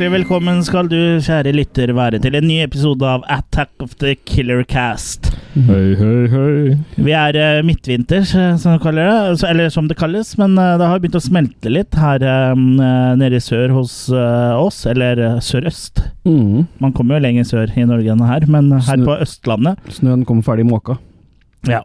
[0.00, 4.14] hjertelig velkommen skal du, kjære lytter, være til en ny episode av Attack of the
[4.24, 5.28] Killer Cast.
[5.52, 6.78] Hei, hei, hei.
[6.96, 9.04] Vi er uh, midtvinters, eh, som, det,
[9.44, 12.24] eller som det kalles, men uh, det har begynt å smelte litt her
[12.54, 12.80] um,
[13.20, 16.06] nede i sør hos uh, oss, eller sørøst.
[16.24, 16.64] Mm.
[16.80, 20.24] Man kommer jo lenger sør i Norge enn her, men her Snø- på Østlandet Snøen
[20.24, 20.96] kommer ferdig måka.
[21.68, 21.84] Ja.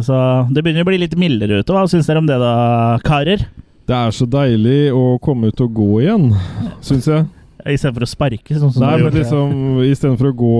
[0.00, 0.16] Så
[0.48, 1.74] det begynner å bli litt mildere ute.
[1.76, 2.54] Hva syns dere om det da,
[3.04, 3.44] karer?
[3.90, 6.28] Det er så deilig å komme ut og gå igjen,
[6.86, 7.24] syns jeg.
[7.66, 9.18] Istedenfor å sparke, sånn som Nei, du men gjorde.
[9.18, 10.52] liksom istedenfor å gå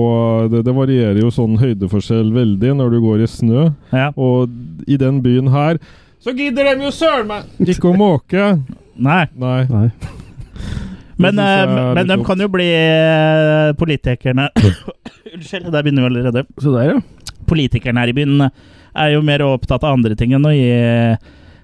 [0.51, 3.63] det, det varierer jo sånn høydeforskjell veldig når du går i snø.
[3.95, 4.09] Ja.
[4.19, 4.51] Og
[4.83, 5.79] i den byen her
[6.21, 8.51] så gidder de jo søren meg ikke å måke!
[9.01, 9.23] Nei.
[9.39, 9.63] Nei.
[9.71, 9.87] Nei.
[11.21, 14.51] Men, eh, men de kan jo bli eh, politikerne
[15.31, 16.43] Unnskyld, der begynner vi allerede.
[16.59, 17.35] Så der, ja.
[17.49, 20.67] Politikerne her i byen er jo mer opptatt av andre ting enn å gi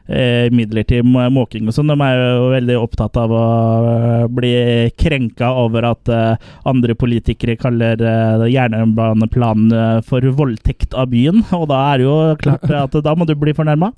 [0.07, 0.87] eh, midler
[1.31, 1.91] måking og sånn.
[1.91, 3.43] De er jo veldig opptatt av å
[3.91, 4.53] eh, bli
[4.99, 11.43] krenka over at eh, andre politikere kaller uh, jernbaneplanen eh, for voldtekt av byen.
[11.55, 13.91] Og da er det jo klart at da må du bli fornærma.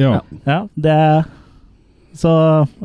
[0.00, 0.18] Ja.
[0.44, 1.24] Ja, det
[2.14, 2.30] Så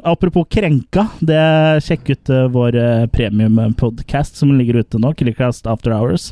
[0.04, 5.94] apropos krenka, det sjekk ut uh, vår uh, premiumpodkast som ligger ute nå, Killercast After
[5.94, 6.32] Hours.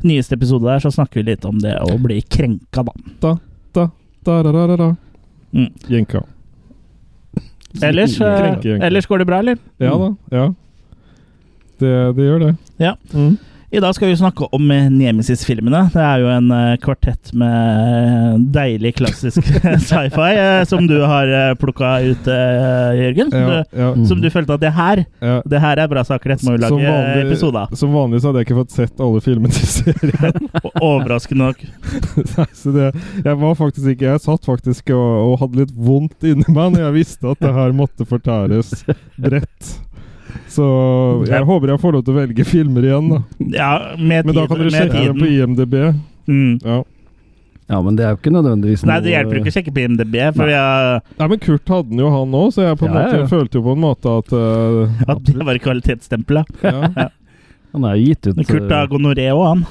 [0.00, 2.96] Nyeste episode der, så snakker vi litt om det å bli krenka, da.
[3.20, 3.34] Da,
[3.76, 3.90] da,
[4.24, 4.94] da, da, da, da.
[5.56, 5.70] Mm.
[5.88, 6.20] Jenka.
[7.82, 8.86] Ellers, Krenke, krenke.
[8.86, 9.56] ellers går det bra, eller?
[9.80, 10.08] Ja da.
[10.32, 10.44] Ja.
[11.80, 12.50] Det, det gjør det.
[12.80, 12.94] Ja.
[13.12, 13.36] Mm.
[13.76, 15.82] I dag skal vi snakke om eh, Nemesis-filmene.
[15.92, 19.44] Det er jo en eh, kvartett med deilig, klassisk
[19.84, 21.28] sci-fi eh, som du har
[21.60, 23.34] plukka ut, eh, Jørgen.
[23.36, 25.34] Ja, ja, som du følte at det her ja.
[25.44, 27.76] Det her er bra saker, dette må vi Som lage vanlig- episode av.
[27.76, 30.48] Som vanlig så hadde jeg ikke fått sett alle filmene til serien.
[30.88, 31.64] Overraskende nok.
[32.38, 32.88] Nei, så det,
[33.26, 36.86] jeg var faktisk ikke Jeg satt faktisk og, og hadde litt vondt inni meg når
[36.86, 38.72] jeg visste at det her måtte fortæres
[39.20, 39.74] bredt.
[40.50, 40.66] Så
[41.28, 43.22] jeg håper jeg får lov til å velge filmer igjen, da.
[43.54, 45.30] Ja, med, Men da kan dere sjekke det på.
[45.32, 45.74] IMDb.
[46.26, 46.52] Mm.
[46.64, 46.82] Ja.
[47.66, 49.80] Ja, men det er jo ikke nødvendigvis Nei, det hjelper jo ikke å sjekke på
[49.82, 50.52] IMDb, for Nei.
[50.54, 53.30] vi Nei, men Kurt hadde den jo, han òg, så jeg på en Ja, måte
[53.32, 56.52] følte jo på en måte at uh, at det var kvalitetsstempelet.
[56.62, 57.08] ja.
[57.74, 59.66] Han er jo gitt ut Men Kurt eh, har gonoré òg, han.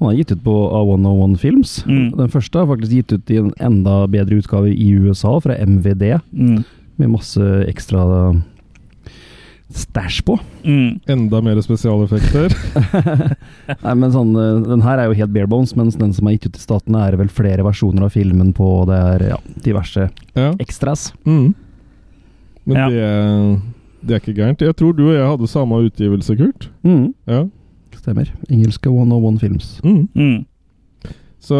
[0.00, 1.76] Han er gitt ut på A101 Films.
[1.86, 2.10] Mm.
[2.18, 6.06] Den første er faktisk gitt ut i en enda bedre utgave i USA, fra MVD,
[6.34, 6.64] Mm.
[6.98, 8.02] med masse ekstra
[9.70, 10.34] stæsj på.
[10.64, 11.00] Mm.
[11.08, 12.50] Enda mer spesialeffekter.
[13.84, 16.34] Nei, men sånn, eh, Den her er jo helt bare bones, mens den som er
[16.38, 20.08] gitt ut i statene, er vel flere versjoner av filmen på det er ja, diverse
[20.34, 20.50] Ja.
[20.58, 21.12] ekstras.
[21.24, 21.54] Mm.
[22.66, 22.88] Men Ja.
[22.90, 23.06] det,
[24.06, 24.60] det er ikke gærent.
[24.66, 26.68] Jeg tror du og jeg hadde samme utgivelse, Kurt.
[26.84, 27.44] Mm, Ja.
[28.00, 28.30] stemmer.
[28.50, 29.80] Engelske 101 Films.
[29.84, 30.08] Mm.
[30.16, 30.44] Mm.
[31.40, 31.56] Så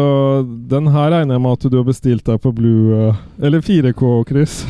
[0.69, 4.27] den her regner jeg med at du har bestilt deg på Blue eh, Eller 4K,
[4.29, 4.65] Chris.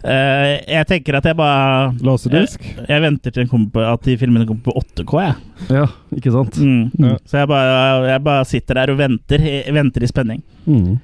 [0.00, 2.64] Eh, jeg tenker at jeg bare Laserdisk.
[2.88, 3.44] Jeg venter til
[3.84, 5.36] at de filmene kommer på 8K, jeg.
[5.76, 6.56] Ja, ikke sant?
[6.56, 6.88] Mm.
[6.96, 7.18] Ja.
[7.28, 10.42] Så jeg bare, jeg bare sitter der og venter, jeg venter i spenning.
[10.64, 10.98] Mm.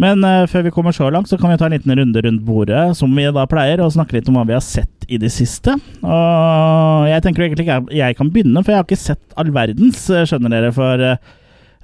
[0.00, 2.42] Men uh, før vi kommer så langt, så kan vi ta en liten runde rundt
[2.46, 5.30] bordet, som vi da pleier, og snakke litt om hva vi har sett i det
[5.30, 5.76] siste.
[6.02, 9.52] Og jeg tenker egentlig ikke jeg, jeg kan begynne, for jeg har ikke sett all
[9.54, 10.72] verdens, eh, skjønner dere.
[10.74, 11.34] For eh,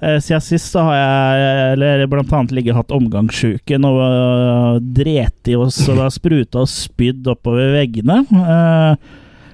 [0.01, 5.77] siden sist så har jeg eller blant annet ligget hatt omgangssjuken og dret i oss
[5.91, 8.23] og har spruta og spydd oppover veggene.
[8.25, 8.95] Eh,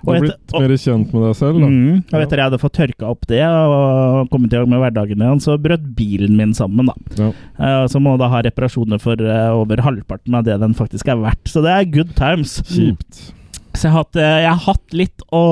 [0.07, 1.67] Du har blitt mer kjent med deg selv, da.
[1.67, 5.19] Mm, og etter jeg hadde fått tørka opp det og kommet i gang med hverdagen
[5.25, 6.95] igjen, så brøt bilen min sammen, da.
[7.19, 7.27] Ja.
[7.59, 11.19] Eh, så må da ha reparasjoner for eh, over halvparten av det den faktisk er
[11.19, 11.43] verdt.
[11.51, 12.61] Så det er good times.
[12.71, 13.33] Kjipt.
[13.75, 15.43] Så jeg har hatt, eh, jeg har hatt litt å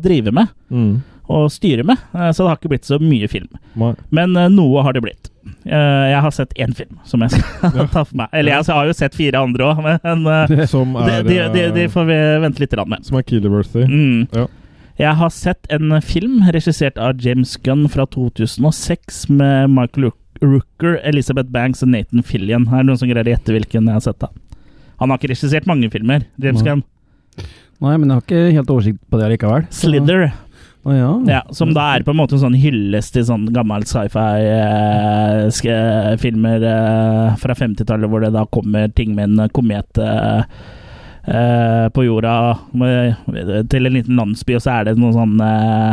[0.00, 1.02] drive med Mm.
[1.30, 3.48] Og styre med, eh, så det har ikke blitt så mye film.
[3.78, 3.92] Nei.
[4.10, 5.30] Men eh, noe har det blitt.
[5.64, 8.32] Eh, jeg har sett én film som jeg skal ta for meg.
[8.36, 12.18] Eller jeg har jo sett fire andre òg, men er, de, de, de får vi
[12.46, 13.06] vente litt med.
[13.06, 13.86] Som er Killerworthy.
[13.86, 14.26] Mm.
[14.36, 14.46] Ja.
[15.00, 20.10] Jeg har sett en film regissert av James Gunn fra 2006 med Michael
[20.44, 22.66] Rooker, Elizabeth Banks og Nathan Fillion.
[22.68, 24.20] Er det noen som greier å gjette hvilken jeg har sett?
[24.20, 24.28] da?
[25.00, 26.68] Han har ikke regissert mange filmer, James Nei.
[26.74, 26.82] Gunn.
[27.80, 29.64] Nei, men jeg har ikke helt oversikt på det likevel.
[29.70, 30.26] så- Slither,
[30.80, 31.08] Å ja.
[31.28, 33.82] ja, som da er på en måte en sånn hyllest til sånn gammel
[35.50, 40.42] sci-fi-filmer eh, fra 50-tallet, hvor det da kommer ting med en komet eh,
[41.28, 42.34] eh, på jorda
[42.72, 43.14] med,
[43.72, 45.92] til en liten landsby, og så er det noen sånn eh,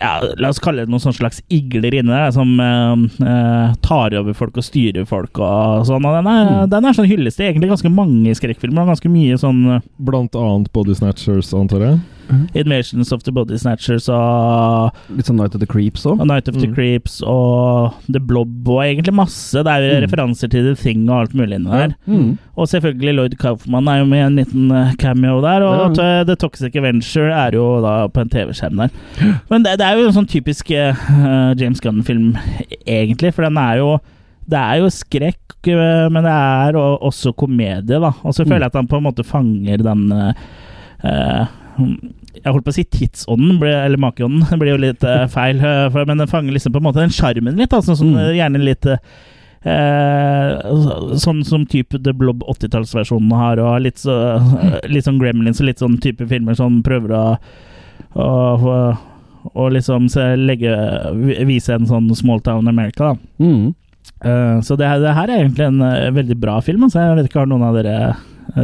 [0.00, 2.94] ja, La oss kalle det noen sånn slags igler inne der som eh,
[3.28, 6.04] eh, tar over folk og styrer folk og sånn.
[6.08, 6.70] Og den er, Mm.
[6.72, 9.60] den er sånn hyllest til egentlig ganske mange skrekkfilmer, og ganske mye sånn
[10.00, 11.96] Blant annet Body Snatchers, antar jeg.
[12.54, 16.22] Invasions of the Body Snatchers og, Litt sånn Night of the Creeps òg.
[16.26, 16.74] Night of the Mm.
[16.74, 19.52] Creeps og The Blob og egentlig masse.
[19.52, 20.06] Det er jo Mm.
[20.06, 21.94] referanser til The Thing og alt mulig inni der.
[22.06, 22.38] Mm.
[22.56, 25.62] Og selvfølgelig Lloyd Kaufman er jo med i en liten eh, cameo der.
[25.62, 26.20] Og Ja.
[26.20, 28.90] eh, The Toxic Adventure er jo da på en TV-skjerm der.
[29.50, 32.36] Men det, det er jo en sånn typisk uh, James Gunn-film,
[32.86, 33.32] egentlig.
[33.34, 33.98] For den er jo
[34.48, 35.38] Det er jo skrekk,
[36.10, 38.10] men det er også komedie, da.
[38.24, 38.48] Og så Mm.
[38.50, 40.34] føler jeg at han på en måte fanger den
[41.78, 44.44] jeg holdt på å si tidsånden, ble- eller makeånden.
[44.50, 47.00] Det blir jo litt eh, feil, eh, for, men den fanger liksom på en måte
[47.02, 47.72] den sjarmen litt.
[47.76, 48.18] Altså, som Mm.
[48.20, 48.98] eh, gjerne litt eh,
[51.22, 54.16] Sånn som type The Blob 80-tallsversjonen har, og litt, så,
[54.90, 57.22] litt sånn Gremlins og litt sånn type filmer som prøver å,
[58.18, 58.74] å, å,
[59.54, 60.72] å liksom se, legge,
[61.48, 63.44] vise en sånn small town America, da.
[63.44, 63.70] Mm.
[64.22, 65.80] Eh, så det, det her er egentlig en
[66.18, 66.84] veldig bra film.
[66.88, 67.00] Altså.
[67.02, 67.96] Jeg vet ikke, Har noen av dere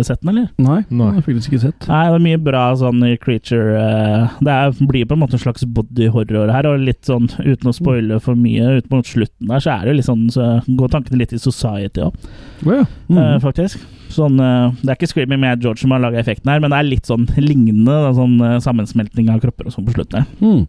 [0.05, 0.49] sett den, eller?
[0.61, 1.07] Nei, Nei.
[1.07, 1.89] har jeg faktisk ikke sett.
[1.89, 5.43] Nei, det er mye bra sånn creature uh, Det er, blir på en måte en
[5.43, 9.49] slags body horror her, og litt sånn uten å spoile for mye, ut mot slutten
[9.49, 12.19] der, så er det litt sånn Så går tankene litt i Society òg,
[12.67, 12.85] oh, ja.
[13.09, 13.39] Mm.
[13.45, 13.81] faktisk.
[14.13, 16.81] Sånn, uh, det er ikke Screaming med George som har laga effekten her, men det
[16.81, 17.93] er litt sånn lignende.
[17.93, 20.29] Da, sånn eh, sammensmeltning av kropper og sånn på slutten her.
[20.43, 20.65] Mm.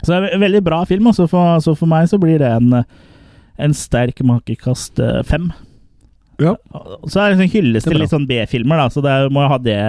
[0.00, 1.06] Så det er en veldig bra film.
[1.10, 2.82] også, for, så for meg så blir det en,
[3.58, 5.50] en sterk makekast eh, fem.
[6.42, 6.54] Ja.
[7.06, 9.44] Så er det en sånn hyllest til litt sånn B-filmer, da, så det er, må
[9.44, 9.80] jeg ha det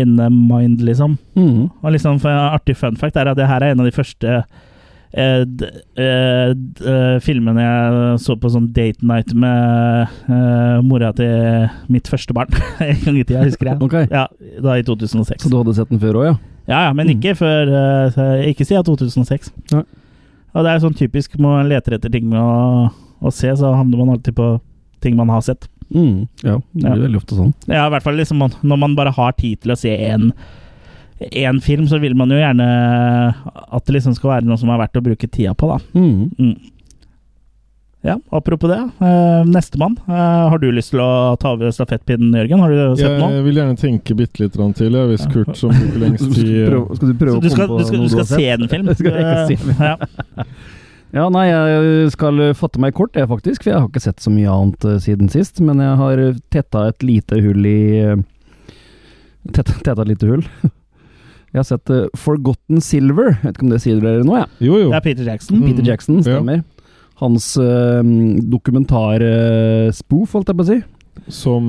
[0.00, 1.18] in mind, liksom.
[1.36, 1.66] Mm.
[1.82, 3.92] Og liksom for en artig fun fact er at det her er en av de
[3.92, 4.30] første
[5.12, 5.68] eh, d,
[6.00, 12.08] eh, d, eh, filmene jeg så på sånn date night med eh, mora til mitt
[12.08, 12.48] første barn.
[12.80, 13.80] en gang i tida, husker jeg.
[13.84, 14.08] Okay.
[14.10, 14.24] Ja,
[14.64, 15.44] da i 2006.
[15.44, 16.34] Så du hadde sett den før òg, ja?
[16.64, 17.18] Ja, ja, men Mm.
[17.18, 19.50] ikke før eh, Ikke siden 2006.
[19.74, 19.82] Nei.
[20.54, 22.88] Og det er sånn typisk man leter etter ting å,
[23.20, 24.46] å se, så havner man alltid på
[25.04, 25.68] ting man har sett.
[25.94, 26.26] Mm.
[26.42, 26.98] Ja, det blir Ja.
[27.06, 27.54] veldig ofte sånn.
[27.68, 30.30] Ja, i hvert fall liksom man, når man bare har tid til å se en
[31.32, 32.64] en film, så vil man jo gjerne
[33.46, 35.78] at det liksom skal være noe som er verdt å bruke tida på, da.
[35.94, 36.30] Mm.
[36.38, 36.56] Mm.
[38.04, 38.76] Ja, apropos det.
[39.00, 39.96] Eh, Nestemann.
[40.08, 42.60] Uh, har du lyst til å ta over stafettpinnen, Jørgen?
[42.60, 43.30] Har du sett noe?
[43.32, 46.42] Jeg vil gjerne tenke bitte litt til, jeg, hvis Kurt som bruker lengst Skal du
[46.42, 48.68] tid prøve, skal du prøve å komme på skal, noe du du skal se en
[48.74, 48.92] film?
[48.98, 49.96] Skal jeg ikke si Uh, ja.
[51.14, 54.32] Ja, nei, jeg skal fatte meg kort, jeg faktisk, for jeg har ikke sett så
[54.34, 55.60] mye annet eh, siden sist.
[55.62, 58.16] Men jeg har tetta et lite hull i eh,
[59.54, 60.42] Tetta, tetta et lite hull.
[61.54, 63.28] Jeg har sett uh, Forgotten Silver.
[63.36, 64.32] Jeg vet ikke om det sier dere nå?
[64.40, 64.46] Ja.
[64.58, 64.88] Jo, jo.
[64.90, 65.60] Det er Peter Jackson.
[65.60, 65.66] Mm.
[65.68, 66.24] Peter Jackson, Ja.
[66.24, 66.64] stemmer.
[67.20, 68.00] Hans uh,
[68.50, 70.78] dokumentar-spoof, holdt jeg på å si.
[71.30, 71.68] Som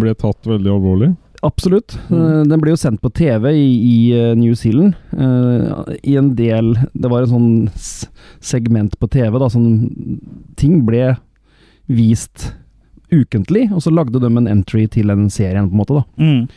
[0.00, 1.10] ble tatt veldig alvorlig.
[1.42, 1.98] Absolutt.
[2.08, 2.20] Mm.
[2.20, 4.94] Eh, Den ble jo sendt på TV i, i eh, New Zealand.
[5.12, 7.50] Uh, I en del Det var en sånn
[8.40, 10.20] segment på TV, da, sånn
[10.56, 11.14] Ting ble
[11.86, 12.50] vist
[13.12, 16.02] ukentlig, og så lagde de en entry til en serie, på en måte, da.
[16.18, 16.48] Mm.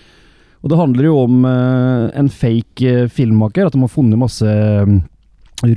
[0.60, 4.96] Og det handler jo om uh, en fake filmmaker, at de har funnet masse eh,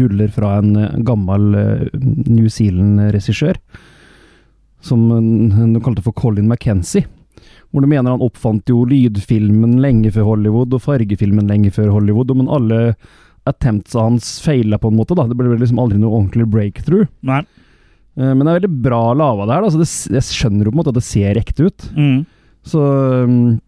[0.00, 1.52] ruller fra en uh, gammel
[1.92, 3.60] New Zealand-regissør,
[4.82, 7.04] som de kalte for Colin McKenzie.
[7.72, 12.34] Hvor du mener han oppfant jo lydfilmen lenge før Hollywood, og fargefilmen lenge før Hollywood,
[12.36, 12.94] men alle
[13.48, 15.24] attemptsa hans feila på en måte, da.
[15.26, 17.08] Det ble liksom aldri noe ordentlig breakthrough.
[17.26, 17.40] Nei.
[18.20, 19.46] Eh, Men det er veldig bra her.
[19.48, 19.58] da.
[19.64, 21.88] Altså det, jeg skjønner jo på en måte at det ser ekte ut.
[21.96, 22.18] Mm.
[22.62, 22.78] Så
[23.24, 23.60] um,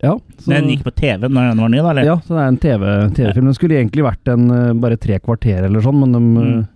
[0.00, 0.14] Ja.
[0.38, 1.90] Så, Den gikk på TV når den var ny, da?
[1.90, 2.04] Eller?
[2.08, 2.84] ja, så det er en TV
[3.18, 3.44] TV-film.
[3.50, 6.68] den skulle egentlig vært en eh, bare tre kvarter eller sånn, men de Mm.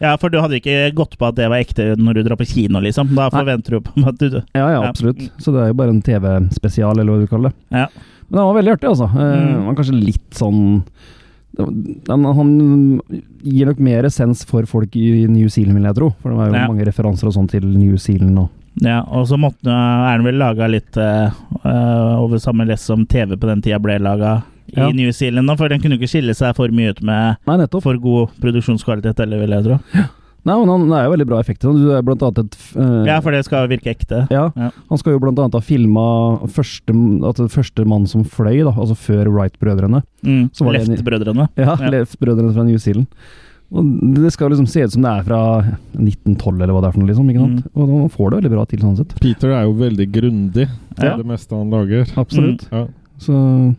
[0.00, 2.36] Eh, Ja, for du hadde ikke gått på at det var ekte når du drar
[2.40, 3.14] på kino, liksom.
[3.14, 3.38] Da Nei.
[3.40, 5.20] forventer du på at du Ja, ja, absolutt.
[5.38, 7.56] Så det er jo bare en TV-spesial, eller hva du kaller det.
[7.70, 7.86] Ja.
[8.30, 9.10] Men det var veldig artig, altså.
[9.10, 9.64] Eh, Mm.
[9.66, 10.82] var kanskje litt sånn
[12.08, 13.00] Han
[13.42, 16.10] gir nok mer essens for folk i New Zealand, vil jeg tro.
[16.22, 16.66] For det var jo Ja.
[16.68, 18.48] mange referanser og sånn til New Zealand og
[18.80, 21.26] Ja, og så måtte, er den vel laga litt eh,
[21.64, 24.42] eh, over samme lest som TV på den tida ble laga
[24.76, 24.90] i Ja.
[24.92, 27.96] New Zealand, da, for den kunne ikke skille seg for mye ut med Nei, for
[27.98, 29.78] god produksjonskvalitet, eller vil jeg tro.
[30.42, 31.74] Nei, men han, Det er jo veldig bra effekter.
[31.76, 34.22] Du er blant annet et uh, Ja, for det skal virke ekte.
[34.32, 34.70] Ja, Ja.
[34.88, 38.96] han skal jo blant annet ha filma første, altså første mann som fløy, da, altså
[38.96, 40.00] før Wright-brødrene.
[40.24, 40.50] Mm.
[40.54, 41.48] Så var det en- Left-brødrene.
[41.58, 41.90] Ja, Ja.
[41.90, 43.06] Left-brødrene fra New Zealand.
[43.70, 43.84] Og
[44.16, 45.40] det skal liksom se ut som det er fra
[45.94, 47.28] 1912, eller hva det er for noe, liksom.
[47.30, 47.60] ikke sant?
[47.60, 47.76] Mm.
[47.76, 49.20] Og da får det veldig bra til, sånn sett.
[49.20, 51.16] Peter er jo veldig grundig til Ja.
[51.16, 52.06] det meste han lager.
[52.16, 52.66] Absolutt.
[52.72, 52.86] Ja.
[53.20, 53.76] Så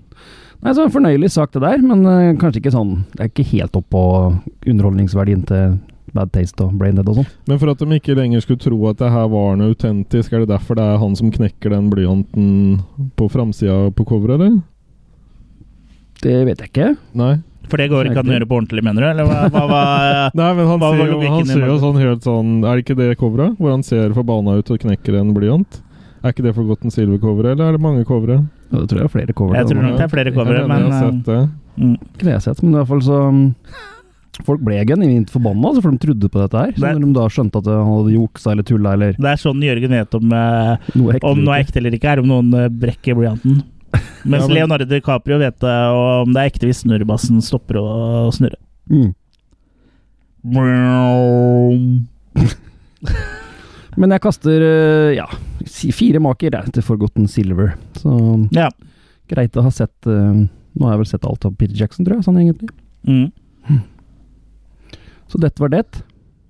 [0.62, 3.78] Nei, så fornøyelig sak, det der, men uh, kanskje ikke sånn Det er ikke helt
[3.80, 4.04] opp på
[4.70, 5.80] underholdningsverdien til
[6.14, 7.30] Bad Taste og Brain Dead og sånn.
[7.48, 10.44] Men for at de ikke lenger skulle tro at det her var noe autentisk, er
[10.44, 12.50] det derfor det er han som knekker den blyanten
[13.18, 14.60] på framsida på coveret, eller?
[16.22, 16.90] Det vet jeg ikke.
[17.18, 17.38] Nei.
[17.72, 19.08] For det går ikke an å gjøre på ordentlig, mener du?
[19.08, 19.84] Eller hva, hva, hva
[20.42, 22.98] Nei, men han Hva ser jo, han ser jo sånn helt sånn Er det ikke
[23.00, 23.56] det coveret?
[23.62, 25.80] Hvor han ser forbanna ut og knekker en blyant?
[26.22, 28.42] Er ikke det for godt en Silver-coveret, eller er det mange covere?
[28.72, 29.58] Ja, det tror jeg er flere covere.
[29.62, 31.42] Jeg tror nok det er flere covere, mener jeg men har eh, sett det.
[31.78, 31.96] mm.
[32.12, 33.56] Ikke det jeg har sett, men i hvert fall så um,
[34.48, 36.72] Folk ble genuint forbanna, altså, for de trodde på dette her.
[36.72, 39.36] Så Det- når de da skjønte at han hadde juksa eller tulla eller Det er
[39.42, 41.28] sånn Jørgen vet om, eh, noe ekte.
[41.28, 43.62] om noe er ekte eller ikke, er om noen eh, brekker blyanten.
[44.24, 47.76] Mens Ja, men- Leonardo DiCaprio vet det og om det er ekte hvis snurrebassen stopper
[47.84, 48.56] å snurre.
[48.90, 49.14] Mm.
[54.00, 55.28] Men jeg kaster eh, ja,
[55.68, 57.74] fire maker jeg, til Forgotten Silver.
[57.98, 58.70] Så Ja.
[59.30, 60.34] greit å ha sett uh,
[60.72, 62.70] Nå har jeg vel sett alt av Peter Jackson, tror jeg, sånn egentlig.
[63.08, 63.82] Mm.
[65.28, 65.84] Så dette var det.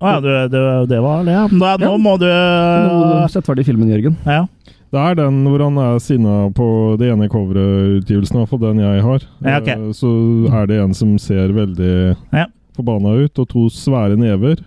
[0.02, 0.58] Å ja, du, du,
[0.90, 1.44] det var det, ja.
[1.50, 1.98] Da, nå Ja.
[2.02, 4.16] må du uh, Sett ferdig filmen, Jørgen.
[4.26, 4.44] Ja.
[4.92, 6.66] Det er den hvor han er sinna på
[7.00, 9.22] det ene coverutgivelsen, iallfall den jeg har.
[9.40, 9.68] Ja, ok.
[9.72, 10.10] Eh, Så
[10.52, 12.46] er det en som ser veldig Ja.
[12.76, 14.60] forbanna ut, og to svære never.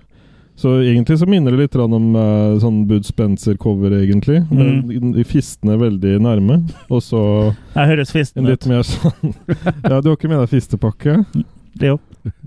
[0.55, 4.38] Så egentlig så minner det litt om uh, sånn Bud Spencer-cover, egentlig.
[4.47, 4.85] Mm.
[4.88, 7.19] Men de fistene veldig nærme, og så
[7.75, 8.69] Det høres en litt ut.
[8.71, 9.33] mer sånn
[9.89, 11.17] Ja, du har ikke med deg fistepakke?
[11.75, 11.97] Det Jo.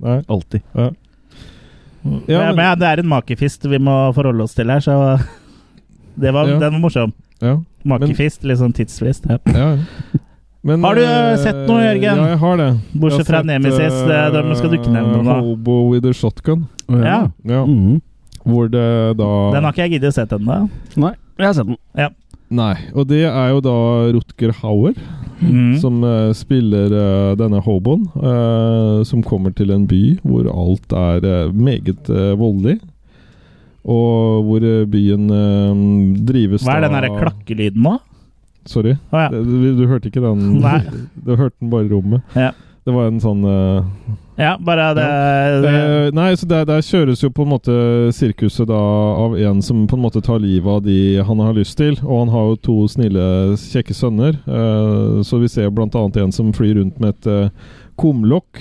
[0.00, 0.22] Nei.
[0.26, 0.62] Alltid.
[0.74, 0.88] Ja.
[2.28, 4.94] Ja, men- men ja, det er en makefist vi må forholde oss til her, så
[6.22, 6.58] det var, Ja.
[6.62, 7.12] den var morsom.
[7.44, 7.58] Ja.
[7.84, 9.28] Makefist, litt sånn tidsfrist.
[9.28, 9.36] Ja.
[9.52, 9.68] ja.
[10.66, 12.18] Men, Har du eh, sett noe, Jørgen?
[12.18, 12.68] Ja, jeg har det.
[12.98, 15.36] Bortsett fra Nemesis, det- de skal du ikke nevne noe, da.
[15.38, 16.66] eh, Hobo with a shotgun.
[16.88, 17.28] Ja.
[17.44, 17.64] Ja.
[17.64, 18.00] Mhm.
[18.48, 20.68] Hvor det da Den har ikke jeg giddet å sett ennå.
[20.96, 21.76] Nei, jeg har sett den.
[22.50, 22.74] Nei.
[22.94, 23.76] Og det er jo da
[24.12, 24.94] Rutger Hauer
[25.40, 25.78] Mm.
[25.78, 28.08] som uh, spiller uh, denne hoboen.
[28.16, 32.80] Uh, som kommer til en by hvor alt er eh, meget eh, voldelig.
[33.86, 35.28] Og hvor eh, byen
[36.26, 37.98] drives drives Hva er den derre klakkelyden nå?
[38.68, 38.96] Sorry.
[39.10, 39.42] Ah, ja.
[39.42, 40.58] Du, du hørte ikke den?
[40.62, 40.80] Nei.
[41.28, 42.22] Du hørte den bare i rommet.
[42.38, 42.52] Ja.
[42.88, 43.84] Det var en sånn uh,
[44.40, 45.02] ja, bare det,
[45.60, 47.74] det Uh, nei, så der, der kjøres jo på en måte
[48.16, 48.78] sirkuset da
[49.26, 51.98] av en som på en måte tar livet av de han har lyst til.
[52.06, 53.26] Og han har jo to snille,
[53.60, 54.38] kjekke sønner.
[54.48, 57.50] Uh, så vi ser annet en som flyr rundt med et eh,
[57.98, 58.60] kumlokk,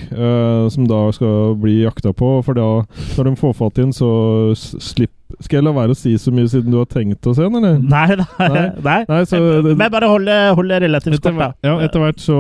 [0.73, 2.39] som da skal bli jakta på.
[2.43, 2.67] For da,
[3.15, 4.09] når de får fatt i den, så
[4.57, 7.33] s- slipp Skal jeg la være å si så mye siden du har tenkt å
[7.35, 7.81] se den, eller?
[7.83, 8.27] Nei, nei.
[8.39, 8.61] Nei.
[8.85, 8.99] nei.
[9.09, 11.67] Nei, så det- Men bare hold det, relativt Etter, kort, da.
[11.67, 12.37] ja, etter hvert så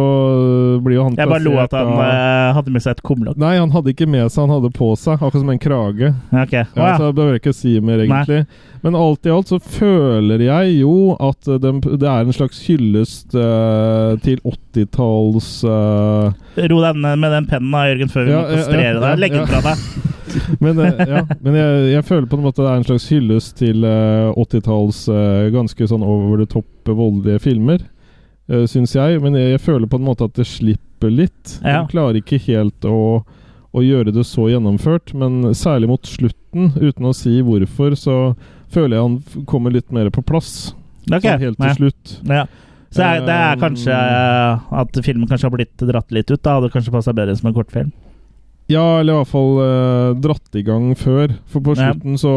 [0.85, 3.37] blir jo han Jeg bare lo at han av- eh, hadde med seg et kumlokk.
[3.37, 6.13] Nei, han hadde ikke med seg, han hadde på seg, akkurat som en krage.
[6.31, 6.63] Okay.
[6.63, 6.97] Ja, ja.
[6.97, 8.45] så jeg behøver ikke si mer, egentlig.
[8.83, 13.35] Men alt i alt så føler jeg jo at det, det er en slags hyllest
[13.35, 16.31] uh, til 80-talls uh...
[16.55, 19.19] Ro deg ned med den pennen da, Jørgen, før vi Ja, må ja, deg.
[19.19, 20.13] Legg den fra deg.
[20.63, 23.55] Men, eh, ja, men jeg, jeg føler på en måte det er en slags hyllest
[23.59, 27.81] til eh, 80-talls eh, ganske sånn over the top voldelige filmer,
[28.51, 29.19] uh, syns jeg.
[29.23, 31.57] Men jeg, jeg føler på en måte at det slipper litt.
[31.63, 31.81] Ja.
[31.83, 33.23] De klarer ikke helt å,
[33.75, 38.15] å gjøre det så gjennomført, men særlig mot slutten, uten å si hvorfor, så
[38.71, 40.71] føler jeg han kommer litt mer på plass.
[41.07, 41.35] Okay.
[41.35, 41.75] Sånn helt til Ja.
[41.77, 42.15] slutt.
[42.27, 42.45] Ja.
[42.95, 46.39] Så er, det er kanskje eh, at filmen kanskje har blitt dratt litt ut.
[46.39, 47.91] da Hadde kanskje passa bedre som en kortfilm.
[48.67, 51.33] Ja, eller i hvert fall uh, dratt i gang før.
[51.51, 51.91] For på Ja.
[51.93, 52.33] slutten så,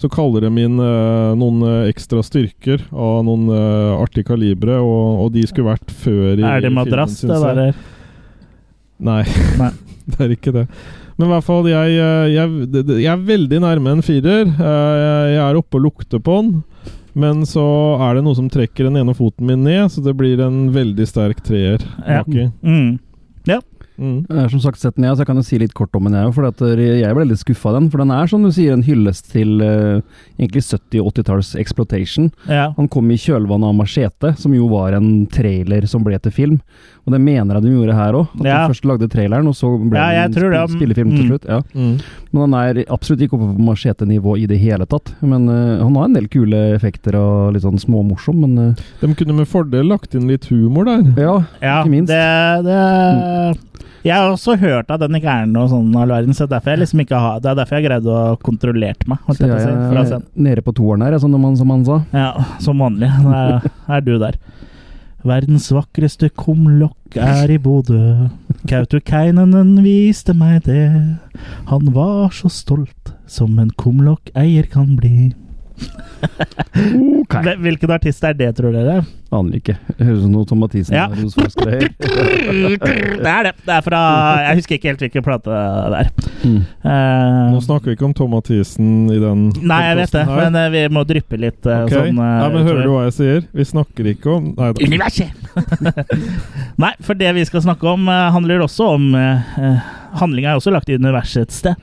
[0.00, 5.24] så kaller de inn uh, noen eh, ekstra styrker av noen uh, artige kalibre, og,
[5.26, 7.76] og de skulle vært før i er det madrass, det der?
[8.96, 9.22] Nei,
[9.60, 9.70] Nei.
[10.14, 10.66] det er ikke det.
[11.16, 11.92] Men i hvert fall, jeg,
[12.32, 12.56] jeg,
[13.00, 14.50] jeg er veldig nærme en firer.
[14.52, 16.58] Jeg er oppe og lukter på den.
[17.16, 17.64] Men så
[18.04, 21.06] er det noe som trekker den ene foten min ned, så det blir en veldig
[21.08, 21.80] sterk treer.
[22.04, 22.20] Ja.
[22.60, 22.98] Mm.
[23.98, 24.26] Mm.
[24.28, 26.04] Jeg har som sagt sett den, jeg, så jeg kan jo si litt kort om
[26.04, 26.34] den, jeg òg.
[26.36, 27.90] For at eh, jeg ble litt skuffa av den.
[27.90, 30.00] For den er, som du sier, en hyllest til uh,
[30.38, 32.30] egentlig 70- og 80-talls exploitation.
[32.48, 32.72] Ja.
[32.76, 36.60] Han kom i kjølvannet av Machete, som jo var en trailer som ble til film.
[37.06, 38.28] Og det mener jeg de gjorde her òg.
[38.40, 38.54] At Ja.
[38.66, 41.28] de først lagde traileren, og så ble Ja, det en sp spill- spillefilm til Mm.
[41.30, 41.44] slutt.
[41.48, 41.60] Ja.
[41.74, 42.00] Mm.
[42.32, 45.14] Men han er absolutt ikke oppe på Machete-nivå i det hele tatt.
[45.22, 49.14] Men uh, han har en del kule effekter og litt sånn småmorsom, men uh, De
[49.14, 51.02] kunne med fordel lagt inn litt humor der.
[51.16, 51.44] ja.
[51.62, 52.08] Ja, Ikke minst.
[52.08, 53.54] Det, det
[54.06, 56.84] Jeg har også hørt at den ikke er noe sånn all verden, så derfor jeg
[56.84, 59.22] liksom ikke har, det er derfor jeg greide å kontrollert meg.
[59.26, 61.96] Så jeg jeg, jeg nede på toeren her, sånn som han, som han sa.
[62.14, 62.28] Ja,
[62.62, 63.10] som vanlig.
[63.24, 64.38] Da er, er du der.
[65.26, 68.28] Verdens vakreste kumlokk er i Bodø.
[68.70, 70.86] Kautokeinonen viste meg det.
[71.72, 75.32] Han var så stolt som en kumlokkeier kan bli.
[76.76, 77.32] Ok.
[77.42, 79.00] Hvil- Hvilken artist er det, tror dere?
[79.34, 79.74] Aner ikke.
[79.98, 81.06] Høres ut som noe Tom Mathisen Ja.
[81.16, 81.16] Det
[83.26, 83.52] er det.
[83.66, 84.00] Det er fra
[84.46, 86.08] Jeg husker ikke helt hvilken plate det er.
[86.46, 86.60] Mm.
[86.84, 90.36] Uh, Nå snakker vi ikke om Tom Mathisen i den Nei, jeg vet det, her.
[90.44, 91.96] men uh, vi må dryppe litt Uh, okay.
[92.12, 93.40] sånn ja, men Hører du hva jeg sier?
[93.56, 94.80] Vi snakker ikke om Nei da.
[94.86, 95.30] Universet!
[96.84, 99.38] Nei, for det vi skal snakke om, handler også om uh,
[100.20, 101.74] Handlinga er også lagt i universet et sted.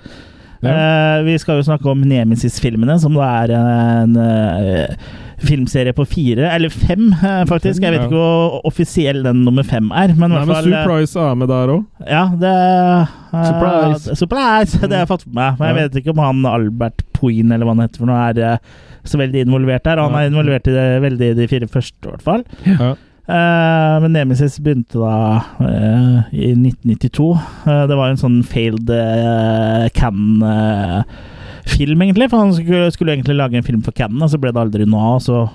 [0.71, 4.95] Eh, vi skal jo snakke om Nemesis-filmene, som da er en eh,
[5.43, 7.81] filmserie på fire, eller fem, eh, faktisk.
[7.83, 11.51] Jeg vet ikke hvor offisiell den nummer fem er, men Nei, men Surprise er med
[11.51, 11.83] der òg.
[12.07, 14.15] Ja, det uh, Surprise.
[14.19, 14.79] Surprise!
[14.87, 15.59] Det har jeg fått med meg.
[15.59, 15.87] Men jeg Ja.
[15.87, 18.59] vet ikke om han Albert Poin, eller hva han heter for noe, er
[19.03, 19.99] så veldig involvert der.
[19.99, 20.19] Han Ja.
[20.23, 22.43] er involvert i det veldig i de fire første, i hvert fall.
[22.65, 22.93] Ja.
[23.23, 27.29] Eh, men Nemesis begynte da eh, i 1992.
[27.63, 32.27] Eh, det var en sånn failed uh, Cannes-film, egentlig.
[32.31, 34.87] For han skulle, skulle egentlig lage en film for Cannes, og så ble det aldri
[34.89, 35.19] noe av.
[35.23, 35.45] Så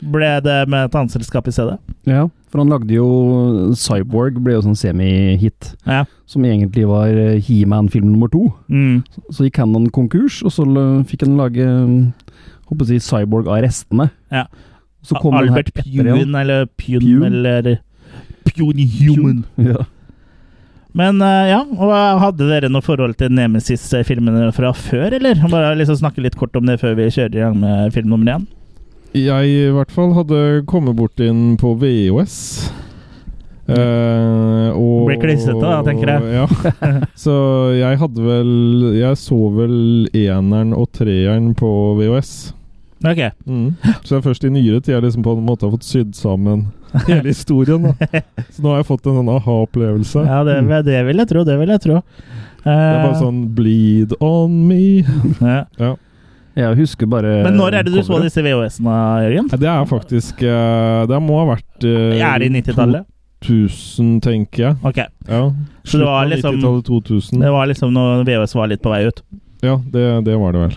[0.00, 1.76] ble det med et annet selskap i stedet.
[2.08, 3.08] Ja, for han lagde jo
[3.76, 5.76] Cyborg, ble jo sånn semi-hit.
[5.84, 6.06] Ja.
[6.30, 7.12] Som egentlig var
[7.44, 8.46] He-Man-film nummer to.
[8.72, 9.04] Mm.
[9.28, 10.64] Så gikk Cannon konkurs, og så
[11.10, 11.66] fikk han lage
[12.70, 14.06] håper å si Cyborg av restene.
[14.32, 14.46] Ja.
[15.02, 15.72] Så kom Albert.
[15.74, 17.30] Pune, eller Pune, Pune?
[17.30, 17.80] eller
[18.44, 19.44] Pune Human.
[19.56, 19.86] Ja.
[20.92, 21.92] Men eh, ja, og
[22.24, 25.38] hadde dere noe forhold til Nemesis-filmene fra før, eller?
[25.52, 28.34] Bare liksom snakke litt kort om det før vi kjører i gang med film nummer
[28.34, 28.48] én.
[29.14, 32.36] Jeg i hvert fall hadde kommet bort inn på VHS.
[33.70, 36.40] Uh, og, Blir klissete da, tenker jeg.
[36.40, 36.46] Ja.
[37.24, 37.34] Så
[37.76, 38.48] jeg hadde vel
[38.98, 42.32] Jeg så vel eneren og treeren på VHS.
[43.04, 43.20] Ok.
[43.46, 43.70] Mm.
[44.04, 46.66] Så er først i nyere tid jeg liksom på en måte har fått sydd sammen
[47.06, 47.86] hele historien.
[47.88, 47.94] da
[48.50, 50.26] Så nå har jeg fått en sånn aha-opplevelse.
[50.26, 51.44] Ja, det, det vil jeg tro.
[51.48, 52.00] Det vil jeg tro.
[52.60, 55.00] Det er bare Eh, sånn Bleed on me.
[55.40, 55.64] ja.
[55.80, 55.94] Ja.
[56.58, 59.48] Jeg husker bare Men når er det du så disse VHS-ene, Jørgen?
[59.54, 63.06] Det er faktisk eh, Det må ha vært uh, Er det i 90-tallet?
[63.46, 64.74] 2000, tenker jeg.
[64.84, 64.98] Ok.
[65.30, 65.38] Ja.
[65.88, 67.40] Så det var liksom- 2000.
[67.40, 69.22] Det var liksom når VHS var litt på vei ut.
[69.64, 70.74] Ja, det, det var det vel.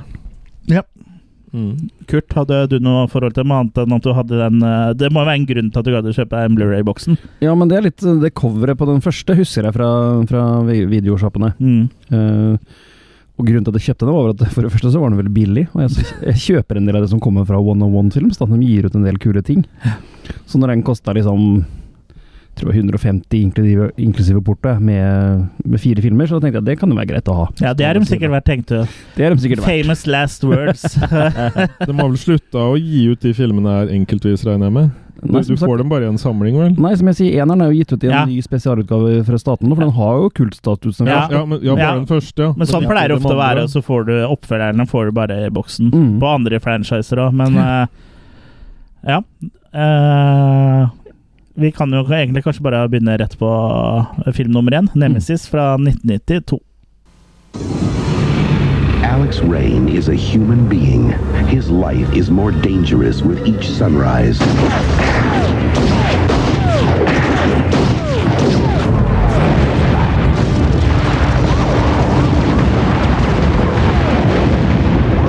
[1.54, 1.90] Mm.
[2.10, 5.12] Kurt, hadde du noe forhold til dem annet enn at du hadde den eh, Det
[5.14, 7.20] må være en grunn til at du gadd å kjøpe den Blu-ray-boksen.
[7.46, 9.92] Ja, men det er litt Det coveret på den første husker jeg fra,
[10.30, 11.54] fra videosjappene.
[11.62, 11.86] Mm.
[12.10, 12.82] Uh,
[13.38, 15.22] og grunnen til at jeg kjøpte den, var at for det første så var den
[15.22, 15.68] veldig billig.
[15.74, 18.38] Og jeg, jeg kjøper en del av det som kommer fra One on One Films.
[18.42, 19.64] Da, de gir ut en del kule ting.
[20.50, 21.64] Så når den kosta liksom
[22.56, 26.64] tror det var 150 inklusive, inklusive porto med, med fire filmer, så da tenkte jeg
[26.64, 27.46] at det kan jo være greit å ha.
[27.62, 28.84] Ja, det har de sikkert vært tenkt til.
[29.18, 29.84] Det er de sikkert vært.
[29.84, 30.84] Famous last words.
[31.88, 34.92] De har vel slutta å gi ut de filmene her enkeltvis, regner jeg med?
[35.24, 36.74] Du, Nei, du sagt- får dem bare i en samling, vel?
[36.84, 38.24] Nei, som jeg sier, eneren er jo gitt ut i en Ja.
[38.28, 41.00] ny spesialutgave fra staten for den har jo kultstatus.
[41.08, 41.22] Ja.
[41.32, 41.94] Ja, men, ja bare Ja.
[41.96, 42.54] den første, ja.
[42.58, 45.12] Men sånn pleier det de ofte å være, og så får du oppfølgerne får du
[45.16, 45.94] bare i boksen.
[45.94, 46.20] Mm.
[46.20, 47.86] På andre franchiser òg, men uh,
[49.14, 49.22] Ja.
[49.74, 50.88] Eh,
[51.56, 53.50] vi kan jo egentlig kanskje bare begynne rett på
[54.34, 56.60] film nummer én, 'Nemesis' fra 1992.
[59.04, 61.12] Alex Rain is a human being.
[61.48, 64.42] His life is more dangerous with each sunrise.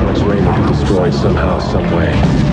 [0.00, 2.43] Alex Rain will destroy somehow, some way.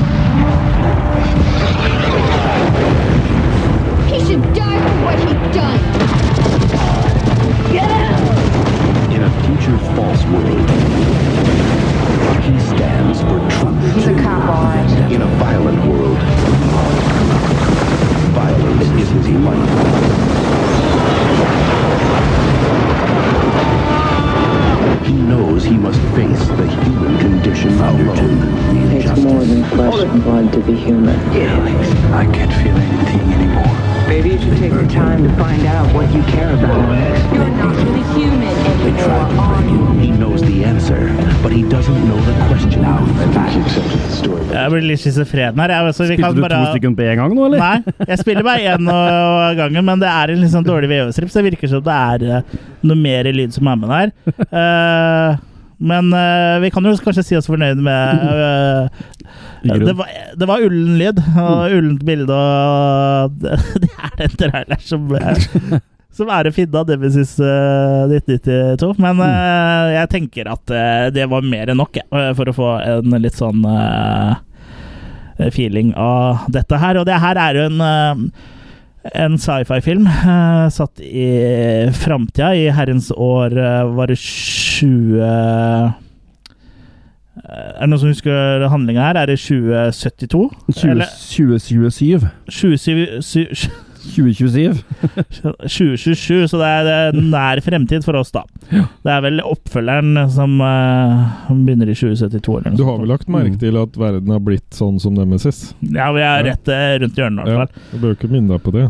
[30.19, 31.17] Blood to be human.
[32.13, 33.71] I can't feel anything anymore.
[34.07, 37.33] Maybe you should take the time to find out what you care about.
[37.33, 39.99] You're not really human anymore, are him.
[39.99, 40.99] He knows the answer,
[41.41, 42.83] but he doesn't know the question.
[42.83, 44.43] I think he accepted the story.
[44.51, 45.69] Jeg blir litt schizofren her.
[45.69, 46.57] Jeg, altså, vi Spilte kan du bare...
[46.65, 47.63] to stykker på en gang nå, eller?
[47.63, 51.31] Nei, jeg spiller bare én av gangen, men det er en litt sånn dårlig VHS-strip,
[51.31, 54.13] så det virker som det er eh, noe mer lyd som er med der.
[54.51, 55.39] Uh,
[55.81, 59.20] men uh, vi kan jo kanskje si oss fornøyd med eh, Grunn.
[59.61, 64.85] Det, var, det var ullen lyd og ullent bilde, og det, det er den traileren
[64.85, 65.79] som eh,
[66.11, 68.89] som er å finne av Nemesis uh, 1992.
[68.99, 72.71] Men uh, jeg tenker at uh, det var mer enn nok eh, for å få
[72.83, 74.33] en litt sånn eh,
[75.55, 76.99] feeling av dette her.
[76.99, 78.25] Og det her er jo en eh,
[79.17, 85.87] en sci-fi-film eh, satt i framtida, i herrens år eh, Var det 20 eh,
[87.41, 89.19] Er det noen som husker handlinga her?
[89.21, 90.41] Er det 2072?
[90.75, 92.27] 20, 2027.
[92.51, 93.69] 2027
[94.01, 94.81] 2027.
[95.61, 98.41] 2027, så det er eh, nær fremtid for oss, da.
[98.71, 102.55] Det er vel oppfølgeren som uh, begynner i 2072.
[102.57, 105.71] Eller noe Du har vel lagt merke til at verden har blitt sånn som Nemesis?
[105.85, 107.91] Ja, vi er rett uh, rundt hjørnet, i Ja, hvert fall.
[107.93, 108.87] du bør ikke minne deg på det.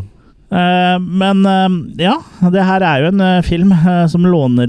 [0.52, 1.72] Eh, men eh,
[2.04, 2.18] ja,
[2.52, 3.70] det her er jo en eh, film
[4.12, 4.68] som låner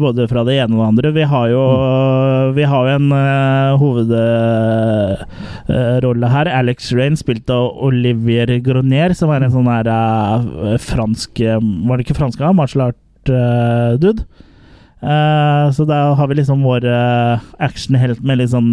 [0.00, 1.10] både fra det ene og det andre.
[1.18, 1.62] Vi har jo
[2.56, 3.10] vi har jo en
[3.82, 6.46] hovedrolle her.
[6.52, 9.86] Alex Rain, spilt av Olivier Gronier, som er en sånn her
[10.82, 12.52] fransk Var det ikke fransk, da?
[12.56, 14.22] Martial art-dude.
[15.02, 18.70] Så da har vi liksom vår uh, actionhelt med litt sånn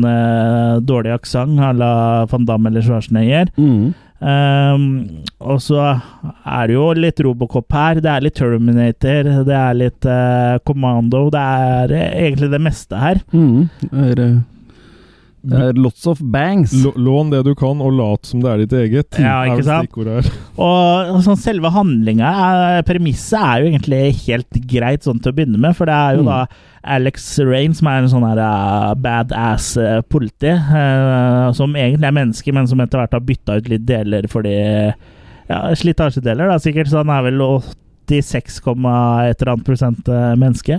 [0.85, 3.49] dårlig aksent à la van Damme eller Schwarzenegger.
[3.57, 3.93] Mm.
[4.19, 8.01] Um, og så er det jo litt Robocop her.
[8.03, 11.27] Det er litt Terminator, det er litt uh, Commando.
[11.33, 13.21] Det er egentlig det meste her.
[13.31, 13.69] Mm.
[13.85, 14.23] Det er,
[15.43, 16.73] eh, det er lots of bangs.
[16.73, 19.19] L Lån det du kan, og lat som det er ditt eget.
[19.19, 19.99] Ja, ikke sant?
[20.09, 20.31] her.
[20.59, 22.31] Og sånn selve handlinga,
[22.87, 25.77] premisset, er jo egentlig helt greit sånn til å begynne med.
[25.77, 26.31] For det er jo Mm.
[26.31, 26.45] da
[26.95, 32.15] Alex Rain, som er en sånn her uh, badass uh, politi, uh, som egentlig er
[32.15, 34.55] menneske, men som etter hvert har bytta ut litt deler fordi
[35.49, 36.91] Ja, slitasjedeler, da, sikkert.
[36.91, 40.77] Så han er vel 86, komma et eller annet prosent uh, menneske.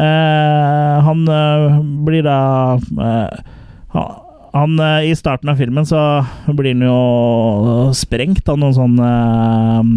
[0.00, 3.40] Eh, han uh, blir da uh,
[3.92, 9.90] han, eh, I starten av filmen så blir han jo sprengt av noen sånn eh,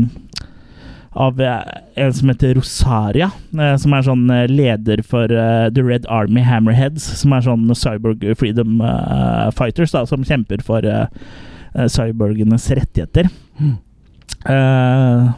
[1.23, 7.05] Av eh, en som heter Rosaria, som er sånn leder for The Red Army Hammerheads,
[7.19, 8.81] som er sånn cyborg freedom
[9.53, 10.81] fighters, da, som kjemper for
[11.93, 13.29] cyborgenes rettigheter.
[14.49, 15.29] Eh,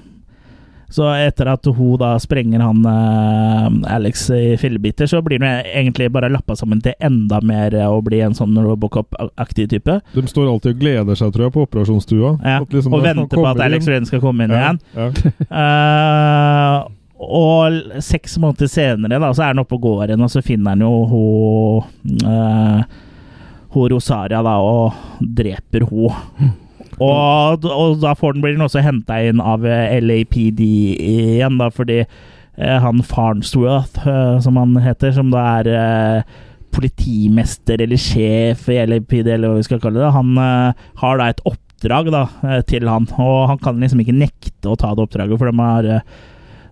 [0.89, 6.11] så etter at hun da sprenger han uh, Alex i fillebiter, så blir hun egentlig
[6.13, 9.99] bare lappa sammen til enda mer eh, å bli en sånn Robocop-aktig type.
[10.13, 12.35] De står alltid og gleder seg, tror jeg, på operasjonsstua.
[12.45, 14.83] Ja, liksom og venter på at Alex inn- skal komme inn ja, igjen.
[14.95, 15.07] Ja.
[15.49, 16.91] uh,
[17.41, 20.75] og seks måneder senere da, så er han oppe og går igjen, og så finner
[20.75, 23.01] han jo hun uh,
[23.75, 26.53] Hun Rosaria da, og dreper hun.
[27.03, 31.69] Og, og da får den, blir den også henta inn av eh, LAPD igjen, da,
[31.73, 36.37] fordi eh, han Farnsworth, eh, som han heter, som da er eh,
[36.75, 40.35] politimester eller sjef i LAPD, eller hva vi skal kalle det, han
[41.01, 42.25] har da et oppdrag da,
[42.67, 46.11] til han, og han kan liksom ikke nekte å ta det oppdraget, for de har,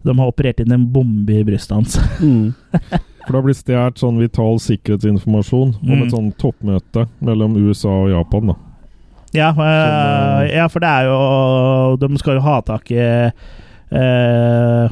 [0.03, 1.99] de har operert inn en bombe i brystet hans.
[2.23, 2.53] Mm.
[3.23, 8.51] For da blir stjålet sånn vital sikkerhetsinformasjon om et sånn toppmøte mellom USA og Japan.
[8.51, 8.72] da.
[9.33, 13.31] Ja, eh, Som, ja, for det er jo De skal jo ha tak i eh,
[13.93, 14.89] eh,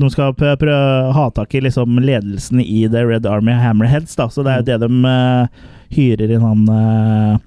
[0.00, 0.78] De skal prø- prøve
[1.10, 4.62] å ha tak i liksom ledelsen i The Red Army Hammerheads, da, så det er
[4.62, 5.62] jo det de eh,
[5.96, 7.38] hyrer inn han eh,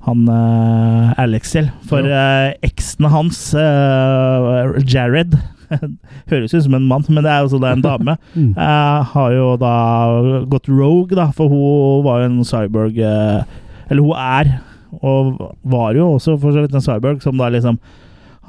[0.00, 1.66] han uh, Alex til.
[1.84, 5.34] For uh, eksen hans, uh, Jared
[6.30, 8.14] Høres ut som en mann, men det er jo sånn det er en dame.
[8.40, 8.54] Mm.
[8.56, 9.74] eh, har jo da
[10.50, 13.42] gått rogue, da, for hun var jo en cyborg eh,
[13.90, 14.50] Eller hun er,
[15.00, 17.78] og var jo også for så vidt en cyborg, som da liksom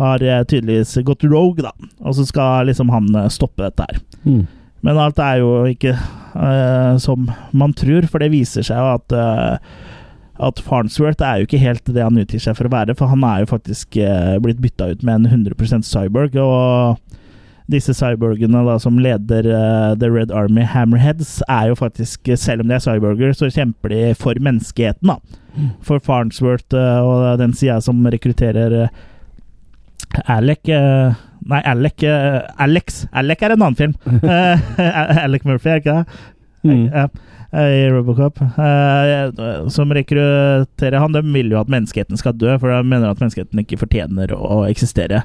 [0.01, 1.73] har eh, tydeligvis gått rogue, da.
[2.01, 4.01] Og så skal liksom han eh, stoppe dette her.
[4.25, 4.45] Mm.
[4.81, 9.13] Men alt er jo ikke uh, som man tror, for det viser seg jo at
[9.13, 9.73] uh,
[10.41, 13.21] at Farnsworth er jo ikke helt det han utgir seg for å være, for han
[13.27, 16.37] er jo faktisk uh, blitt bytta ut med en 100% cyborg.
[16.41, 16.97] Og
[17.71, 22.71] disse cyborgene da, som leder uh, The Red Army Hammerheads, er jo faktisk, selv om
[22.71, 25.13] de er cyborger, så kjemper de for menneskeheten.
[25.13, 25.71] da.
[25.83, 29.01] For Farnsworth uh, og den sida som rekrutterer uh,
[30.11, 33.05] Alec eh, Nei, Alec eh, Alex.
[33.11, 33.95] Alec er en annen film.
[34.21, 36.05] Eh, Alec Murphy, er ikke det?
[36.63, 36.83] Mm.
[37.51, 38.39] Ja, I Robocop.
[38.41, 43.19] Eh, som rekrutterer han, de vil jo at menneskeheten skal dø, for de mener at
[43.19, 45.23] menneskeheten ikke fortjener å eksistere.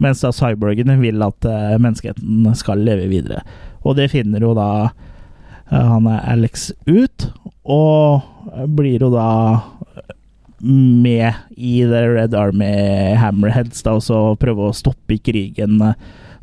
[0.00, 3.42] Mens da cyborgene vil at eh, menneskeheten skal leve videre.
[3.84, 7.28] Og det finner jo da eh, han er Alex ut,
[7.68, 8.24] og
[8.78, 9.28] blir jo da
[10.64, 12.72] med i The Red Army
[13.20, 15.92] Hammerheads, da, og så prøve å stoppe krigen eh,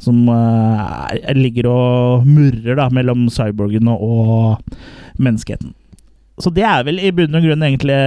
[0.03, 0.83] som eh,
[1.23, 4.61] er- ligger og murrer da, mellom cyborgene og
[5.17, 5.73] menneskeheten.
[6.41, 7.97] Så det er vel i bunn og grunn egentlig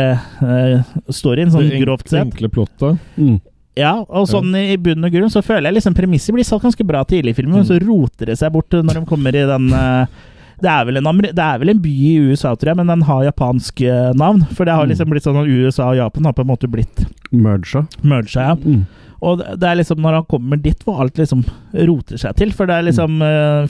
[0.42, 2.25] uh, storyen, sånn det grovt sett.
[2.25, 3.03] enkle plottet.
[3.14, 3.37] Mm.
[3.77, 6.87] Ja, og sånn i bunn og grunn så føler jeg liksom premisset blir satt ganske
[6.88, 9.69] bra tidlig i filmen, men så roter det seg bort når de kommer i den
[9.71, 10.09] uh,
[10.57, 13.03] det er, vel en, det er vel en by i USA, tror jeg, men den
[13.05, 14.40] har japansk uh, navn.
[14.57, 17.05] For det har liksom blitt sånn at USA og Japan har på en måte blitt
[17.29, 17.85] Merga.
[18.01, 18.49] merga.
[18.49, 18.57] Ja.
[18.57, 18.87] Mm.
[19.27, 21.45] Og det er liksom når han kommer dit hvor alt liksom
[21.88, 22.57] roter seg til.
[22.57, 23.21] For det er liksom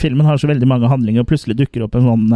[0.03, 2.27] Filmen har så veldig mange handlinger, og plutselig dukker opp en sånn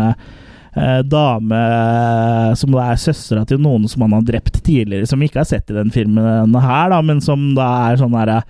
[0.76, 5.06] eh, eh, dame eh, som da er søstera til noen som han har drept tidligere,
[5.06, 8.12] som vi ikke har sett i den filmen her, da, men som da er sånn
[8.14, 8.42] derre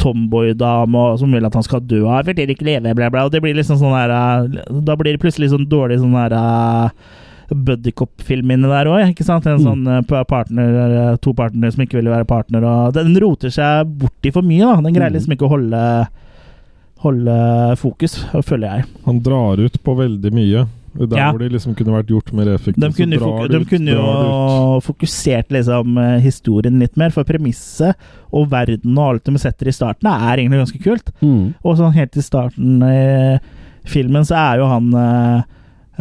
[0.00, 3.24] tomboy-dame som vil at han skal dø av, vil ikke leve, bla, bla.
[3.26, 6.36] Og det blir liksom sånn der eh, Da blir det plutselig sånn dårlig sånn der
[6.36, 6.90] eh,
[7.50, 9.00] buddycop-film inni der òg?
[9.02, 9.64] En Mm.
[9.64, 10.74] sånn eh, partner,
[11.12, 14.60] eh, to partnere som ikke vil være partner, og den roter seg borti for mye,
[14.60, 14.80] da.
[14.80, 15.16] Den greier Mm.
[15.18, 16.08] liksom ikke å holde
[17.00, 18.84] holde fokus, føler jeg.
[19.06, 20.66] Han drar ut på veldig mye.
[20.94, 21.30] Der Ja.
[21.30, 22.80] hvor de liksom kunne vært gjort mer effektivt.
[22.82, 24.84] De kunne, fok de ut, kunne jo drar ut.
[24.84, 27.94] fokusert liksom eh, historien litt mer, for premisset
[28.32, 31.12] og verden og alt de setter i starten, er egentlig ganske kult.
[31.22, 31.54] Mm.
[31.64, 33.38] Og sånn helt i starten i
[33.86, 35.42] filmen så er jo han eh,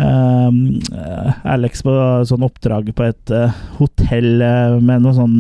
[0.02, 1.94] eh, Alex på
[2.30, 5.38] sånn oppdrag på et eh, hotell eh, med noe sånn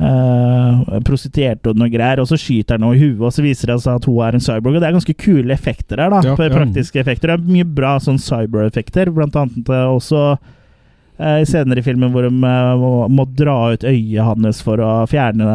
[0.00, 3.72] uh, prostituerte og noe greier, og så skyter han henne i huet, og så viser
[3.72, 4.76] det seg at hun er en cyborg.
[4.76, 6.22] Og det er ganske kule effekter her, da.
[6.24, 6.52] Ja, ja.
[6.54, 7.30] Praktiske effekter.
[7.30, 12.26] Det er mye bra sånn cyber-effekter, blant annet eh, også uh, i senere filmen hvor
[12.26, 15.46] de uh, må, må dra ut øyet hans for å fjerne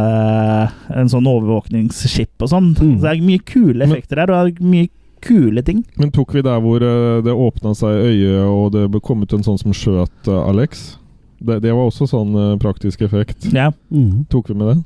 [0.96, 2.72] en sånn overvåkningsskip og sånn.
[2.78, 2.96] Mm.
[2.96, 5.84] Så det er mye kule effekter her, og det er mye kule ting.
[6.00, 9.60] Men tok vi der hvor det åpna seg øyet, og det ble kommet en sånn
[9.60, 10.94] som skjøt Alex?
[11.40, 13.50] Det, det var også sånn eh, praktisk effekt.
[13.54, 14.26] Ja, Mm.
[14.30, 14.78] Tok vi med det?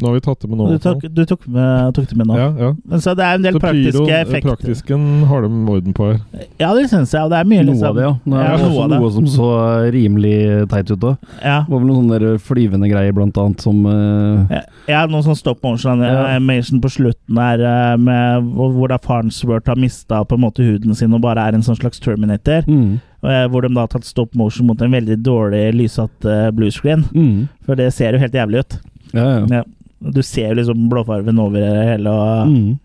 [0.00, 0.66] Nå har vi tatt det med nå.
[0.72, 2.36] du tok, du tok, med, tok det med nå.
[2.38, 2.70] Ja, ja.
[2.88, 4.48] Men så det er en del Så praktiske pyro, eh, effekter.
[4.48, 6.20] praktisken har de orden på her.
[6.58, 7.22] Ja, det syns jeg.
[7.22, 8.12] Og det er mye Noe liksom av det, ja.
[8.24, 9.50] Det er Ja, også noe noe som så
[9.92, 11.16] rimelig teit ut òg.
[11.44, 11.58] Ja.
[11.66, 15.36] Det var vel noen sånne flyvende greier, blant annet, som uh, Ja, Ja, noen sånn
[15.38, 16.24] stop motion Ja.
[16.36, 20.64] animation på slutten her, eh, med, hvor hvor da Farnsworth har mista på en måte
[20.64, 22.62] huden sin og bare er en sånn slags Terminator.
[22.66, 23.00] mm.
[23.24, 27.04] eh, Hvor de da har tatt stop motion mot en veldig dårlig lyssatt uh, bluescreen.
[27.12, 27.48] Mm.
[27.66, 28.78] For det ser jo helt jævlig ut.
[29.12, 29.46] Ja, ja.
[29.50, 29.62] Ja.
[30.00, 32.78] Du ser liksom blåfarven over det hele og Mm.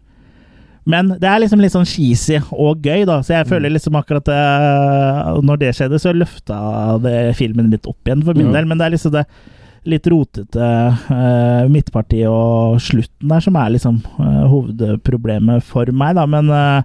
[0.88, 3.15] Men det er liksom litt sånn cheesy og gøy, da.
[3.25, 7.97] Så jeg føler liksom akkurat det Når det skjedde, så løfta det filmen litt opp
[8.06, 8.60] igjen for min Ja.
[8.60, 8.67] del.
[8.69, 9.25] Men det er liksom det
[9.86, 10.58] litt rotete
[11.10, 16.25] uh, midtpartiet og slutten der som er liksom uh, hovedproblemet for meg, da.
[16.25, 16.82] Men eh,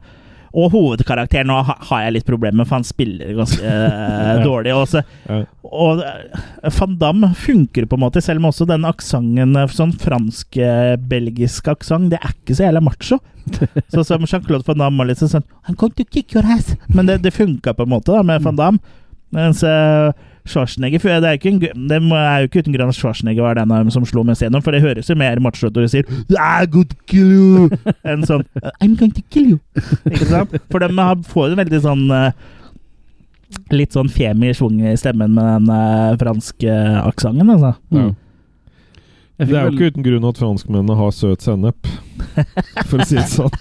[0.51, 4.73] og hovedkarakteren nå har jeg litt problemer med, for han spiller ganske eh, dårlig.
[4.75, 5.45] Og, så, Ja.
[5.63, 9.95] og eh, Van Damme funker på en måte, selv om også den aksenten, eh, sånn
[10.03, 13.21] fransk-belgisk aksent, det er ikke så jævla macho.
[13.91, 16.75] Så som Jean-Claude Van Damme var litt sånn I'm going to kick your ass.
[16.93, 18.79] Men det, det funka på en måte da med Van Damme.
[19.35, 20.11] Mens uh,
[20.53, 21.61] Schwarzenegger for det er, ikke en,
[21.91, 24.43] det er jo ikke uten grunn at Schwarzenegger var den av dem som slo mest
[24.45, 27.31] gjennom, for det høres jo mer macho ut når du sier I'm going to kill
[27.33, 27.69] you
[28.11, 28.45] enn sånn
[28.83, 29.61] I'm going to kill you.
[30.11, 30.57] Ikke sant?
[30.73, 32.33] For de har- får jo veldig sånn eh,
[33.75, 36.71] Litt sånn femi schwung i stemmen med den uh, franske
[37.03, 37.73] aksenten, altså.
[37.91, 38.05] Ja.
[38.05, 38.13] Mm.
[39.41, 41.89] Det er jo ikke uten grunn at franskmennene har søt sennep,
[42.91, 43.55] for å si det sånn.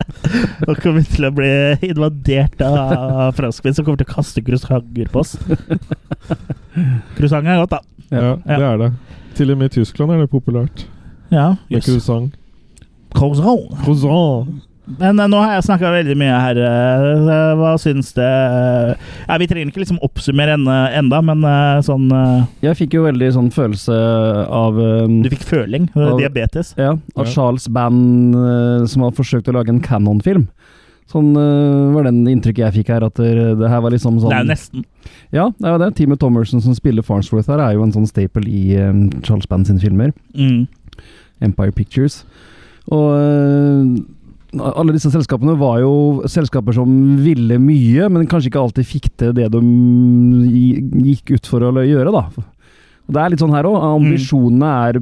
[0.64, 1.50] Nå kommer vi til å bli
[1.90, 5.34] invadert av franskmenn som kommer til å kaste croissanter på oss.
[7.18, 7.82] Croissant er godt, da.
[8.10, 8.90] Ja, det er det.
[9.38, 10.86] Til og med i Tyskland er det populært.
[11.30, 11.86] Ja, Med jøss.
[11.90, 12.34] croissant.
[13.14, 13.70] Croissant.
[13.84, 14.69] Croissant!
[14.86, 16.58] Men eh, nå har jeg snakka veldig mye her.
[16.58, 22.08] eh, hva syns det ja, Vi trenger ikke liksom oppsummere enda, enda men eh, sånn
[22.10, 23.98] eh, Jeg fikk jo veldig sånn følelse
[24.50, 25.90] av eh, Du fikk føling.
[25.94, 26.72] eh, Av- Diabetes.
[26.80, 27.30] Ja, av Ja.
[27.34, 30.48] Charles Band eh, som har forsøkt å lage en Canon-film.
[31.10, 34.36] Sånn eh, var den inntrykket jeg fikk her, at det, her var liksom sånn Det
[34.40, 34.84] er jo nesten.
[35.34, 35.94] Ja, det er jo det.
[35.98, 38.94] Teamet Thomerson som spiller Farnsworth her, er jo en sånn staple i eh,
[39.26, 40.12] Charles Band sine filmer.
[40.34, 40.66] Mm.
[41.42, 42.24] Empire Pictures.
[42.90, 44.00] Og eh,
[44.58, 45.92] alle disse selskapene var jo
[46.30, 46.90] selskaper som
[47.22, 49.60] ville mye, men kanskje ikke alltid fikk til det de
[51.06, 52.24] gikk ut for å gjøre, da.
[53.10, 53.78] Og Det er litt sånn her òg.
[53.82, 55.00] Ambisjonene er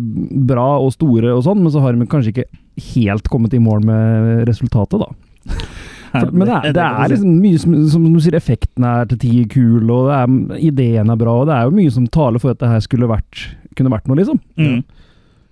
[0.49, 2.49] bra og store og sånn, men så har de kanskje ikke
[2.95, 5.11] helt kommet i mål med resultatet, da.
[6.09, 9.19] For, men det er, det er liksom mye som, som du sier, effekten er til
[9.21, 12.41] tider kul, og det er, ideen er bra, og det er jo mye som taler
[12.41, 13.43] for at det her skulle vært,
[13.77, 14.41] kunne vært noe, liksom.
[14.57, 14.79] mm.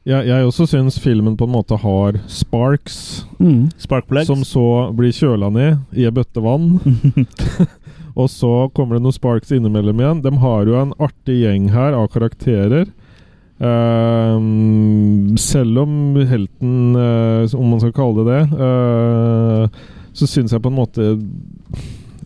[0.07, 3.67] Jeg, jeg også syns filmen på en måte har sparks, Mm.
[3.77, 4.29] Sparkplugs.
[4.31, 6.79] som så blir kjøla ned i ei bøtte vann.
[8.17, 10.23] Og så kommer det noen sparks innimellom igjen.
[10.25, 12.87] De har jo en artig gjeng her av karakterer.
[13.61, 14.37] Uh,
[15.41, 15.93] selv om
[16.29, 19.69] helten, uh, om man skal kalle det det, uh,
[20.17, 21.07] så syns jeg på en måte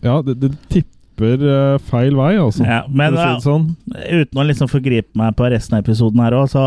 [0.03, 2.65] Ja, det, det tipper eh, feil vei, altså.
[2.67, 3.69] Ja, men å si det sånn.
[4.21, 6.65] uten å liksom forgripe meg på resten av episoden her òg, så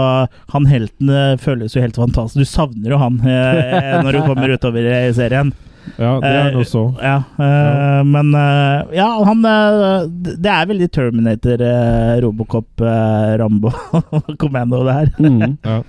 [0.55, 2.41] han helten eh, føles jo helt fantastisk.
[2.45, 5.53] Du savner jo han eh, når du kommer utover i serien.
[6.01, 6.83] Ja, det er han også.
[6.97, 10.07] Uh, Ja, eh, men uh, Ja, han eh,
[10.41, 13.69] Det er veldig Terminator, eh, Robocop, eh, Rambo
[14.41, 15.13] Commando, det her.
[15.21, 15.59] Mm.
[15.61, 15.83] Ja.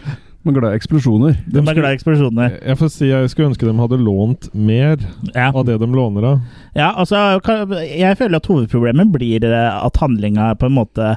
[0.45, 1.39] Men glad i eksplosjoner.
[1.49, 2.51] De er glad i eksplosjoner.
[2.61, 4.99] Jeg får si jeg skulle ønske de hadde lånt mer
[5.33, 5.47] Ja.
[5.51, 6.39] av det de låner av.
[6.75, 7.17] ja, altså
[7.81, 11.15] Jeg føler at hovedproblemet blir eh, at handlinga på en måte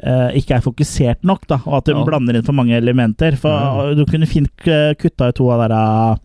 [0.00, 2.04] eh, ikke er fokusert nok, da, og at de Ja.
[2.08, 3.36] blander inn for mange elementer.
[3.36, 3.94] For Ja.
[3.94, 6.18] Du kunne fint eh, kutta ut to av der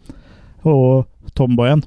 [0.64, 1.06] og
[1.36, 1.84] Tomboyen.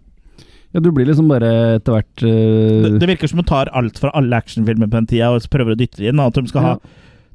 [0.75, 2.83] Ja, du blir liksom bare etter hvert uh...
[2.85, 5.49] Det, det virker som du tar alt fra alle actionfilmer på den tida og så
[5.49, 6.21] prøver å dytte det inn.
[6.21, 6.69] At de skal Ja.
[6.75, 6.79] ha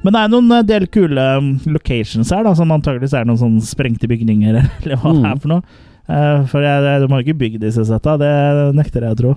[0.03, 3.39] Men det er noen eh, del kule um, locations her, da, som antakeligvis er noen
[3.39, 5.63] sånn sprengte bygninger, eller hva det er for noe.
[6.03, 8.31] Eh, for jeg, de har ikke bygd disse setta, det
[8.75, 9.33] nekter jeg å tro.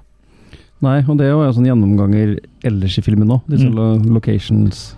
[0.85, 2.35] Nei, og det er jo sånn gjennomganger
[2.69, 3.47] ellers i filmen òg.
[3.49, 4.11] Disse Mm.
[4.13, 4.95] locations.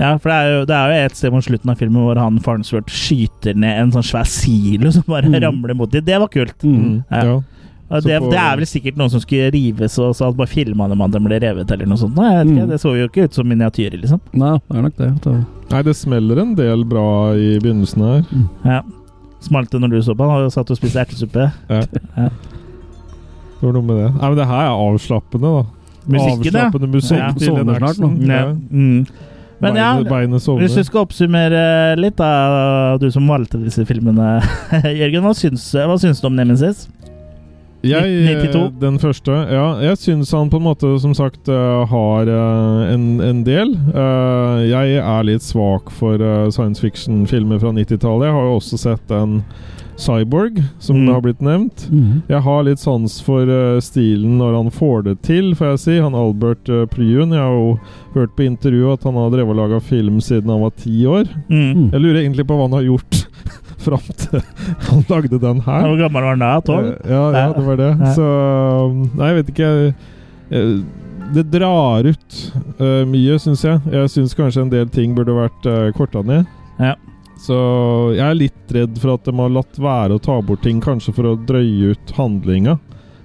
[0.00, 2.16] Ja, for det er, jo, det er jo et sted mot slutten av filmen hvor
[2.18, 5.36] han Farnsworth skyter ned en sånn svær silo som bare Mm.
[5.44, 6.02] ramler mot dem.
[6.04, 6.56] Det var kult.
[6.64, 7.04] Mm.
[7.12, 7.22] Ja.
[7.28, 7.40] Ja.
[7.90, 11.00] Det, på- det er vel sikkert noen som skulle rives, og så bare filma dem
[11.02, 12.14] at de ble revet, eller noe sånt.
[12.14, 12.68] Nei, jeg vet ikke, Mm.
[12.70, 14.20] Det så jo ikke ut som miniatyrer, liksom.
[14.32, 15.08] Nei, det er nok det.
[15.24, 18.24] det- Nei, det smeller en del bra i begynnelsen her.
[18.64, 18.82] Ja.
[19.40, 20.28] Smalt det når du så på?
[20.30, 21.50] Han og satt og spiste ertesuppe.
[21.68, 24.08] Det var noe med det.
[24.14, 25.64] Nei, men det her er avslappende, da.
[26.10, 26.68] Musikken, ja.
[26.70, 27.32] Avslappende musikk Ja.
[27.44, 28.08] Sovner snart nå.
[28.26, 28.44] Ja.
[28.70, 29.06] Mm.
[29.60, 29.90] Men ja.
[30.56, 34.40] Hvis du skal oppsummere litt, da, du som valgte disse filmene,
[35.00, 36.86] Jørgen, hva syns, hva syns du om Nemesis?
[37.82, 38.02] Jeg,
[38.52, 38.56] 92.
[38.56, 39.32] eh, Den første.
[39.48, 43.72] Ja, jeg syns han på en måte, som sagt, eh, har eh, en, en del.
[44.68, 46.20] Jeg er litt svak for
[46.52, 48.28] science fiction-filmer fra 90-tallet.
[48.28, 49.40] Jeg har jo også sett en
[50.00, 51.08] Cyborg, som Mm.
[51.12, 51.84] har blitt nevnt.
[51.92, 52.22] Mm.
[52.28, 55.96] Jeg har litt sans for uh, stilen når han får det til, får jeg si.
[56.00, 57.30] Han Albert uh, Pryun.
[57.36, 57.78] Jeg har jo
[58.14, 61.28] hørt på intervju at han har drevet og laga film siden han var ti år.
[61.48, 61.66] Mm.
[61.76, 61.90] Mm.
[61.92, 63.20] Jeg lurer egentlig på hva han har gjort
[63.84, 64.40] fram til
[64.88, 65.84] han lagde den her.
[65.88, 66.54] Hvor gammel var han da?
[66.64, 66.88] Tolv?
[66.96, 67.90] Eh, Ja, ja, det var det.
[68.00, 68.14] Ja.
[68.16, 68.30] Så
[69.16, 69.70] Nei, jeg vet ikke.
[70.50, 70.82] Jeg,
[71.30, 72.38] Det drar ut
[72.80, 73.78] uh, mye, syns jeg.
[73.92, 76.48] Jeg syns kanskje en del ting burde vært uh, korta ned.
[76.80, 76.96] Ja.
[77.40, 77.56] Så
[78.16, 81.14] jeg er litt redd for at de har latt være å ta bort ting, kanskje
[81.16, 82.78] for å drøye ut handlinga.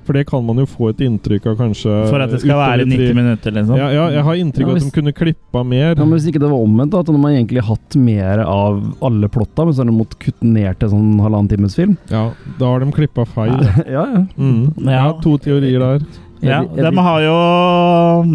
[0.05, 1.91] For det kan man jo få et inntrykk av, kanskje.
[2.11, 3.77] For at det skal være tre- 90 minutter, liksom?
[3.81, 5.95] Ja, ja, jeg har inntrykk Ja, av at de kunne klippa mer.
[5.97, 8.83] Ja, men Hvis ikke det var omvendt, da, at de har egentlig hatt mer av
[9.01, 11.97] alle plotta, men så har de måttet kutte ned til sånn halvannen times film?
[12.13, 12.27] Ja,
[12.59, 13.57] da har de klippa feil.
[13.97, 14.21] ja, ja.
[14.37, 14.75] Mm.
[14.77, 16.05] Jeg har to teorier der.
[16.45, 17.35] Ja, de har jo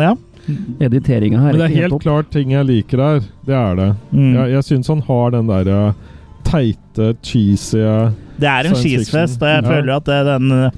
[0.03, 0.17] Ja.
[0.81, 3.21] Editeringa her Men det er helt, helt klart ting jeg liker her.
[3.47, 3.89] Det er det.
[4.13, 4.33] Mm.
[4.35, 5.95] Jeg, jeg syns han har den derre
[6.45, 7.79] teite, cheesy
[8.41, 9.69] Det er en cheesefest, og jeg Ja.
[9.69, 10.71] føler at det- den,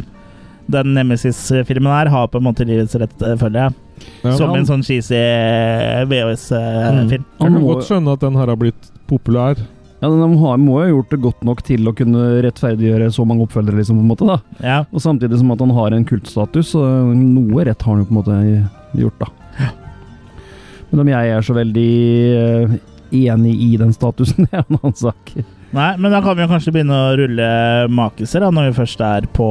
[0.71, 3.75] den Nemesis-filmen her har på en måte livets rett, eh, føler jeg.
[4.25, 4.37] ja.
[4.37, 5.15] Som en sånn cheesy
[6.09, 7.11] VHS-film.
[7.11, 9.57] Jeg Han kan må- godt skjønne at den her har blitt populær.
[10.03, 13.25] Ja, De har, må jo ha gjort det godt nok til å kunne rettferdiggjøre så
[13.25, 14.39] mange oppfølgere, liksom, på en måte, da.
[14.61, 14.85] Ja.
[14.93, 18.17] Og samtidig som at han har en kultstatus, så noe rett har han jo på
[18.17, 19.27] en måte gjort, da.
[20.93, 21.91] Men om jeg er så veldig
[22.37, 22.75] eh,
[23.33, 25.33] enig i den statusen, det er en annen sak.
[25.73, 27.49] Nei, men da kan vi jo kanskje begynne å rulle
[27.89, 29.49] makiser, da, når vi først er på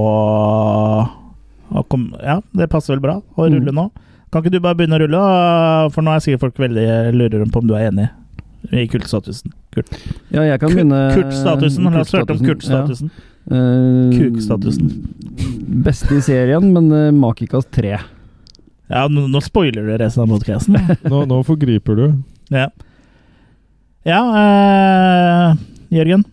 [2.21, 3.55] Ja, det passer vel bra å Mm.
[3.57, 3.85] rulle nå.
[4.31, 5.21] Kan ikke du bare begynne å rulle,
[5.91, 6.85] for nå er sikkert folk veldig
[7.15, 8.09] lurer på om du er enig
[8.71, 9.51] i kultstatusen.
[9.73, 9.89] Kurt.
[10.31, 11.87] Ja, jeg kan begynne Kultstatusen.
[11.89, 13.09] La oss høre om kultstatusen.
[13.09, 13.57] Ja.
[13.57, 14.91] Eh, Kukstatusen.
[15.83, 17.97] Beste i serien, men uh, Makikas 3.
[18.91, 20.75] Ja, nå, nå spoiler du resten av podkasten.
[21.11, 22.05] Nå, nå forgriper du.
[22.51, 22.67] ja,
[24.03, 25.61] ja eh,
[25.95, 26.25] Jørgen?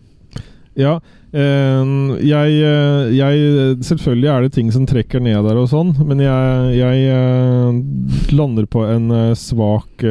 [0.79, 0.97] Ja.
[1.31, 1.91] eh,
[2.25, 6.75] jeg, eh, jeg Selvfølgelig er det ting som trekker ned der og sånn, men jeg,
[6.79, 10.05] jeg eh, lander på en svak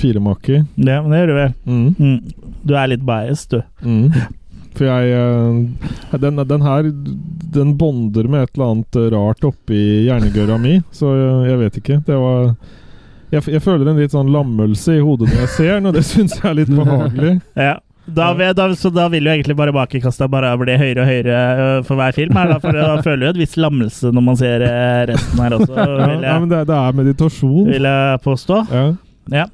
[0.00, 0.62] firemaki.
[0.80, 1.56] Ja, men det gjør du vel.
[1.68, 1.88] Mm.
[1.98, 2.52] Mm.
[2.68, 3.60] Du er litt biased, du.
[3.84, 4.12] Mm.
[4.78, 6.88] For jeg eh, den, den her
[7.58, 11.98] Den bonder med et eller annet rart oppi hjernegøra mi, så jeg, jeg vet ikke.
[12.06, 12.54] Det var
[13.32, 16.04] jeg, jeg føler en litt sånn lammelse i hodet når jeg ser den, og det
[16.08, 17.34] syns jeg er litt behagelig.
[17.68, 17.76] Ja.
[18.08, 21.80] Da, da, så da vil jo egentlig bare bakekasta bare bli høyere og høyere øh,
[21.84, 22.38] for hver film.
[22.40, 25.56] Her, da, for da føler du et visst lammelse når man ser øh, resten her
[25.58, 27.68] også, Ja, vil ja, men det, det er meditasjon.
[27.68, 28.62] vil jeg påstå.
[28.72, 28.86] Ja.
[29.42, 29.44] Ja.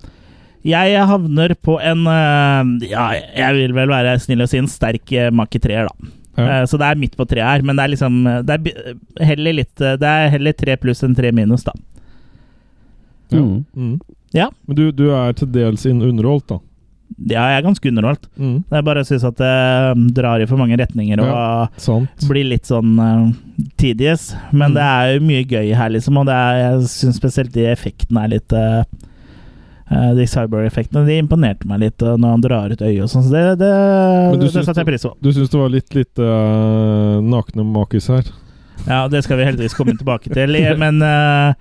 [0.65, 5.11] Jeg havner på en øh, Ja, jeg vil vel være snill og si en sterk
[5.11, 6.12] Maki make treer, da.
[6.39, 6.47] Ja.
[6.62, 9.53] Eh, Så det er midt på treet her, men det er liksom Det er heller
[9.61, 11.73] litt Det er heller tre pluss enn tre minus, da.
[13.31, 13.41] Ja.
[13.41, 13.65] Mm.
[13.77, 14.01] Mm.
[14.35, 14.49] Ja.
[14.67, 16.59] Men du, du er til dels inn underholdt, da.
[17.31, 18.25] Ja, jeg er ganske underholdt.
[18.41, 18.57] Mm.
[18.73, 21.99] Jeg bare syns at det drar i for mange retninger og Ja.
[22.27, 23.29] Blir litt sånn uh,
[23.79, 24.33] tedious.
[24.51, 24.75] Men Mm.
[24.75, 26.17] det er jo mye gøy her, liksom.
[26.19, 28.83] Og det er, jeg syns spesielt de effektene er litt uh,
[29.85, 33.26] De cyber-effektene de imponerte meg litt uh, når han drar ut øyet og sånn.
[33.26, 33.72] Så det, det,
[34.41, 35.12] det setter jeg pris på.
[35.20, 38.30] Du syns det var litt lite uh, nakne makis her?
[38.89, 40.57] Ja, det skal vi heldigvis komme tilbake til.
[40.82, 41.53] Men uh,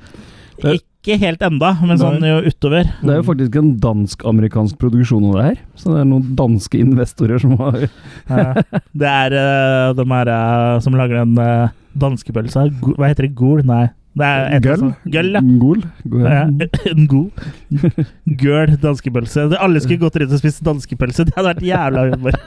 [1.04, 2.88] ikke helt enda, men sånn jo utover.
[3.02, 5.58] Det er jo faktisk en dansk-amerikansk produksjon av det her.
[5.76, 7.82] Så det er noen danske investorer som har
[9.04, 12.70] det er uh, de her uh, som lager den uh, danskepølsa.
[12.96, 13.34] Hva heter det?
[13.36, 13.66] Gol?
[13.68, 13.90] Nei.
[14.14, 14.28] Det
[14.70, 15.06] er sånt.
[15.10, 15.42] Gøll, ja.
[15.62, 15.80] Gol.
[16.06, 16.26] Gol.
[16.28, 16.44] Ja,
[16.92, 17.32] en god
[18.44, 19.48] gøl danskepølse.
[19.58, 21.26] Alle skulle gått rundt og spist danskepølse.
[21.30, 22.38] Det hadde vært jævla humor.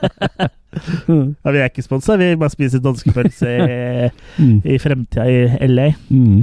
[0.77, 4.59] Ja, vi er ikke sponsa, vi bare spiser danskepølse i, Mm.
[4.69, 5.87] i fremtida i LA.
[6.13, 6.43] Mm.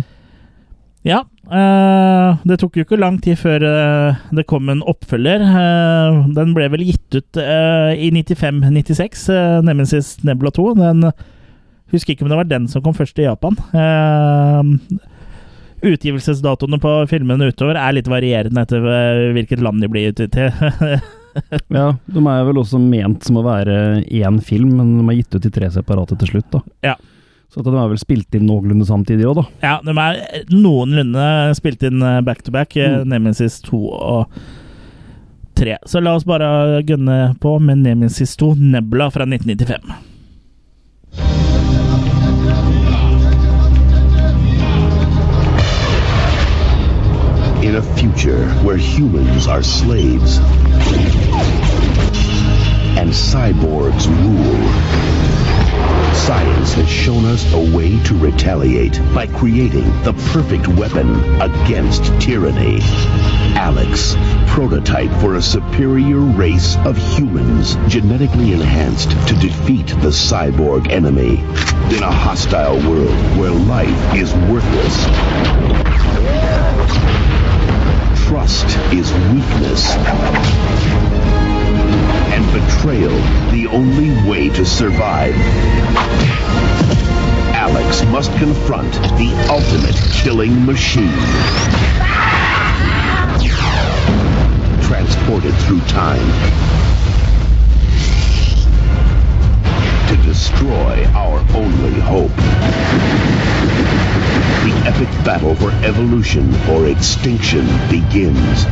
[1.05, 1.19] Ja,
[1.53, 5.43] eh, det tok jo ikke lang tid før eh, det kom en oppfølger.
[5.43, 10.67] Eh, den ble vel gitt ut eh, i 95-96, uh, Nemesis Nebula 2.
[10.81, 11.05] Den
[11.93, 13.59] husker ikke om det var den som kom først i Japan.
[13.69, 14.63] Eh,
[15.83, 20.49] utgivelsesdatoene på filmene utover er litt varierende etter eh, hvilket land de blir utgitt til.
[21.73, 25.33] Ja, de er vel også ment som å være én film, men de er gitt
[25.39, 26.45] ut i tre separate til slutt.
[26.53, 26.59] da.
[26.85, 26.91] Ja.
[27.49, 29.45] Så de er vel spilt inn noenlunde samtidig òg, da.
[29.65, 31.25] Ja, de er noenlunde
[31.57, 32.77] spilt inn eh, back to back.
[32.77, 33.09] eh, Mm.
[33.15, 34.37] Nemesis 2 og
[35.57, 35.79] 3.
[35.89, 39.89] Så la oss bare gønne på med Nemesis 2 Nebla fra 1995.
[47.73, 50.37] In a future where humans are slaves
[52.99, 54.63] and cyborgs rule,
[56.13, 62.77] science has shown us a way to retaliate by creating the perfect weapon against tyranny.
[63.57, 64.15] Alex,
[64.49, 71.39] prototype for a superior race of humans genetically enhanced to defeat the cyborg enemy.
[71.95, 75.92] In a hostile world where life is worthless,
[78.43, 79.91] trust is weakness.
[82.33, 83.15] And betrayal
[83.51, 85.33] the only way to survive.
[87.55, 91.07] Alex must confront the ultimate killing machine.
[94.81, 96.72] Transported through time.
[100.43, 102.35] Destroy our only hope.
[104.65, 108.65] The epic battle for evolution or extinction begins.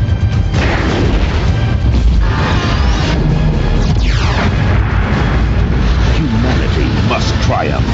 [6.17, 7.87] Humanity must triumph.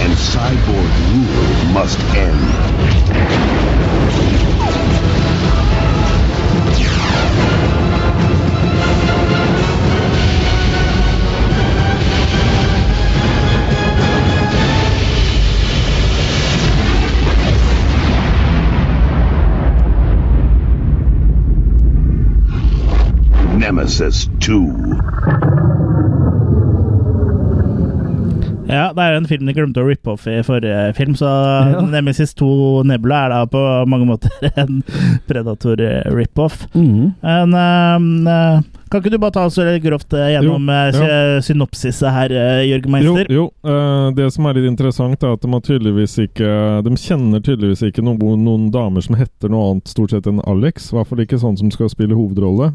[0.00, 3.71] And cyborg rule must end.
[23.62, 24.52] Nemesis 2.
[28.72, 31.78] Ja, det er en film de glemte å rippe off i forrige film, så Ja.
[31.92, 34.32] Nemesis 2 Nebula er da på mange måter
[34.64, 34.80] en
[35.28, 36.64] Predator-rip-off.
[36.74, 37.12] Mm.
[37.22, 41.40] Men eh, kan ikke du bare ta oss litt grovt eh, gjennom Jo, eh, ja.
[41.46, 42.34] synopsiset her,
[42.66, 43.30] Jørg Jo, Meister?
[43.38, 47.44] jo eh, det som er litt interessant, er at de har tydeligvis ikke De kjenner
[47.46, 50.90] tydeligvis ikke noen, noen damer som heter noe annet stort sett enn Alex.
[50.90, 52.72] I hvert fall ikke sånn som skal spille hovedrolle.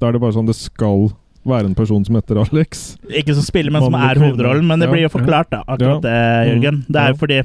[0.00, 1.10] Da er det bare sånn det skal
[1.46, 2.96] være en person som heter Alex.
[3.08, 4.66] Ikke som spiller, men som er hovedrollen.
[4.66, 4.92] Men det Ja.
[4.92, 6.84] blir jo forklart, da, akkurat det, Jørgen.
[6.88, 7.42] Det er jo fordi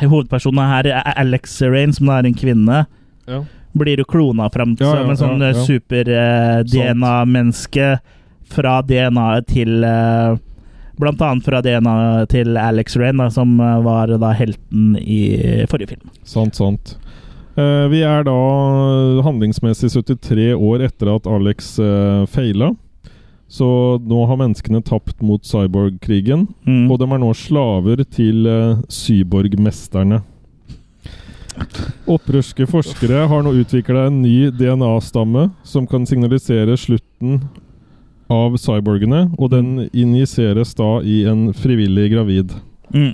[0.00, 2.86] hovedpersonen her, er Alex Rain, som da er en kvinne,
[3.28, 3.42] Ja.
[3.76, 7.98] blir jo klona fram til Ja, som en sånn ja, eh, super-DNA-menneske
[8.50, 10.36] fra DNA-et til eh,
[11.00, 15.88] Blant annet fra DNA til Alex Rain, da, som eh, var da helten i forrige
[15.94, 16.10] film.
[16.28, 16.90] Sant, sant.
[17.60, 18.34] Eh, vi er da
[19.26, 22.70] handlingsmessig 73 år etter at Alex uh, feila.
[23.50, 23.66] Så
[24.06, 26.84] nå har menneskene tapt mot cyborg-krigen, Mm.
[26.90, 28.46] og de er nå slaver til
[28.86, 30.20] cyborgmesterne.
[32.10, 37.40] Opprørske forskere har nå utvikla en ny DNA-stamme som kan signalisere slutten
[38.30, 42.54] av cyborgene, og den injiseres da i en frivillig gravid.
[42.94, 43.12] Mm.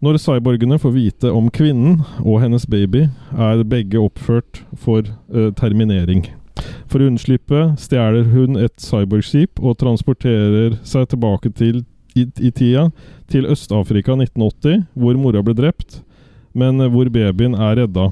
[0.00, 6.24] Når cyborgene får vite om kvinnen og hennes baby, er begge oppført for eh, terminering.
[6.88, 11.82] For å unnslippe stjeler hun et cyborgskip og transporterer seg tilbake til,
[12.16, 12.88] i, i tida
[13.30, 16.00] til Øst-Afrika 1980, hvor mora ble drept,
[16.56, 18.08] men hvor babyen er redda.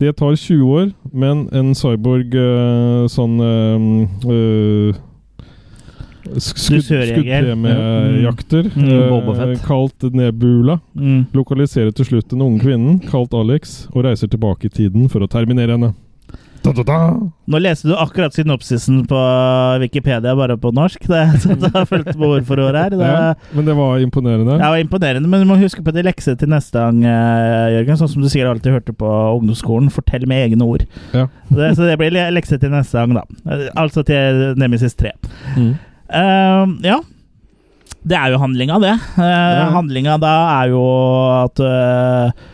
[0.00, 3.86] Det tar 20 år, men en cyborg eh, sånn eh,
[4.32, 5.04] eh,
[6.34, 6.82] skudd-.
[6.86, 9.52] Skuddpremiejakter, Mm.
[9.52, 11.26] eh, kalt Nebula, Mm.
[11.34, 15.28] lokaliserer til slutt den unge kvinnen, kalt Alex, og reiser tilbake i tiden for å
[15.28, 15.94] terminere henne.
[16.64, 16.96] Da, da, da.
[17.46, 19.18] Nå leste du akkurat synopsisen på
[19.78, 20.98] Wikipedia, bare på norsk.
[21.06, 22.90] Det, så du har fulgt med ord for ord her.
[22.90, 24.58] Det, Ja, men det var imponerende.
[24.58, 27.96] Ja, var imponerende, men du må huske på det lekse til neste gang, eh, Jørgen.
[28.00, 29.06] Sånn som du sikkert alltid hørte på
[29.38, 29.92] ungdomsskolen.
[29.94, 30.86] Fortell med egne ord.
[31.14, 31.28] Ja.
[31.52, 33.22] Det, så det blir le- lekse til neste gang, da.
[33.48, 35.12] Eh, Altså til Nemesis 3.
[35.56, 35.78] Mm.
[36.08, 36.98] Eh, ja.
[38.06, 38.92] Det er jo handlinga, det.
[39.18, 40.82] Uh, Handlinga da er jo
[41.42, 42.44] at uh,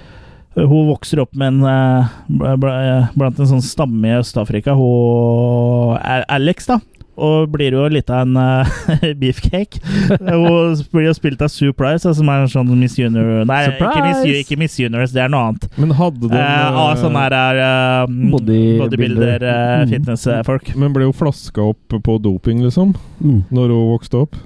[0.56, 5.98] hun vokser opp med en eh, bl- bl- blant en sånn stamme i Øst-Afrika, hun
[6.32, 6.78] Alex, da.
[7.22, 8.66] Og blir jo litt av en uh,
[9.20, 9.78] beefcake.
[10.18, 14.02] hun blir jo spilt av Sue Price, som er en sånn Miss Universe Nei, ikke
[14.08, 15.68] Miss, ikke Miss Universe, det er noe annet.
[15.78, 18.80] Men hadde den Eh, av Sånn her uh, Bodybuilder.
[18.86, 20.78] bodybuilder, eh, Mm.
[20.80, 22.94] Men ble hun flaska opp på doping, liksom?
[23.22, 23.44] Mm.
[23.52, 24.36] Når hun vokste opp?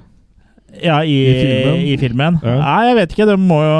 [0.83, 1.81] Ja, i, I filmen?
[1.87, 2.39] i filmen.
[2.43, 2.55] Ja.
[2.61, 3.27] Nei, jeg vet ikke.
[3.31, 3.79] Det må jo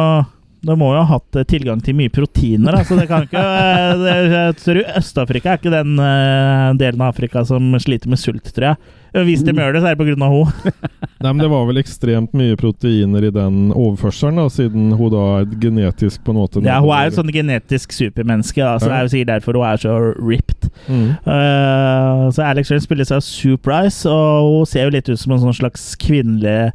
[0.66, 2.78] de må jo ha hatt eh, tilgang til mye proteiner.
[2.80, 7.14] Altså det kan ikke, eh, det, jeg tror Øst-Afrika er ikke den eh, delen av
[7.14, 8.94] Afrika som sliter med sult, tror jeg.
[9.18, 10.28] Hvis de gjør det, så er det pga.
[10.28, 10.74] henne.
[11.24, 15.24] Nei, men det var vel ekstremt mye proteiner i den overførselen, da, siden hun da
[15.40, 18.90] er genetisk på en måte Ja, hun er jo et sånn genetisk supermenneske, da, så
[18.90, 19.00] det Ja.
[19.00, 20.70] er jo sikkert derfor hun er så ripped.
[20.90, 21.08] mm.
[21.26, 25.46] Uh, så Alex Ryan spiller seg Surprise, og hun ser jo litt ut som en
[25.48, 26.72] sånn slags kvinnelig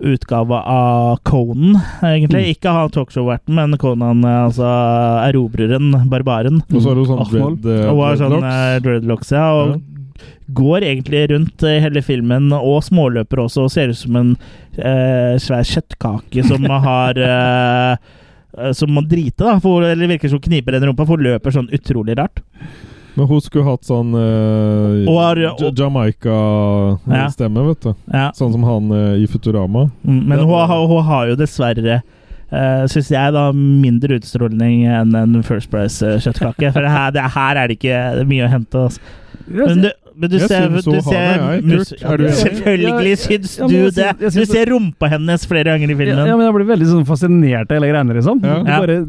[0.00, 2.56] utgave av Conan, egentlig.
[2.56, 4.68] Ikke han talkshow-verten, men Conan, eh, altså
[5.28, 6.62] erobreren, barbaren.
[6.72, 8.54] Og så har hun sånn red eh, Og sånn dreadlocks.
[8.54, 9.46] eh, dreadlocks, ja.
[9.54, 9.90] Og
[10.54, 14.34] går egentlig rundt hele filmen, og småløper også, og ser ut som en
[14.76, 19.56] eh, svær kjøttkake som har eh, som må drite, da.
[19.62, 22.42] For, eller virker som kniper en rumpa, for løper sånn utrolig rart.
[23.14, 25.70] Men hun skulle hatt sånn uh,
[26.34, 27.92] Jamaica-stemme, vet du.
[28.12, 28.28] Ja.
[28.36, 29.88] Sånn som han uh, i Futurama.
[30.06, 35.14] Mm, Men hun, har- hun har jo dessverre uh, Syns jeg, da, mindre utstråling enn
[35.18, 36.72] en First Price-kjøttkake.
[36.74, 38.00] For her, det her er det ikke
[38.30, 38.86] mye å hente.
[38.88, 39.00] Altså.
[39.44, 41.22] Men du, men du Jeg ser, syns du hun har det,
[41.74, 42.26] jeg, Er du?
[42.38, 44.10] Selvfølgelig Ja, syns ja, du det!
[44.38, 46.22] Du ser rumpa hennes flere ganger i filmen.
[46.30, 48.40] ja, men jeg ble veldig sånn fascinert av hele greiene, liksom.
[48.46, 48.60] Ja.
[48.78, 49.00] Bare,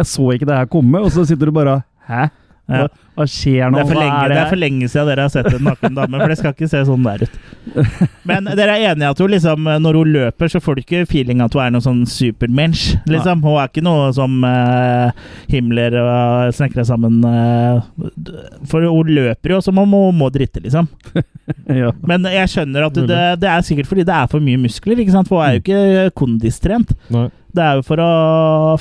[0.00, 2.26] jeg så ikke det her komme, og så sitter du bare Hæ?
[2.64, 2.86] Ja.
[3.14, 3.76] Hva, skjer nå?
[3.76, 5.98] Det er, for lenge, lenge, det er for lenge siden dere har sett en naken
[5.98, 7.36] dame, for det skal ikke se sånn der ut.
[8.28, 11.42] Men dere er enige at hun liksom, når hun løper, så får du ikke feeling
[11.44, 12.86] at hun er noen sånn supermensch.
[13.10, 13.44] Liksom.
[13.44, 15.12] Hun er ikke noe som uh,
[15.52, 17.84] Himmler og snekra sammen uh,
[18.70, 20.90] For hun løper jo som om hun må dritte, liksom.
[21.68, 21.90] Ja.
[22.08, 24.96] Men jeg skjønner at det, det er sikkert fordi det er for mye muskler,
[25.28, 26.94] for hun er jo ikke kondistrent.
[27.12, 27.26] Nei.
[27.54, 28.08] Det er jo for å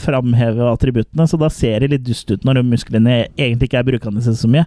[0.01, 3.89] framheve attributtene, så da ser det litt dust ut når de musklene egentlig ikke er
[3.91, 4.65] brukende så mye.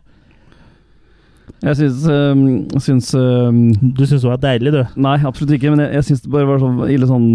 [1.62, 2.34] Jeg syns, øh,
[2.82, 3.50] syns øh,
[3.96, 4.80] Du syns hun er deilig, du.
[5.00, 7.28] Nei, absolutt ikke, men jeg, jeg syns det bare var sånn ille sånn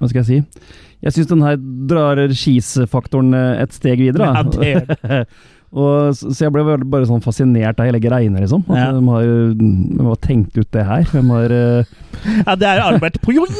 [0.00, 0.38] Hva skal jeg si?
[1.04, 1.56] Jeg syns den her
[1.90, 4.24] drar skisfaktoren eh, et steg videre.
[4.32, 4.84] Ja, det gjør
[5.76, 8.62] Og, så så jeg ble bare, sånn fascinert av hele greiene, liksom.
[8.70, 8.86] At Ja.
[8.96, 9.22] de har
[9.58, 11.04] de har tenkt ut det her.
[11.12, 11.84] De har eh,
[12.46, 13.50] Ja, det er Albert Pujol!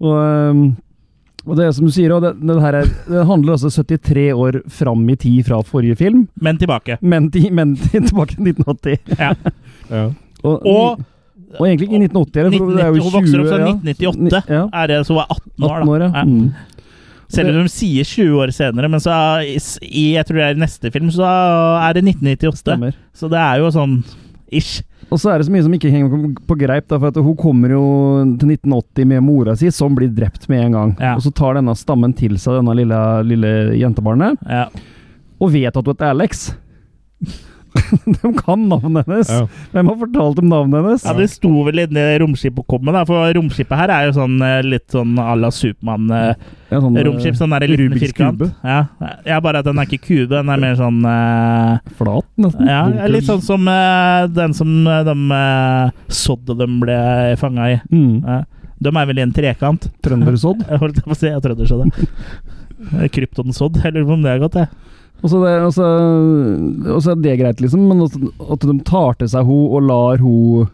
[0.00, 0.72] Og,
[1.48, 4.32] og det er som du sier, og det, det her er, det handler altså 73
[4.36, 6.98] år fram i tid fra forrige film, Men tilbake.
[7.00, 9.18] men, ti, men tilbake til 1980.
[9.18, 9.32] Ja.
[9.88, 10.02] Ja.
[10.44, 10.98] Og, Og
[11.58, 13.68] og egentlig ikke 1980, det er jo 1990, hun vokser opp 20, fra ja.
[13.72, 14.50] 1998.
[14.52, 16.08] Ja, Er det, så hun er 18 år, 18 år, ja.
[16.12, 16.24] Ja.
[16.28, 16.50] Mm.
[17.32, 20.54] Selv om de sier 20 år senere, men så er- i jeg tror det er
[20.58, 21.24] i neste film, så
[21.88, 22.60] er det 1998.
[22.60, 22.92] Stemmer.
[23.16, 23.96] Så det er jo sånn
[24.52, 24.82] ish.
[25.10, 27.70] Og så er det så mye som ikke henger på- greip, da, for hun kommer
[27.72, 27.82] jo
[28.38, 30.96] til 1980 med mora si, som blir drept med en gang.
[31.00, 31.14] Ja.
[31.16, 34.66] Og så tar denne stammen til seg denne lille, lille jentebarnet, Ja.
[35.40, 36.50] og vet at hun heter Alex.
[38.22, 39.30] De kan navnet hennes!
[39.32, 39.46] Ja.
[39.72, 41.04] Hvem har fortalt dem navnet hennes?
[41.06, 44.36] Ja, Det sto vel inni romskipet å komme, da, for romskipet her er jo sånn
[44.44, 46.10] eh, litt sånn à la Supermann.
[46.10, 46.34] eh,
[46.68, 48.38] Ja, sånn, eh, Romskip, sånn der liten Rubiks firkant.
[48.38, 48.50] kube.
[48.64, 48.80] Ja,
[49.26, 52.68] ja, bare at den er ikke kube, den er mer sånn uh, Flat, nesten.
[52.68, 56.98] Ja, litt sånn som uh, den som uh, de uh, sådde dem ble
[57.40, 57.80] fanga i.
[57.92, 58.20] Mm.
[58.26, 58.42] Ja.
[58.78, 59.88] De er vel i en trekant.
[60.04, 60.62] Trøndersodd.
[60.70, 62.08] Jeg holdt på å si, Ja, det.
[63.14, 64.68] Kryptonsodd, eller om det er godt, jeg.
[65.22, 68.12] Og så det, og så- og så er det greit, liksom, men at,
[68.52, 70.68] at de tar til seg hun og lar hun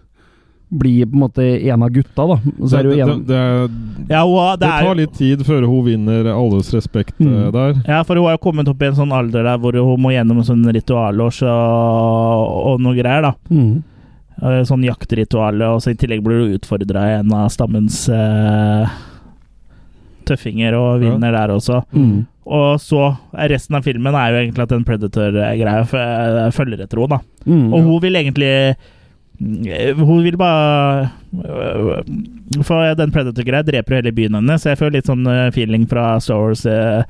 [0.75, 2.37] bli på en måte en av gutta, da.
[2.67, 3.69] Så det det, jo det, er-
[4.11, 7.31] Ja, hun, det det er tar jo litt tid før hun vinner alles respekt Mm.
[7.47, 7.75] eh, der.
[7.87, 10.11] Ja, for hun har jo kommet opp i en sånn alder der hvor hun må
[10.13, 13.35] gjennom en sånn ritualårs og, og noe greier, da.
[13.51, 13.83] mm.
[14.43, 18.85] Eh, Sånn jaktritual, og så i tillegg blir du utfordra i en av stammens uh,
[20.27, 21.83] tøffinger, og vinner der også.
[21.95, 22.27] Mm.
[22.45, 27.01] Og så er resten av filmen er jo egentlig at den Predator-greia eh, følger etter
[27.01, 27.49] henne, da.
[27.49, 27.71] Mm.
[27.73, 28.51] Og hun vil egentlig
[29.41, 32.03] mm, Hun vil bare øh,
[32.65, 35.87] For den Predator-greia dreper jo hele byen hennes, så jeg føler litt sånn øh, feeling
[35.89, 37.03] fra Star Wars øh,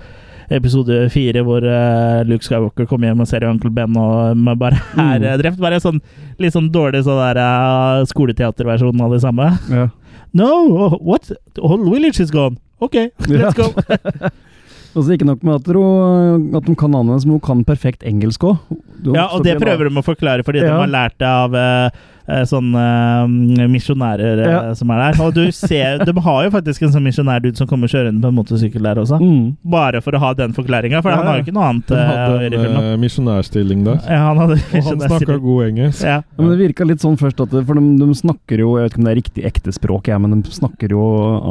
[0.55, 1.65] episode fire, hvor
[2.29, 5.39] Luke Skywalker kommer hjem og ser Uncle Ben og bare er Mm.
[5.41, 5.59] drept.
[5.63, 6.03] Bare sånn
[6.39, 9.49] litt sånn dårlig sånn der skoleteaterversjon av det samme.
[9.73, 9.87] Ja.
[10.37, 10.51] No,
[11.01, 11.31] what?
[11.55, 12.59] The whole village is gone.
[12.85, 12.95] Ok,
[13.31, 13.71] let's go.
[14.95, 18.05] Og så ikke nok med at, hun, at de kan anvendes, men hun kan perfekt
[18.07, 18.61] engelsk òg.
[19.11, 22.83] Ja, og det prøver de å forklare fordi de har lært det av eh, sånne
[23.61, 24.61] eh, misjonærer eh, Ja.
[24.75, 25.19] som er der.
[25.25, 28.39] Og du ser, de har jo faktisk en sånn misjonærdude som kommer kjørende på en
[28.39, 29.19] motorsykkel der også.
[29.21, 29.57] Mm.
[29.75, 32.13] Bare for å ha den forklaringa, for Ja, han har jo ikke noe annet eh,
[32.15, 33.99] hadde en eh, misjonærstilling der.
[34.09, 36.01] Ja, han hadde Og han snakka god engelsk.
[36.05, 36.21] Ja.
[36.25, 38.87] Ja, men det virka litt sånn først at det, For de, de snakker jo Jeg
[38.87, 41.03] vet ikke om det er riktig ekte språk, jeg, men de snakker jo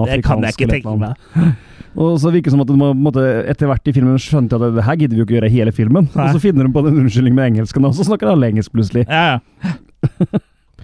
[0.04, 0.18] afrikansk.
[0.18, 1.54] Det kan jeg ikke tenke meg.
[1.94, 4.18] Og så virker det som at de må, på en måte, etter hvert i filmen
[4.22, 6.08] skjønte at det, her gidder vi jo ikke gjøre hele filmen.
[6.16, 6.26] Nei.
[6.26, 9.06] Og så finner de på den unnskyldning med engelsken, og så snakker alle engelsk plutselig.
[9.06, 10.42] Ja, ja.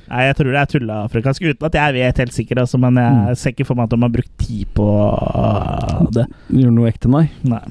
[0.09, 1.41] Nei, jeg tror det er tullafrikansk.
[1.51, 3.35] uten at jeg vet helt sikkert, altså, men jeg Mm.
[3.37, 6.25] ser ikke for meg at de har brukt tid på uh, det.
[6.49, 7.29] Gjør noe ekte, nei.
[7.43, 7.61] Nei.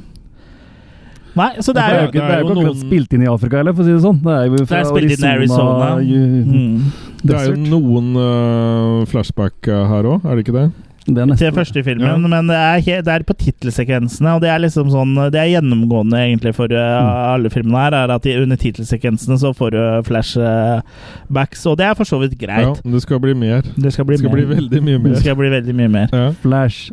[1.39, 3.23] Nei, så det Det er er jo ikke, det er jo ikke noen- spilt inn
[3.23, 4.23] i Afrika heller, for å si det sånn.
[4.23, 5.89] Det er jo fra Det er spilt inn Arizona.
[5.99, 6.93] mm.
[7.25, 10.73] Det er jo noen uh, flashback eh, her òg, er det ikke det?
[11.09, 12.17] Det er til nesten første filmen, Ja.
[12.21, 16.19] men det er, det er på tittelsekvensene, og det er liksom sånn Det er gjennomgående
[16.21, 21.65] egentlig for uh, alle filmene her, er at de, under tittelsekvensene så får du flashbacks,
[21.67, 22.77] og det er for så vidt greit.
[22.85, 23.65] Ja, det skal bli mer.
[23.77, 24.55] Det skal bli, Det skal bli mer.
[24.61, 26.09] veldig mye Det skal bli veldig mye mer.
[26.13, 26.29] Ja.
[26.45, 26.91] Flash.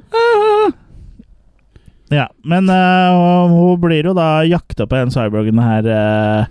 [2.14, 6.46] Ja, men uh, hun blir jo da jakta på den cyborgen her, uh,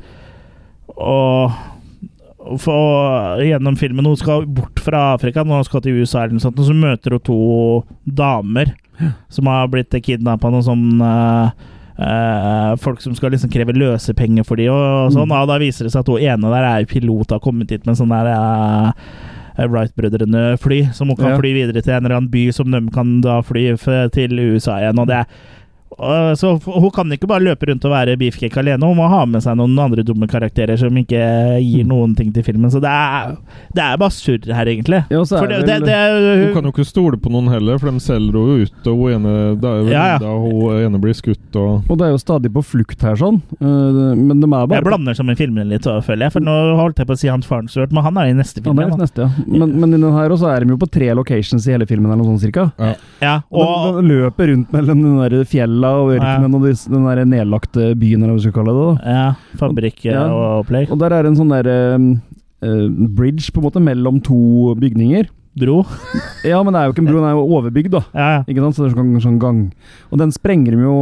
[0.98, 1.52] og
[2.60, 6.58] for, gjennom filmen Hun skal bort fra Afrika, nå skal til USA, eller noe sånt,
[6.60, 7.38] og så møter hun to
[8.04, 8.74] damer
[9.32, 14.46] som har blitt kidnappa av noen sånne uh, uh, folk som skal liksom kreve løsepenger
[14.46, 15.26] for de og sånn.
[15.30, 15.36] Mm.
[15.40, 17.88] Og da viser det seg at hun ene der er pilot og har kommet hit
[17.88, 18.92] med sånn der uh,
[19.54, 21.40] Wright-brødrene-fly, som hun kan Ja.
[21.40, 23.68] fly videre til en eller annen by som de kan da fly
[24.14, 24.98] til USA igjen.
[24.98, 25.63] Og det er og
[26.34, 29.42] så Hun kan ikke bare løpe rundt og være beefcake alene, hun må ha med
[29.44, 31.20] seg noen andre dumme karakterer som ikke
[31.62, 32.70] gir noen ting til filmen.
[32.72, 33.36] Så det er,
[33.76, 35.02] det er bare surr her, egentlig.
[35.12, 37.78] Ja, så er det, det det, det, Hun kan jo ikke stole på noen heller,
[37.82, 40.18] for de selger henne ut, og hun ene, da, Ja, ja.
[40.22, 43.40] da hun ene blir skutt og Og det er jo stadig på flukt her, sånn.
[43.60, 46.34] Eh, men de er bare Jeg blander sammen filmene litt, føler jeg.
[46.38, 48.78] For nå holdt jeg på å si Hans Farnsworth, men han er i neste film.
[48.78, 49.46] er igjen, neste, ja.
[49.46, 52.10] Men, men i den her også er de jo på tre locations i hele filmen,
[52.10, 52.68] eller noe sånt cirka.
[53.22, 55.44] Ja, Og og, de, de løper rundt mellom den der
[55.84, 59.04] fjella og ørkenen og dis- den der nedlagte byen, eller hva vi skal kalle det.
[59.04, 59.12] da.
[59.12, 60.24] ja, fabrikk Ja.
[60.32, 60.90] og opplegg.
[60.90, 62.20] Og der er en sånn der um,
[62.64, 65.28] uh, bridge på en måte mellom to bygninger.
[65.56, 65.84] Bro.
[66.44, 68.00] Ja, men det er jo ikke en bro, den er jo overbygd, da.
[68.12, 68.40] Ja, ja.
[68.48, 68.74] Ikke sant?
[68.76, 69.60] Så det er sånn, sånn gang.
[70.10, 70.96] Og den sprenger de jo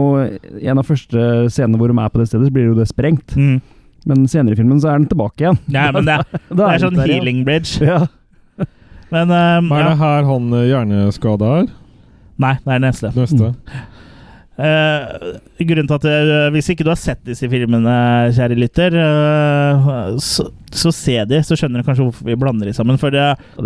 [0.61, 2.87] I en av første scenene hvor de er på det stedet, så blir jo det
[2.91, 3.33] sprengt.
[3.35, 3.63] Mm.
[4.07, 5.59] Men senere i filmen så er den tilbake igjen.
[5.73, 7.81] ja men det, er- det er sånn der healing bridge.
[7.81, 8.05] Ja.
[9.13, 9.89] Men um, Hva Er ja.
[9.89, 11.67] det her han eh, hjerneskada er?
[12.43, 13.11] Nei, det er neste.
[13.17, 13.51] Neste?
[14.53, 15.05] Eh,
[15.65, 17.95] grunnen til at uh, Hvis ikke du har sett disse filmene,
[18.37, 20.45] kjære lytter, uh, så,
[20.77, 22.99] så se de, så skjønner du kanskje hvorfor vi blander de sammen.
[23.01, 23.17] For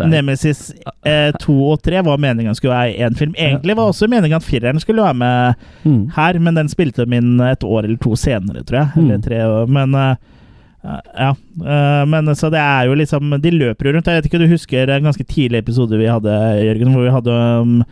[0.07, 0.69] Nemesis
[1.03, 3.35] eh, 2 og 3 var meningen skulle være én film.
[3.35, 6.09] Egentlig var også meningen at fireren skulle være med Mm.
[6.17, 8.89] her, men den spilte de inn et år eller to senere, tror jeg.
[8.97, 9.23] Eller Mm.
[9.23, 9.67] tre år.
[9.71, 9.95] Men
[11.19, 11.33] ja.
[12.07, 14.07] Men så det er jo liksom De løper jo rundt.
[14.07, 17.37] Jeg vet ikke, du husker en ganske tidlig episode vi hadde, Jørgen, hvor vi hadde
[17.63, 17.85] um,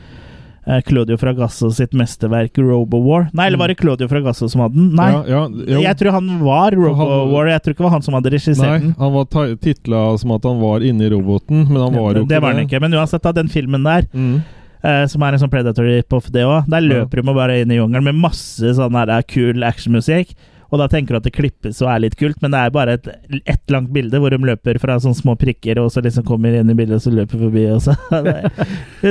[0.86, 3.26] Claudio Fragasso sitt mesterverk Robowar.
[3.36, 4.86] Nei, eller var det Claudio Fragasso som hadde den?
[4.96, 5.10] Nei.
[5.28, 5.80] Ja, ja.
[5.90, 7.50] Jeg tror han var Robowar.
[7.52, 8.94] Jeg tror ikke det var han som hadde regissert Nei, den.
[8.98, 9.28] han var
[9.60, 12.64] titla som at han var inni roboten, men han var jo ikke det var han
[12.64, 12.80] ikke.
[12.80, 14.40] Men uansett, da, den filmen der, Mm.
[14.82, 18.04] eh, som er en sånn Predator-rip-off, det òg, der løper de bare inn i jungelen
[18.04, 20.34] med masse sånn her kul actionmusikk.
[20.74, 22.96] Og da tenker du at det klippes og er litt kult, men det er bare
[22.98, 23.04] et,
[23.46, 26.72] ett langt bilde hvor de løper fra sånne små prikker, og så liksom kommer inn
[26.72, 27.94] i bildet, og så løper forbi, og så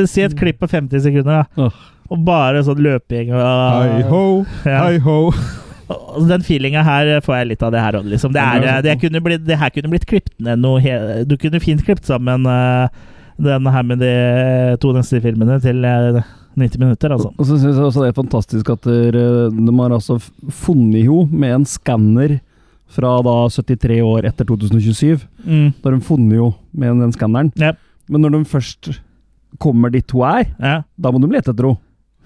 [0.11, 1.70] Si et klipp på 50 sekunder, da.
[2.11, 4.24] Og bare sånn løping og Hei ho,
[4.68, 4.82] Ja.
[4.84, 5.18] hei ho.
[6.28, 8.36] Den feelinga her får jeg litt av det her òg, liksom.
[8.36, 11.84] Det, er, det, kunne blitt, det her kunne blitt klippet ned noe Du kunne fint
[11.86, 12.91] klippet sammen uh,
[13.39, 14.14] den her med de
[14.84, 16.20] to neste filmene til eh,
[16.56, 17.32] 90 minutter, altså.
[17.38, 20.20] Og så syns jeg også det er fantastisk at de har altså
[20.54, 22.39] funnet jo med en skanner
[22.93, 25.24] fra da 73 år etter 2027.
[25.45, 25.72] Mm.
[25.82, 27.49] Da har de funnet jo med den skanneren.
[27.58, 27.72] Ja.
[28.10, 28.91] Men når de først
[29.62, 30.76] kommer dit hun er, Ja.
[30.97, 31.80] da må de lete etter henne.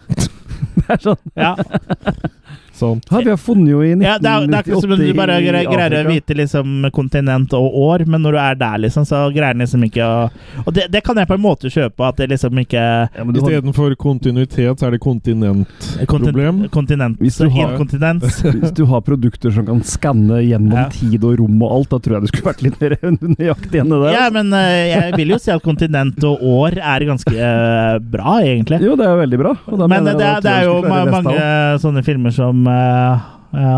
[0.77, 1.53] det er sånn ja.
[2.77, 2.99] Sånn.
[3.09, 4.99] Ja, vi har funnet jo i 1998 ja det, er, det er ikke som om
[5.01, 8.77] du bare greier, greier å vite liksom kontinent og år, men når du er der,
[8.85, 10.29] liksom, så greier den liksom ikke å
[10.67, 13.95] Og det, det kan jeg på en måte kjøpe, at det liksom ikke ja, Istedenfor
[13.99, 16.67] kontinuitet, så er det kontinentproblem.
[16.69, 17.77] kontin, Kontinent Hvis du har-
[18.61, 20.85] Hvis du har produkter som kan skanne gjennom Ja.
[20.93, 22.95] tid og rom og alt, da tror jeg du skulle vært litt mer
[23.39, 24.13] nøyaktig enn det der.
[24.13, 28.37] Ja, men eh, jeg vil jo si at kontinent og år er ganske eh, bra,
[28.45, 28.81] egentlig.
[28.85, 29.55] Jo, det er jo veldig bra.
[29.65, 30.77] og da Men mener det, jeg at det er jo
[31.17, 32.66] mange sånne filmer som eh, eh,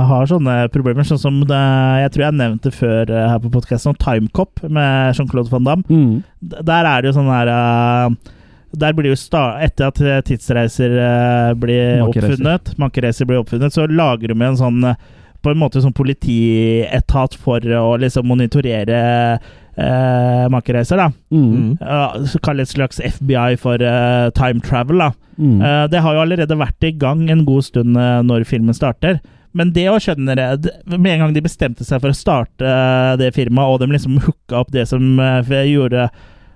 [0.09, 1.61] har sånne problemer, sånn som det,
[2.03, 5.85] jeg tror jeg nevnte før eh, her på podkasten, Timecop med Jean-Claude van Damme.
[5.87, 6.23] Mm.
[6.41, 8.33] Der er det jo sånn her eh,
[8.71, 12.33] der blir jo Etter at eh, tidsreiser eh, blir Makereiser.
[12.33, 14.99] oppfunnet, makereiser blir oppfunnet, så lager de en sånn eh,
[15.41, 19.39] på en måte sånn politietat for å liksom monitorere
[19.79, 21.09] eh, makereiser, da.
[21.31, 21.77] Mm.
[21.81, 25.11] Uh, så Kall det et slags FBI for uh, time travel, da.
[25.39, 25.59] Mm.
[25.61, 29.21] Uh, det har jo allerede vært i gang en god stund eh, når filmen starter.
[29.57, 32.73] Men det å skjønne det Med en gang de bestemte seg for å starte
[33.17, 36.05] det firmaet, og de liksom hooka opp det som gjorde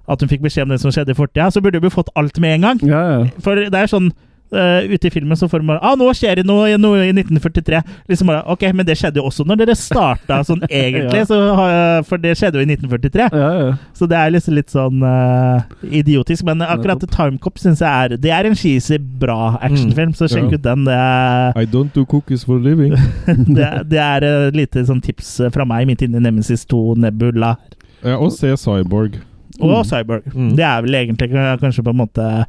[0.03, 2.11] at hun fikk beskjed om det som skjedde i fortida, så burde de jo fått
[2.19, 2.83] alt med en gang.
[2.85, 3.19] Ja, ja.
[3.41, 4.11] For det er sånn
[4.55, 7.11] eh, Ute i filmen så får man bare ah, 'Nå skjer det noe, noe i
[7.13, 11.25] 1943.' Liksom bare, Ok, men det skjedde jo også når dere starta sånn egentlig, Ja.
[11.25, 13.29] så, uh, for det skjedde jo i 1943.
[13.33, 13.73] ja, ja.
[13.93, 16.43] Så det er liksom litt sånn uh, idiotisk.
[16.45, 20.55] Men akkurat Timecop syns jeg er Det er en cheesy, bra actionfilm, så sjekk Ja.
[20.57, 20.85] ut den.
[20.85, 22.93] Det er, I don't do cookies for a living.
[23.27, 26.95] det, er- det er et lite sånn tips fra meg midt inne i Nemesis 2
[26.97, 27.55] Nebula
[28.03, 29.15] Ja, og se Cyborg.
[29.61, 29.85] og Mm.
[29.85, 30.23] Cyborg.
[30.33, 30.55] Mm.
[30.57, 31.29] Det er vel egentlig
[31.61, 32.45] kanskje på en måte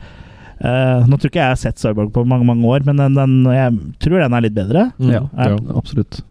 [0.64, 3.34] eh, Nå tror ikke jeg har sett Cyborg på mange mange år, men den, den,
[3.52, 4.88] jeg tror den er litt bedre.
[4.98, 5.10] Mm.
[5.18, 5.58] ja, Ja.
[5.76, 6.22] absolutt.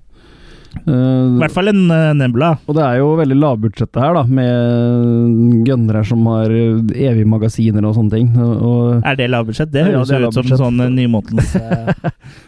[0.74, 2.48] I Eh, hvert fall en uh, Nebula.
[2.66, 7.94] og det er jo veldig lavbudsjettet her, da, med gønnere som har evige magasiner og
[7.94, 8.32] sånne ting.
[8.42, 9.70] Og, Er det lavbudsjett?
[9.72, 11.94] Det Ja, høres det er ut som en sånn eh, nymåtens eh,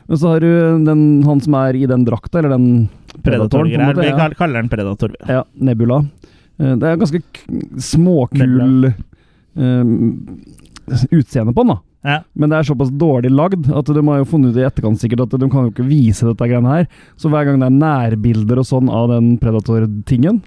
[0.10, 0.50] men så har du
[0.90, 2.68] den, han som er i den drakta, eller den
[3.22, 3.94] predatoren, Predator-greier.
[3.94, 4.28] måte, ja.
[4.34, 5.14] Vi kaller den Predator.
[5.30, 6.02] Ja, Nebula.
[6.58, 7.22] Uh, Det er ganske
[7.78, 8.90] småkul
[11.12, 11.80] utseende på den, da.
[12.06, 12.20] Ja.
[12.38, 15.24] Men det er såpass dårlig lagd at de har jo funnet ut i etterkant sikkert
[15.26, 16.86] at de kan jo ikke vise dette greiene her.
[17.18, 20.44] Så hver gang det er nærbilder og sånn av den Predator-tingen,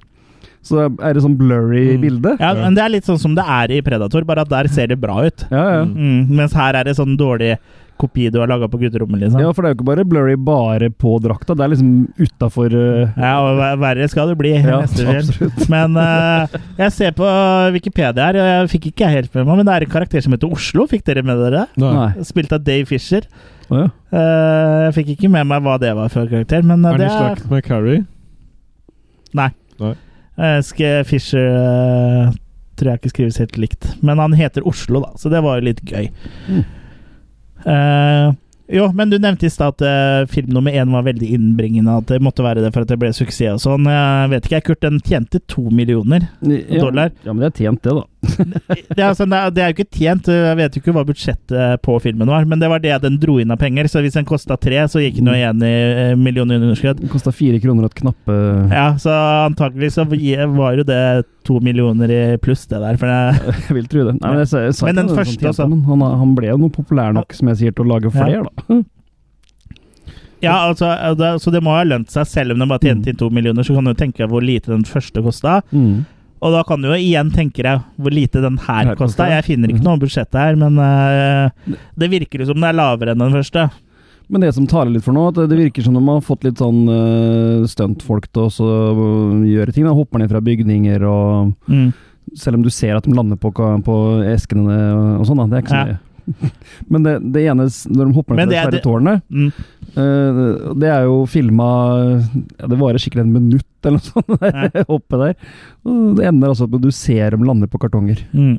[0.62, 2.00] så er det sånn blurry Mm.
[2.02, 2.36] bilde.
[2.38, 4.86] Ja, men det er litt sånn som det er i Predator, bare at der ser
[4.86, 5.46] det bra ut.
[5.50, 5.84] Ja, ja.
[5.84, 7.56] Mm, mens her er det sånn dårlig
[7.98, 9.42] kopi du har laga på gutterommet, liksom.
[9.42, 12.74] Ja, for det er jo ikke bare blurry bare på drakta, det er liksom utafor
[12.74, 14.80] Ja, og verre skal det bli Ja.
[15.74, 17.28] Men uh, jeg ser på
[17.74, 20.34] Wikipedia her, og jeg fikk ikke helt med meg, men det er en karakter som
[20.34, 20.86] heter Oslo.
[20.90, 21.82] Fikk dere med dere det?
[21.82, 22.08] Nei.
[22.26, 23.26] Spilt av Dave Fisher.
[23.68, 23.88] Oh, ja.
[24.14, 27.16] uh, jeg fikk ikke med meg hva det var for karakter, men Er det er
[27.16, 28.04] slekt med Carrie?
[29.36, 29.50] Nei.
[29.82, 29.94] Nei.
[30.38, 32.30] Eh, Ske Fisher
[32.78, 33.88] tror jeg ikke skrives helt likt.
[34.06, 36.10] Men han heter Oslo, da, så det var jo litt gøy.
[36.46, 36.62] Mm.
[37.64, 38.34] Eh,
[38.68, 41.94] jo, men du nevnte i stad at uh, film nummer én var veldig innbringende.
[42.02, 43.88] At det måtte være det for at det ble suksess og sånn.
[43.88, 46.28] Jeg vet ikke, Kurt, den tjente to millioner.
[46.44, 46.82] ja.
[46.82, 47.14] Dollar.
[47.24, 48.04] Ja, men det er tjent, det, da.
[48.98, 51.04] Det er, sånn, det, er, det er jo ikke tjent, jeg vet jo ikke hva
[51.06, 53.86] budsjettet på filmen var, men det var det den dro inn av penger.
[53.90, 57.00] Så hvis den kosta tre, så gikk den jo igjen i eh, millionunderskudd.
[57.04, 58.36] Det kosta fire kroner og et knappe
[58.74, 59.14] Ja, så
[59.46, 61.00] antakelig så var jo det
[61.48, 62.98] to millioner i pluss, det der.
[63.00, 64.16] For det, Jeg vil tro det.
[64.20, 65.68] Nei, men, jeg, jeg, Men den første også.
[65.88, 68.16] han, han ble jo noe populær nok, som jeg sier, til å lage Ja.
[68.18, 68.78] flere, da.
[70.48, 73.14] ja, altså, det, så det må ha lønt seg, selv om den bare tjente Mm.
[73.14, 75.60] inn to millioner, så kan du tenke hvor lite den første kosta.
[75.72, 76.04] Mm.
[76.40, 79.26] Og da kan du jo igjen tenke deg hvor lite den her kosta.
[79.32, 79.88] Jeg finner ikke Mhm.
[79.88, 81.50] noe budsjett her, men uh,
[81.98, 83.70] det virker jo som det er lavere enn den første.
[84.30, 86.58] Men det som taler litt for nå, at det virker som de har fått litt
[86.60, 89.84] sånn uh, stuntfolk til å øh, gjøre ting.
[89.88, 89.94] Da.
[89.96, 91.92] Hopper ned fra bygninger og Mm.
[92.36, 93.94] Selv om du ser at de lander på, på
[94.28, 94.74] eskene
[95.18, 95.46] og sånn, da.
[95.48, 95.96] Det er ikke så Ja.
[96.92, 99.52] Men det, det ene, når de hopper ned fra er- det tårnet, Mm.
[99.96, 101.68] eh, det er jo filma
[102.58, 105.34] ja, Det varer sikkert en minutt eller noe sånt, der hoppet der.
[105.86, 108.20] Og det ender altså med at du ser dem lande på kartonger.
[108.34, 108.58] Mm.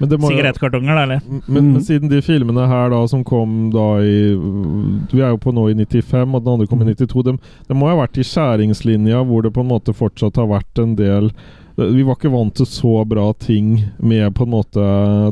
[0.00, 1.20] Men det må jo- sigarettkartonger, da, eller?
[1.28, 1.72] Men, Mm.
[1.74, 4.32] men siden de filmene her da som kom da i
[5.12, 7.22] Vi er jo på nå i 95, og den andre kom i 92.
[7.22, 7.36] Det
[7.68, 10.94] de må ha vært i skjæringslinja hvor det på en måte fortsatt har vært en
[10.96, 11.30] del
[11.78, 14.82] Vi var ikke vant til så bra ting med på en måte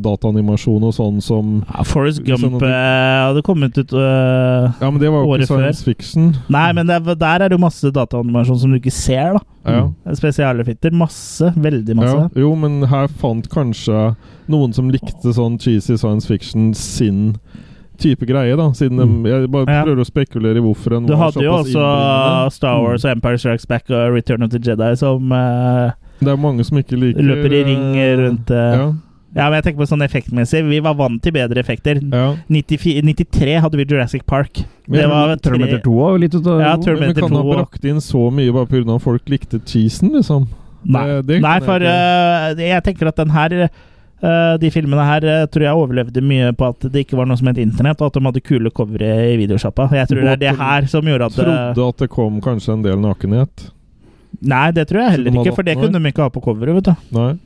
[0.04, 4.68] dataanimasjon og sånn som Ja, Forrest Sånn Gump sånn du- eh, hadde kommet ut øh,
[4.80, 6.28] Ja, men det var jo Året ikke science fiction.
[6.48, 9.40] Nei, men det, er- der er det jo masse dataanimasjon som du ikke ser, da.
[9.66, 10.14] Ja.
[10.14, 10.92] Spesialeffekter.
[10.94, 11.50] Masse.
[11.56, 12.14] Veldig masse.
[12.36, 14.14] Ja, jo, men her fant kanskje
[14.48, 17.34] noen som likte sånn cheesy science fiction, sin
[17.98, 18.70] type greie, da.
[18.70, 19.82] Siden de, Jeg bare Ja.
[19.84, 22.52] prøver å spekulere i hvorfor den Du hadde jo også.
[22.52, 25.90] Star Wars og Empire Strikes Back og Return of the Jedi som eh,
[26.20, 28.78] Det er mange som ikke liker løper i ring eh, rundt eh.
[28.80, 28.86] Ja.
[29.36, 30.62] Ja, men jeg tenker på sånn effektmessig.
[30.64, 31.98] Vi var vant til bedre effekter.
[32.00, 32.28] ja.
[32.48, 34.62] 94, 93 hadde vi Jurassic Park.
[34.88, 37.84] Det var tre- Terminator 2 var litt ut av Ja, Men vi kan ha brakt
[37.84, 38.94] inn så mye bare pga.
[38.96, 40.48] at folk likte cheesen, liksom.
[40.86, 43.68] Nei, Det- det Nei for eh, jeg tenker at den her
[44.24, 47.36] Uh, de filmene her uh, tror jeg overlevde mye på at det ikke var noe
[47.36, 49.90] som het internett, og at de hadde kule covere i videosjappa.
[49.92, 52.72] Jeg tror det er det her som gjorde at eh, Trodde at det kom kanskje
[52.72, 53.66] en del nakenhet.
[54.42, 56.84] Nei, det tror jeg heller ikke, for det kunne de ikke ha på coveret, vet
[56.84, 56.94] du.
[57.18, 57.38] Nei.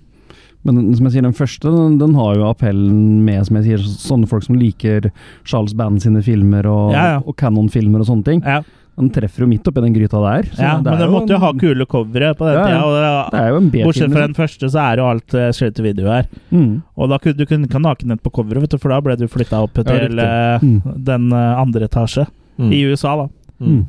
[0.62, 3.78] Men som jeg sier, den første den, den har jo appellen med som jeg sier,
[3.78, 5.10] sånne folk som liker
[5.48, 7.22] Charles Band sine filmer og, Ja, ja.
[7.24, 8.42] og Canon-filmer og sånne ting.
[8.44, 8.60] Ja,
[9.00, 10.42] Den treffer jo midt oppi den gryta der.
[10.52, 12.52] så ja det Men er de jo måtte jo en- ha kule covere på den
[12.52, 12.66] Ja, ja.
[12.66, 12.84] tida.
[12.84, 14.26] Og Det det, er jo en bortsett fra liksom.
[14.26, 16.26] den første, så er jo alt uh, straight to video her.
[16.52, 16.82] Mm.
[16.98, 19.16] Og da kunne du kunne ikke ha nakenhet på coveret, vet du, for da ble
[19.16, 20.82] du flytta opp til eh, Mm.
[21.04, 22.26] den uh, andre etasje
[22.58, 22.70] Mm.
[22.74, 23.28] i USA, da.
[23.64, 23.86] Mm.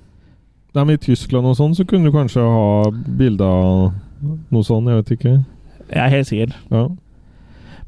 [0.72, 3.92] Nei, men I Tyskland og sånn så kunne du kanskje ha bilde av
[4.54, 5.34] noe sånn, jeg vet ikke.
[5.92, 6.54] Jeg er helt sikker.
[6.72, 6.86] Ja.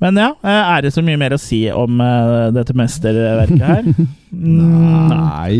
[0.03, 3.87] Men ja, eh, er det så mye mer å si om eh, dette mesterverket her?
[5.13, 5.59] Nei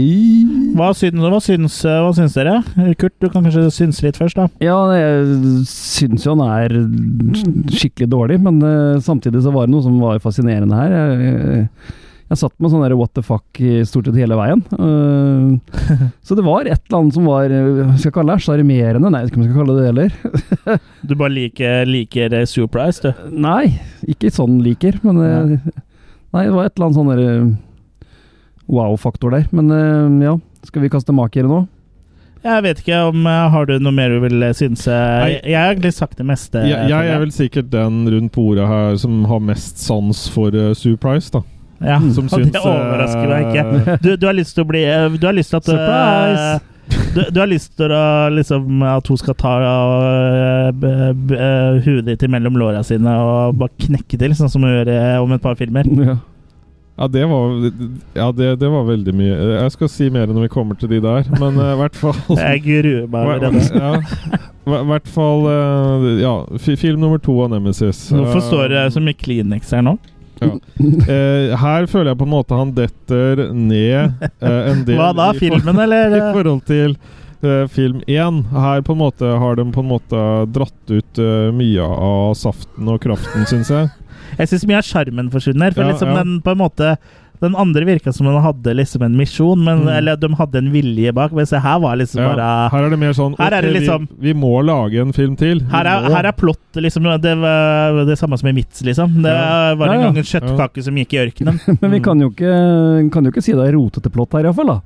[0.74, 2.58] hva, syns, hva, syns, hva syns dere?
[3.00, 4.48] Kurt, du kan kanskje synse litt først, da.
[4.64, 6.74] Ja, jeg syns jo han er
[7.78, 10.96] skikkelig dårlig, men eh, samtidig så var det noe som var fascinerende her.
[10.98, 11.68] Jeg,
[12.34, 14.64] jeg, satt med sånn der what the fuck stort sett hele veien.
[14.74, 19.12] Eh, så det var et eller annet som var eh, Skal jeg kalle det sjarmerende?
[19.12, 20.82] Nei, jeg vet ikke om jeg skal kalle det det heller.
[21.10, 23.30] Du bare liker, liker eh, Surprise, du.
[23.44, 23.76] Nei,
[24.10, 27.54] ikke sånn liker, men Nei, det var et eller annet sånn
[28.74, 29.46] wow-faktor der.
[29.54, 29.70] Men
[30.24, 30.34] ja,
[30.66, 31.66] skal vi kaste makere nå?
[32.44, 34.92] Jeg vet ikke om Har du noe mer du vil synse?
[34.92, 35.36] Nei.
[35.36, 36.64] Jeg, jeg har egentlig sagt det meste.
[36.68, 40.72] jeg, jeg er vel sikkert den rundt bordet her som har mest sans for uh,
[40.76, 41.44] Surprise, da.
[41.84, 43.64] Ja, Som og syns Det overrasker meg ikke.
[43.94, 45.74] eh, Du, du har lyst til å bli eh, Du har lyst til at eh,
[45.78, 46.60] Surprise!
[47.14, 50.68] Du, du har lyst til å, liksom, at hun skal ta uh,
[51.86, 54.90] huet ditt mellom låra sine og bare knekke til, sånn som hun gjør
[55.24, 55.88] om et par filmer.
[56.04, 56.18] Ja.
[56.94, 57.50] Ja, det var,
[58.14, 59.34] ja det, det var veldig mye.
[59.64, 62.14] Jeg skal si mer når vi kommer til de der, men i i hvert fall
[62.38, 63.64] Jeg gruer meg allerede.
[63.74, 63.98] ja,
[64.68, 68.12] I hvert fall uh, Ja, film nummer to av Nemesis.
[68.14, 69.96] Hvorfor står det så mye Kleenex her nå?
[70.42, 75.32] Eh, Her føler jeg på en måte han detter ned eh, en del Hva da?
[75.38, 76.16] Filmen, eller?
[76.20, 76.96] I forhold til
[77.44, 78.44] eh, film én.
[78.54, 80.24] Her på en måte har de på en måte
[80.56, 83.92] dratt ut eh, mye av saften og kraften, syns jeg.
[84.40, 85.76] Jeg syns mye av sjarmen forsvinner.
[85.76, 86.22] For Ja, liksom ja.
[86.24, 86.96] den på en måte
[87.44, 89.92] Den andre virka som den hadde liksom en misjon, men, Mm.
[89.98, 91.32] eller de hadde en vilje bak.
[91.36, 94.08] Men se, her var liksom Ja, bare her er det mer sånn er det liksom-
[94.18, 95.60] vi, vi må lage en film til.
[95.72, 99.22] Her er, her er plott liksom Det var det samme som i vits, liksom.
[99.22, 99.76] Det Ja.
[99.76, 100.08] var en Ja, ja.
[100.08, 101.60] gang en kjøttkake som gikk i ørkenen.
[101.82, 104.82] Men vi kan jo ikke, kan jo ikke si det er rotete plott her, iallfall.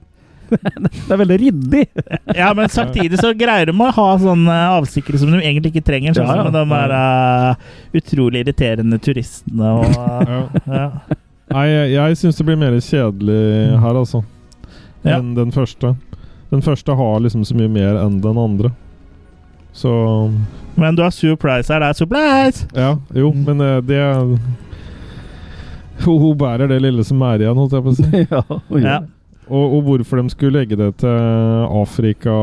[0.49, 1.87] Det er veldig ryddig.
[2.33, 6.13] Ja, men samtidig så greier de å ha sånne avsikre som de egentlig ikke trenger.
[6.15, 6.43] Sånn Ja, ja.
[6.45, 7.55] som de der uh,
[7.93, 10.91] utrolig irriterende turistene og uh, ja.
[11.53, 13.37] Nei, jeg, jeg syns det blir mer kjedelig
[13.79, 14.23] her, altså.
[15.05, 15.17] Ja.
[15.21, 15.93] Enn den første.
[16.51, 18.71] Den første har liksom så mye mer enn den andre.
[19.77, 19.91] Så
[20.75, 21.79] Men du har surprise her.
[21.83, 22.67] Det er surprise!
[22.75, 23.43] Ja, jo, Mm.
[23.45, 24.39] men eh, det
[26.05, 28.25] Hun bærer det lille som er igjen, holdt jeg på å si.
[28.31, 28.99] ja, og Ja.
[29.47, 31.07] Og, og hvorfor de skulle legge det til
[31.79, 32.33] Afrika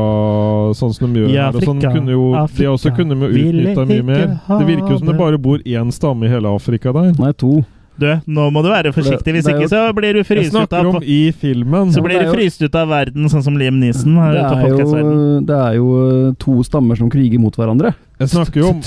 [0.73, 1.59] sånn som de gjør Ja, her.
[1.59, 4.23] Og sånn kunne jo, Afrika, det også kunne jo utnytta mye mer.
[4.49, 5.19] Det virker jo som det det.
[5.21, 7.11] bare bor én stamme i hele Afrika der.
[7.21, 7.59] Nei, to.
[7.95, 9.37] Du, nå må du være forsiktig.
[9.37, 11.93] Hvis det ikke så blir du fryst ut av om i filmen.
[11.95, 14.17] Så blir du fryst ut av verden, sånn som Liam Neeson.
[14.35, 15.05] Det er, jo,
[15.47, 15.93] det er jo
[16.41, 17.93] to stammer som kriger mot hverandre.
[18.19, 18.81] Jeg snakker jo om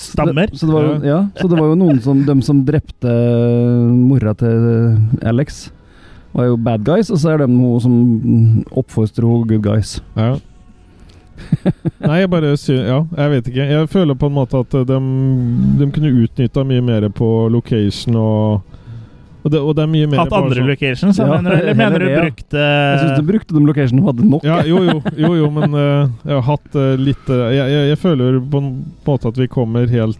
[0.00, 0.50] Stammer?
[0.52, 3.12] Så det var, ja, så det var jo noen som De som drepte
[3.88, 5.62] mora til Alex,
[6.36, 7.94] var jo bad guys, og så er det noe som
[8.70, 9.98] oppfostrer henne good guys.
[10.16, 10.36] Ja.
[12.06, 13.68] Nei, jeg bare sy Ja, jeg vet ikke.
[13.74, 14.98] Jeg føler på en måte at de,
[15.80, 18.69] de kunne utnytta mye mer på location og
[19.42, 21.54] Og det, og det er mye mer Hatt andre locations, Ja, mener?
[21.62, 22.20] Eller mener du det, ja.
[22.26, 24.44] brukt Jeg syns du brukte de locationene du hadde nok.
[24.44, 27.88] Ja, jo, jo, jo, jo men uh, jeg har hatt uh, litt uh, jeg, jeg,
[27.94, 28.70] jeg føler på en
[29.06, 30.18] måte at vi kommer helt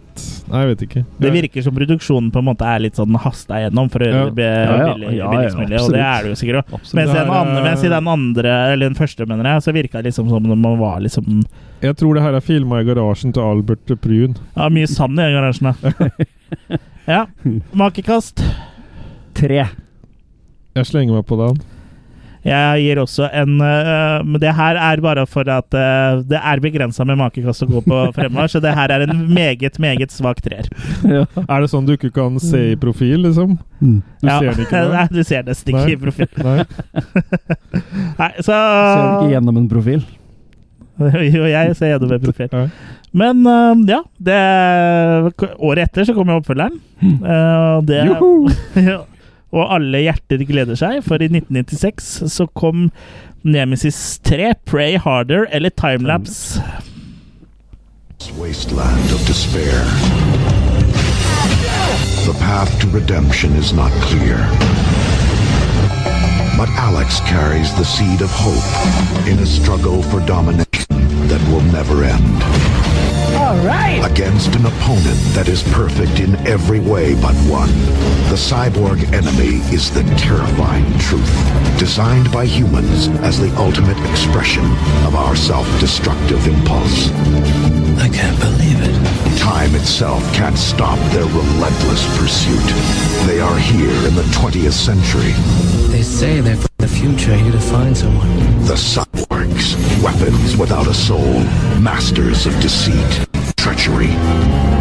[0.50, 1.00] Nei, jeg vet ikke.
[1.22, 4.18] Det virker som produksjonen på en måte er litt sånn hasta gjennom for å gjøre
[4.18, 4.24] Ja.
[4.26, 4.88] det be- Ja, ja.
[4.90, 6.88] billig, Ja, ja, billigst mulig, og det er det jo sikkert òg.
[6.98, 10.28] Mens, andre, mens i den andre, eller den første, mener jeg, så virka det liksom
[10.28, 11.38] som om man var liksom
[11.84, 14.34] Jeg tror det her er filma i garasjen til Albert Prun.
[14.58, 16.10] Ja, mye sand i den garasjen, da.
[17.14, 17.22] Ja.
[17.72, 18.42] Makekast.
[19.38, 19.66] Tre.
[20.76, 21.60] Jeg slenger meg på den.
[22.40, 26.62] Jeg gir også en uh, Men det her er bare for at uh, det er
[26.64, 30.40] begrensa med makekast å gå på fremover, så det her er en meget, meget svak
[30.40, 30.70] treer.
[31.04, 31.26] Ja.
[31.44, 33.58] Er det sånn du ikke kan se i profil, liksom?
[33.82, 33.98] Mm.
[34.22, 34.38] Du Ja.
[34.40, 35.92] ser det ikke Nei, du ser nesten ikke Nei.
[35.92, 36.32] i profil.
[36.40, 36.56] Nei.
[38.22, 40.08] Nei, så Ser ikke gjennom en profil.
[41.00, 42.50] Jo, jeg ser gjennom en profil.
[42.56, 42.66] Nei.
[43.20, 44.40] Men uh, ja, det
[45.58, 46.76] Året etter så kommer oppfølgeren.
[47.20, 49.00] Uh, det Joho!
[49.50, 52.90] Og alle hjerter gleder seg, for i 1996 så kom
[53.42, 56.60] Nemesis 3, Pray Harder eller Timelapse.
[66.60, 70.98] But Alex carries the seed of hope in a struggle for domination
[71.28, 72.79] that will never end.
[74.04, 77.68] Against an opponent that is perfect in every way but one.
[78.28, 81.30] The cyborg enemy is the terrifying truth,
[81.78, 84.64] designed by humans as the ultimate expression
[85.06, 87.10] of our self-destructive impulse.
[87.98, 89.38] I can't believe it.
[89.38, 92.64] Time itself can't stop their relentless pursuit.
[93.26, 95.32] They are here in the 20th century.
[95.90, 98.28] They say they're from the future here to find someone.
[98.64, 98.76] The
[100.02, 101.40] weapons without a soul,
[101.80, 103.26] masters of deceit,
[103.56, 104.10] treachery,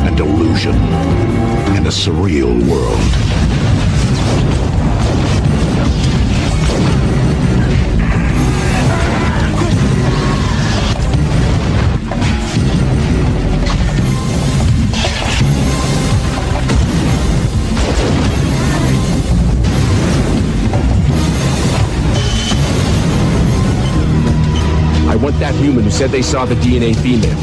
[0.05, 0.75] and illusion
[1.75, 3.38] in a surreal world.
[25.59, 27.37] Human who said they saw the DNA female.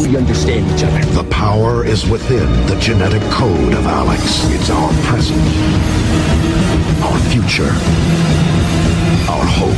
[0.00, 1.04] We understand each other.
[1.22, 4.22] The power is within the genetic code of Alex.
[4.50, 5.40] It's our present,
[7.04, 7.70] our future,
[9.30, 9.76] our hope.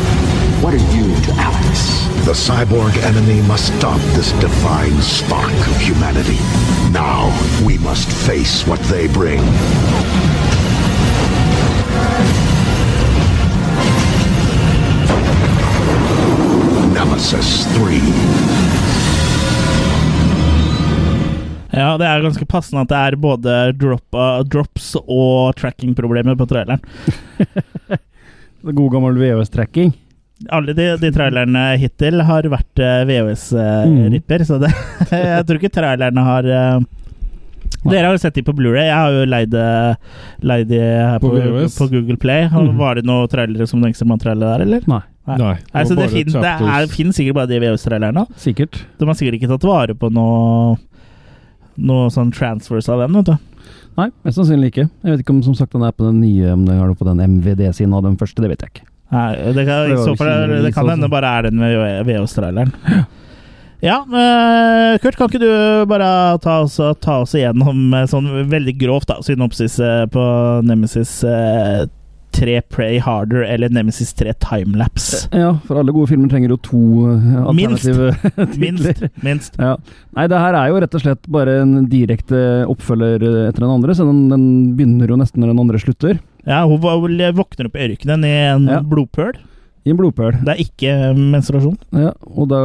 [0.63, 2.07] What are you to Alex?
[2.25, 6.39] The cyborg enemy must stop this divine spark of humanity.
[6.93, 7.35] Now,
[7.67, 9.41] we must face what they bring.
[17.23, 17.83] Nemesis 3.
[21.71, 26.49] Ja, det er ganske passende at det er både drop, uh, drops og tracking-problemer på
[26.51, 26.83] traileren.
[27.39, 29.95] Det God gammel VHS-trekking.
[30.51, 34.73] Alle de, de trailerne hittil har vært uh, VHS-ripper, så det,
[35.15, 36.83] jeg tror ikke trailerne har uh,
[37.83, 38.87] Dere har jo sett de på Blu-ray.
[38.87, 39.95] Jeg har jo leid, uh,
[40.71, 42.47] de her På på, på Google Play.
[42.47, 42.77] Mm.
[42.79, 44.87] Var det noen trailere som den ekstremateriale der, eller?
[44.91, 45.39] Nei, Nei.
[45.41, 45.55] Nei.
[45.59, 48.27] det, altså, det, fin, det er, finnes sikkert bare de VHS-trailerne.
[48.39, 48.85] sikkert.
[48.99, 50.79] De har sikkert ikke tatt vare på noe
[51.83, 53.71] Noe sånn transfers av den, vet du.
[53.97, 54.85] Nei, mest sannsynlig ikke.
[55.05, 57.07] Jeg vet ikke om som sagt den er på den nye, om den er på
[57.09, 58.85] den MVD-siden av den første, det vet jeg ikke.
[59.13, 62.73] Nei, det kan, Det det kan hende bare er den VHS-traileren.
[63.83, 65.49] Ja, eh, Kurt, kan ikke du
[65.91, 66.07] bare
[66.43, 70.23] ta oss, ta oss igjennom eh, sånn veldig grovt da, synopsis eh, på
[70.69, 71.89] Nemesis eh,
[72.33, 75.25] 3 Pray Harder eller Nemesis 3 Timelapse?
[75.37, 76.79] Ja, for alle gode filmer trenger jo to
[77.43, 78.13] alternative
[78.63, 78.87] Minst.
[78.87, 79.11] titler.
[79.27, 79.59] Minst.
[79.61, 79.75] Ja.
[80.17, 83.99] Nei, det her er jo rett og slett bare en direkte oppfølger etter den andre,
[83.99, 84.47] så den, den
[84.79, 86.23] begynner jo nesten når den andre slutter.
[86.47, 88.79] Ja, hun våkner opp i ørkenen i en Ja.
[88.87, 89.35] blodpøl.
[89.83, 90.37] I en blodpøl.
[90.47, 91.75] Det er ikke menstruasjon.
[91.99, 92.61] Ja, og da,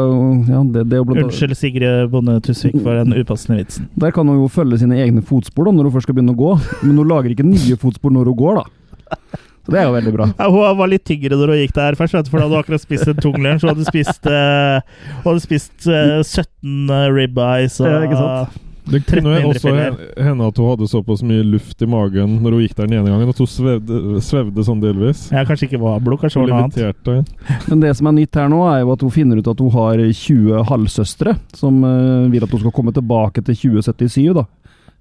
[0.51, 3.87] ja, det, det jo blant Unnskyld, Sigrid Bonde Tusvik, for den upassende vitsen.
[3.97, 6.37] Der kan hun jo følge sine egne fotspor da, når hun først skal begynne å
[6.37, 6.51] gå,
[6.83, 9.41] men hun lager ikke nye fotspor når hun går, da.
[9.67, 10.29] Så det er jo veldig bra.
[10.37, 12.55] Ja, hun var litt tyngre når hun gikk der først, vet du, for da hadde
[12.55, 13.65] hun akkurat spist en tung lunsj.
[13.65, 18.63] Hun hadde spist, uh, hun hadde spist uh, 17 uh, ribeyes og Ja, ikke sant?
[18.87, 22.63] Det kunne jo også hende at hun hadde såpass mye luft i magen når hun
[22.63, 25.25] gikk der den ene gangen, at hun svevde, svevde sånn delvis.
[25.33, 27.33] Ja, kanskje ikke var blod, kanskje var noe annet.
[27.67, 29.73] Men det som er nytt her nå, er jo at hun finner ut at hun
[29.75, 34.47] har 20 halvsøstre som uh, vil at hun skal komme tilbake til 2077, da.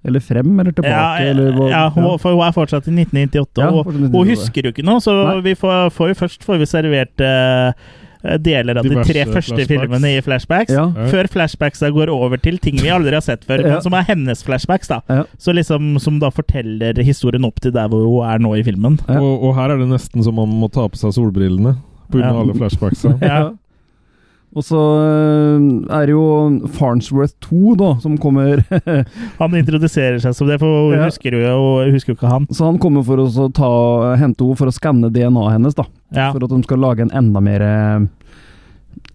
[0.07, 1.69] Eller frem, eller tilbake, Ja, eller hva.
[1.71, 5.01] ja, hun, for hun er fortsatt i 1998, Ja, og hun husker jo ikke noe,
[5.03, 7.87] så vi får, får jo først får vi servert eh,
[8.39, 9.67] deler av de tre første flashbacks.
[9.67, 10.73] filmene i flashbacks.
[10.73, 10.87] Ja.
[11.11, 13.73] Før flashbacksa går over til ting vi aldri har sett før, Ja.
[13.75, 14.87] men som er hennes flashbacks.
[14.87, 15.23] da Ja.
[15.37, 18.99] Så liksom Som da forteller historien opp til der hvor hun er nå i filmen.
[19.07, 19.19] Ja.
[19.21, 21.77] Og, og her er det nesten som man må ta på seg solbrillene
[22.11, 22.19] pga.
[22.19, 22.39] Ja.
[22.41, 23.17] alle flashbacksa.
[23.21, 23.51] Ja.
[24.57, 26.23] Og så øh, er det jo
[26.79, 28.63] Farnsworth 2, da, som kommer
[29.41, 31.05] Han introduserer seg som det, for hun Ja.
[31.11, 32.47] husker jo og husker jo ikke han.
[32.49, 33.71] Så han kommer for å ta,
[34.17, 35.85] hente henne for å skanne DNA-et hennes, da.
[36.09, 36.31] Ja.
[36.33, 38.07] For at de skal lage en enda mer øh,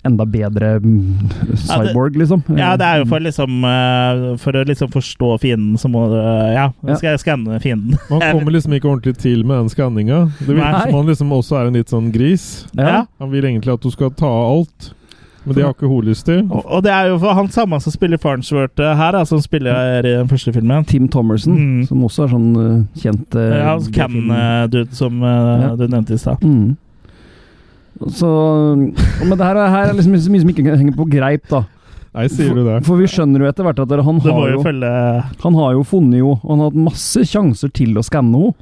[0.03, 1.29] Enda bedre mm,
[1.63, 2.41] cyborg, liksom.
[2.59, 6.17] Ja, det er jo for liksom eh, For å liksom forstå fienden, så må du
[6.19, 6.65] Ja,
[6.97, 7.95] skal jeg skanne fienden.
[8.11, 10.25] Man kommer liksom ikke ordentlig til med den skanninga.
[10.41, 10.81] Det virker Nei.
[10.89, 12.49] som han liksom også er en litt sånn gris.
[12.75, 13.05] Ja.
[13.23, 14.91] Han vil egentlig at du skal ta alt,
[15.45, 16.45] men de har ikke hun lyst til.
[16.51, 19.41] Og, og det er jo for han samme som spiller Farnsworth eh, her, da, som
[19.43, 20.85] spiller i den første filmen.
[20.87, 21.87] Tim Thomerson, Mm.
[21.89, 24.31] som også er sånn uh, kjent uh, Ja, han B-film.
[24.31, 25.75] Cam-dude som uh, Ja.
[25.77, 26.41] du nevnte i stad.
[26.47, 26.77] Mm.
[28.11, 28.29] Så
[29.29, 31.65] Men det her, er- her er liksom mye som ikke henger på greip, da.
[32.15, 32.83] Nei, sier du det?
[32.85, 34.89] For vi skjønner jo etter hvert at han har jo jo, følge
[35.43, 38.55] han har jo funnet jo han har hatt masse sjanser til å skanne henne.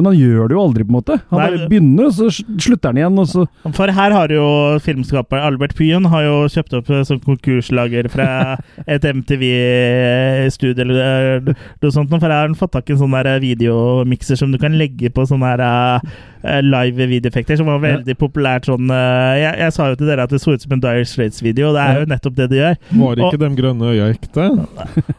[0.00, 1.18] Men han gjør det jo aldri, på en måte.
[1.30, 3.46] Han Nei, bare begynner, og så slutter han igjen, og så
[3.76, 4.46] For her har jo
[4.84, 8.28] filmskaper Albert Pyen har jo kjøpt opp som konkurslager fra
[8.94, 12.12] et MTV-studio eller eh, noe sånt.
[12.16, 15.26] For her har han fått tak i en sånn videomikser som du kan legge på
[15.28, 20.10] sånne eh, live videoeffekter, som var veldig populært sånn eh, jeg, jeg sa jo til
[20.10, 22.48] dere at det så ut som en Dire Straits-video, og det er jo nettopp det
[22.52, 22.78] det gjør.
[23.02, 24.46] Var ikke Og- de grønne øya ekte?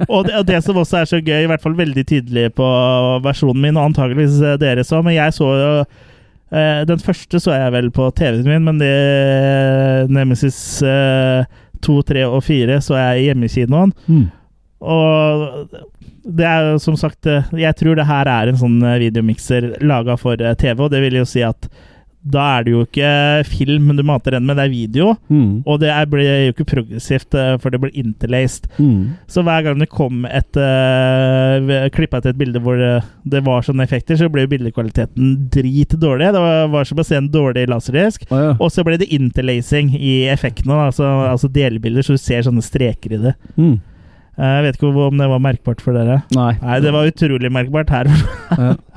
[0.07, 2.67] Og det, og det som også er så gøy, i hvert fall veldig tydelig på
[3.25, 7.55] versjonen min, og antageligvis eh, dere så, men jeg så jo eh, Den første så
[7.55, 8.91] jeg vel på TV-en min, men det
[10.11, 11.47] Nemesis eh,
[11.81, 13.95] 2, 3 og 4 så jeg i hjemmekinoen.
[14.81, 15.67] Og
[16.21, 19.71] det er jo som sagt eh, Jeg tror det her er en sånn eh, videomikser
[19.85, 21.69] laga for eh, TV, og det vil jo si at
[22.23, 23.11] da er det jo ikke
[23.49, 25.15] film du mater den med, det er video.
[25.29, 28.67] mm, Og det er, blir jo ikke progressivt, eh, for det blir interlaced.
[28.77, 28.99] mm.
[29.27, 32.91] Så hver gang det kom et uh, klippa til et bilde hvor det,
[33.25, 36.29] det var sånne effekter, så ble bildekvaliteten dritdårlig.
[36.35, 38.27] Det var, var som å se en dårlig laserdisk.
[38.29, 38.51] Å, ja.
[38.61, 43.17] Og så ble det interlacing i effektene, altså, altså delbilder, så du ser sånne streker
[43.17, 43.33] i det.
[43.57, 43.79] Mm.
[44.37, 46.21] Eh, Jeg vet ikke om det var merkbart for dere.
[46.37, 46.53] Nei.
[46.61, 48.13] Nei, det var utrolig merkbart her.
[48.53, 48.75] Ja.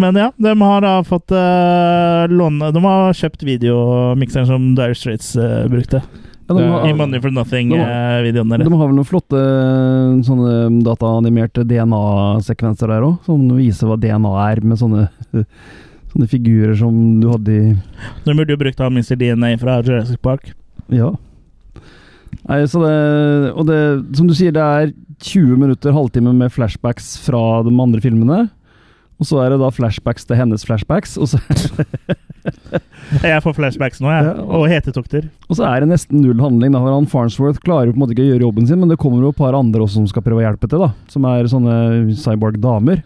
[0.00, 5.34] Men ja, de har da fått uh, låne De har kjøpt videomikseren som Dire Straits
[5.38, 6.02] uh, brukte.
[6.48, 8.72] Ja, de, har, I Money for Nothing-videoen de deres.
[8.74, 9.42] har vel noen flotte
[10.26, 15.06] sånne dataanimerte DNA-sekvenser der òg, som viser hva DNA er, med sånne,
[16.12, 17.62] sånne figurer som du hadde i
[18.26, 19.14] De burde jo brukt av Mr.
[19.20, 20.50] DNA fra Jurassic Park.
[20.92, 21.12] Ja.
[22.42, 22.96] Nei, så det
[23.54, 23.78] Og det,
[24.18, 24.92] som du sier, det er
[25.22, 28.48] 20 minutter, halvtime med flashbacks fra de andre filmene.
[29.22, 31.38] Og så er det da flashbacks til hennes flashbacks, og så,
[33.22, 34.24] Jeg får flashbacks nå, jeg.
[34.26, 35.28] Ja, og- hetetokter.
[35.48, 36.72] og så er det nesten null handling.
[36.74, 38.90] da, har Han Farnsworth klarer jo på en måte ikke å gjøre jobben sin, men
[38.90, 40.90] det kommer jo et par andre også som skal prøve å hjelpe til, da.
[41.12, 41.76] Som er sånne
[42.18, 43.04] cyborg-damer.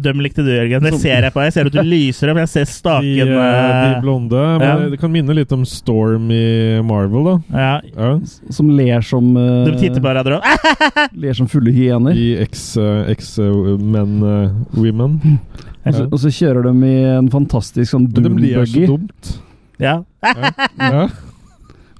[0.00, 0.82] Dem likte du, Jørgen.
[0.82, 1.42] Det ser jeg på.
[1.44, 2.40] Jeg ser at du lyser opp.
[2.42, 4.42] Jeg ser staken De, de eh, blonde.
[4.58, 4.88] Men Ja.
[4.94, 7.36] Det kan minne litt om Storm i Marvel, da.
[7.52, 7.74] ja.
[7.94, 8.10] Ja.
[8.54, 10.44] Som ler som uh, De titter på hverandre og
[11.24, 12.16] Ler som fulle hyener.
[12.16, 15.20] I X-Men uh, Women.
[15.84, 19.34] Og så, og så kjører de i en fantastisk sånn Men de ler så dumt.
[19.76, 19.98] Ja.
[20.24, 20.52] Ja.
[20.80, 21.02] ja.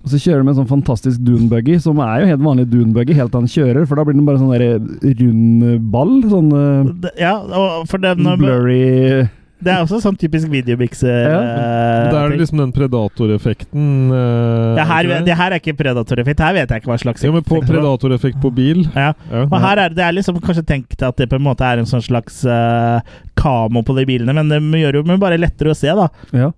[0.04, 3.32] Og så kjører de en sånn fantastisk dune-buggy, som er jo helt vanlig dune-buggy helt
[3.32, 6.12] til han kjører, for da blir den bare sånn der rund ball.
[6.28, 9.24] Sånn øh, ja, og for dem blurry
[9.64, 11.08] Det er også sånn typisk videomikser.
[11.08, 11.38] Ja.
[11.40, 16.42] Uh, Det er liksom den predatoreffekten uh, ja, her, det her er ikke predatoreffekt.
[16.44, 18.84] Her vet jeg ikke hva slags Ja, men på det predatoreffekt på bil.
[18.92, 19.14] Ja.
[19.32, 19.46] Ja.
[19.46, 21.80] Og her er det, det er liksom kanskje tenkt at det på en måte er
[21.80, 23.00] en sånn slags uh,
[23.40, 26.10] kamo på de bilene, men det gjør jo men bare lettere å se, da.
[26.36, 26.52] Ja.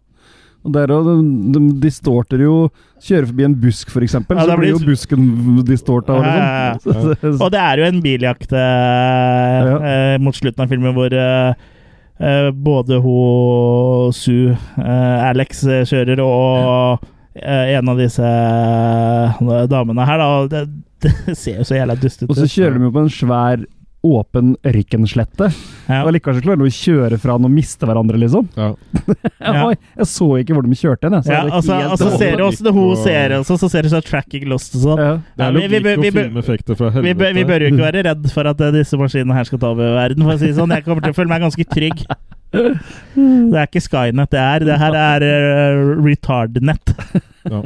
[0.67, 1.15] Og der, og de,
[1.55, 2.57] de distorter jo
[3.07, 5.27] Kjører forbi en busk, eksempel, Ja, så blir jo busken
[5.69, 6.17] distorta.
[6.17, 6.37] Ja, ja,
[6.67, 6.71] ja.
[6.75, 7.37] Liksom.
[7.37, 11.53] Så- Og det er jo en biljakt eh, eh, mot slutten av filmen hvor eh,
[12.19, 17.05] eh, både hun Sue, eh, Alex, eh, kjører, og
[17.37, 18.25] en av disse
[19.69, 20.29] damene her, da.
[20.49, 20.63] Det,
[21.29, 23.67] det ser jo så jævla dustete Og så kjører de jo på en svær,
[24.07, 25.49] åpen Rykkenslette.
[25.89, 26.01] Ja.
[26.07, 28.49] Og likevel så klarer de å kjøre fra den og miste hverandre, liksom.
[28.57, 28.69] Ja.
[29.67, 31.17] Oi, jeg så ikke hvor de kjørte hen.
[31.19, 31.27] jeg.
[31.29, 34.07] Så Ja, altså, altså ser du også det hun ser også, så ser du sånn
[34.07, 35.03] tracking lost og sånn.
[35.05, 35.15] ja.
[35.37, 37.19] Det er vi- vi logikk og filmeffekter fra Vi, helvete.
[37.25, 39.73] bør- vi bør jo ikke være redd for at eh, disse maskinene her skal ta
[39.75, 40.75] over verden, for å si det sånn.
[40.77, 42.07] Jeg kommer til å føle meg ganske trygg.
[42.57, 44.65] Det er ikke Skynet det er.
[44.65, 46.93] Det her er uh, retardnet.
[47.45, 47.61] Ja.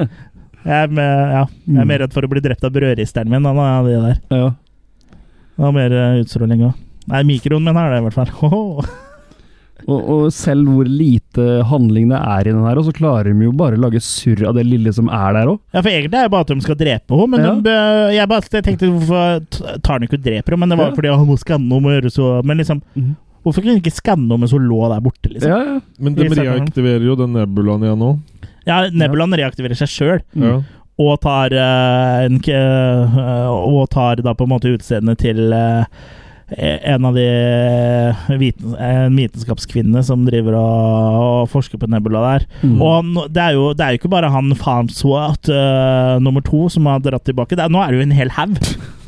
[0.64, 3.46] Jeg er, med, ja, jeg er mer redd for å bli drept av brødristeren min
[3.48, 4.18] enn av det der.
[4.34, 4.48] Ja.
[5.60, 6.76] Det var mer uh, utstråling òg.
[7.10, 8.32] Nei, mikroen min er det i hvert fall.
[9.88, 13.46] Og, og selv hvor lite handling det er i den her, og så klarer de
[13.46, 15.56] jo bare å lage surr av det lille som er der òg.
[15.72, 17.54] Ja, for egentlig er det bare at de skal drepe henne, men Ja.
[17.64, 17.76] de,
[18.18, 20.60] jeg bare jeg tenkte hvorfor tar han ikke og dreper henne?
[20.60, 20.96] Men det var Ja.
[20.98, 23.16] fordi han må skanne henne og gjøre så Men liksom, Mhm.
[23.42, 25.48] hvorfor kunne hun ikke skanne henne mens hun lå der borte, liksom?
[25.48, 25.80] Ja, ja.
[25.98, 28.20] Men de reaktiverer jo den nebulaen igjen nå.
[28.66, 30.20] Ja, nebulaen reaktiverer seg sjøl.
[30.36, 30.60] Ja.
[31.00, 35.84] Og tar eh, en, eh, Og tar da på en måte utseendet til eh,
[36.58, 37.26] en av de
[38.40, 42.46] viten, en vitenskapskvinnene som driver og, og forsker på Nebula der.
[42.64, 42.80] Mm.
[42.82, 46.64] Og han, det, er jo, det er jo ikke bare han Farnswat uh, nummer to
[46.74, 47.54] som har dratt tilbake.
[47.54, 48.58] Det er, nå er det jo en hel haug.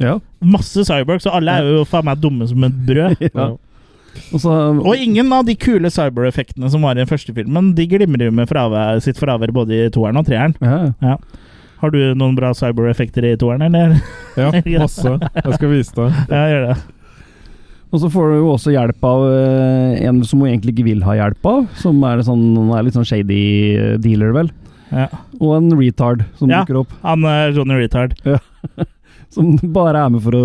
[0.06, 0.20] ja.
[0.54, 3.26] Masse cyborgs, og alle er jo faen meg dumme som et brød.
[3.34, 3.50] ja.
[4.30, 7.90] Og så Og ingen av de kule cyber-effektene som var i den første filmen, de
[7.90, 10.54] glimrer jo med fravær, sitt fravær både i toeren og treeren.
[10.62, 10.92] ja.
[11.02, 11.18] Ja.
[11.82, 13.96] Har du noen bra cyber-effekter i toeren, eller?
[14.40, 15.16] ja, masse.
[15.34, 16.18] Jeg skal vise deg.
[16.30, 16.76] Ja, gjør det.
[17.92, 21.02] Og så får du jo også hjelp av eh, en som hun egentlig ikke vil
[21.04, 21.66] ha hjelp av.
[21.82, 23.40] Som er, sånn, er litt sånn shady
[23.76, 24.48] eh, dealer, vel.
[24.92, 25.10] Ja.
[25.40, 26.62] Og en retard som Ja.
[26.62, 26.94] dukker opp.
[27.04, 28.16] Han er Johnny Retard.
[29.32, 30.40] Som bare er med for å,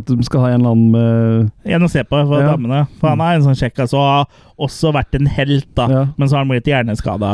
[0.00, 2.56] at de skal ha en eller annen med En å se på for Ja.
[2.56, 2.80] damene.
[2.98, 4.00] For han er en sånn kjekk, altså.
[4.00, 4.26] Og har
[4.68, 5.86] også vært en helt, da.
[5.92, 6.00] Ja.
[6.18, 7.30] Men så har han blitt hjerneskada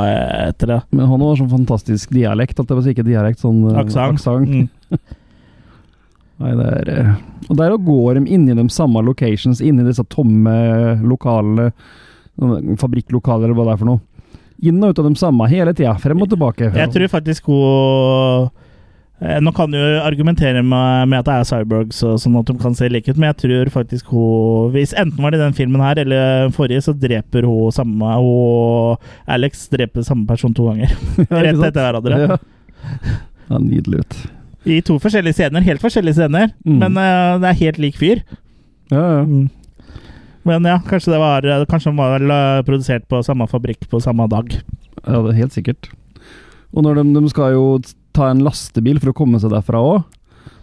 [0.51, 0.81] etter det.
[0.93, 2.61] Men han har sånn fantastisk dialekt.
[2.61, 4.29] At det var ikke dialekt, sånn eh, Aksent.
[4.53, 4.69] Mm.
[6.41, 7.15] Nei, det er eh,
[7.51, 10.55] Og der går de inni de samme locations, inni disse tomme
[11.01, 11.71] lokalene,
[12.81, 14.01] fabrikklokaler eller hva det er for noe.
[14.69, 16.69] Inn og ut av de samme hele tida, frem og tilbake.
[16.77, 18.51] Jeg tror faktisk hun eh,
[19.21, 23.05] Nå kan du argumentere med, at det er cyborgs, sånn at de kan se like
[23.13, 26.49] ut, men jeg tror faktisk hun Hvis enten var det i den filmen her eller
[26.57, 28.97] forrige, så dreper hun samme Og
[29.29, 30.95] Alex dreper samme person to ganger.
[31.29, 32.21] Rett etter hverandre.
[32.25, 32.39] Ja.
[33.51, 34.19] ja, nydelig ut.
[34.65, 35.65] I to forskjellige scener.
[35.69, 36.79] Helt forskjellige scener, Mm.
[36.81, 38.25] men uh, det er helt lik fyr.
[38.93, 39.23] Ja, ja.
[39.29, 39.51] Mm.
[40.49, 44.01] Men ja, kanskje det var Kanskje den var vel, eh, produsert på samme fabrikk på
[44.01, 44.49] samme dag.
[45.05, 45.91] Ja, det er helt sikkert.
[46.73, 47.65] Og når de, de skal jo
[48.17, 50.05] ta en lastebil for å komme seg derfra òg.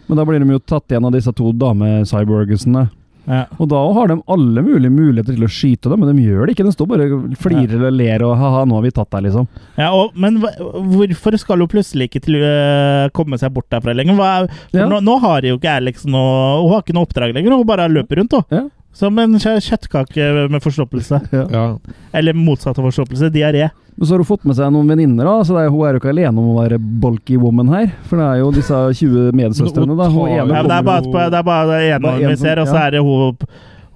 [0.08, 2.86] Men da blir de jo tatt igjen av disse to dame-cyborgsene.
[3.28, 3.42] Ja.
[3.60, 6.54] Og da har de alle mulige muligheter til å skyte dem, men de gjør det
[6.54, 6.64] ikke.
[6.64, 9.44] De står bare og flirer eller ler og ha-ha, nå har vi tatt deg, liksom.
[9.76, 14.16] Ja, og, men hvorfor skal hun plutselig ikke til, uh, komme seg bort derfra lenger?
[14.24, 14.86] Er- Ja.
[14.88, 17.88] nå, nå har jo ikke Alex noe Hun har ikke noe oppdrag lenger, hun bare
[17.92, 18.32] løper rundt.
[18.32, 18.64] Da.
[18.98, 21.20] Som en kjøttkake med forstoppelse.
[21.54, 21.66] Ja.
[22.18, 23.28] Eller motsatt av forstoppelse.
[23.34, 23.68] Diaré.
[23.98, 25.36] Men så har hun fått med seg noen venninner, da.
[25.46, 27.88] Så er, hun er jo ikke alene om å være bulky woman her.
[28.10, 30.06] For det er jo disse 20 medsøstrene, da.
[30.10, 32.36] Hun ene Ja, det, er bare, kommer det er bare det ene Bare en vi
[32.36, 33.36] som- ser, og så er det hun,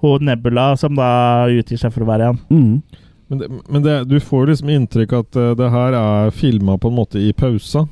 [0.03, 1.09] hun Nebula som da
[1.51, 2.39] utgir seg for å være en.
[2.51, 2.99] mm.
[3.33, 6.91] Men, det, men det, du får liksom inntrykk at eh, det her er filma på
[6.91, 7.85] en måte i pausa,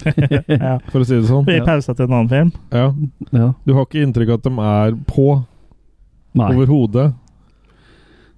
[0.48, 0.78] ja.
[0.90, 1.44] for å si det sånn.
[1.52, 2.50] I pausa til en annen film.
[2.74, 2.86] Ja.
[3.36, 3.50] Ja.
[3.68, 5.26] Du har ikke inntrykk av at de er på.
[6.36, 7.10] Overhodet.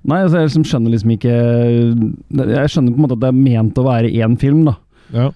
[0.02, 3.36] Nei, altså, jeg liksom skjønner liksom ikke Jeg skjønner på en måte at det er
[3.38, 4.74] ment å være én film, da.
[5.14, 5.28] Ja.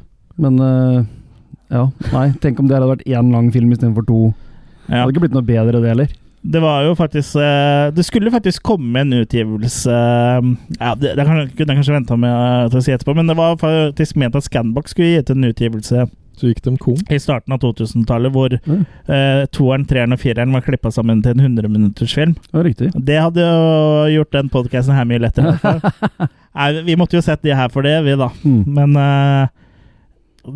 [0.42, 1.04] Men uh,
[1.70, 2.28] ja, nei.
[2.42, 4.20] Tenk om det hadde vært én lang film istedenfor to.
[4.86, 6.14] Det hadde ikke blitt noe bedre, det heller.
[6.46, 11.24] Det var jo faktisk eh, Det skulle faktisk komme en utgivelse eh, Ja, det, det
[11.26, 14.46] kunne jeg kanskje venta med til å si etterpå, men det var faktisk ment at
[14.46, 16.04] Scanbox skulle gi ut en utgivelse
[16.36, 16.96] Så gikk de kom.
[17.10, 18.86] i starten av 2000-tallet, hvor Mm.
[19.08, 22.36] eh, toeren, treeren og fireren var klippa sammen til en 100-minuttersfilm.
[22.52, 22.92] Ja, riktig.
[23.04, 25.54] Det hadde jo gjort den podkasten her mye lettere.
[25.54, 26.28] i hvert fall.
[26.56, 28.28] Nei, vi måtte jo sett de her for det, vi, da.
[28.44, 28.64] Mm.
[28.66, 29.48] Men eh,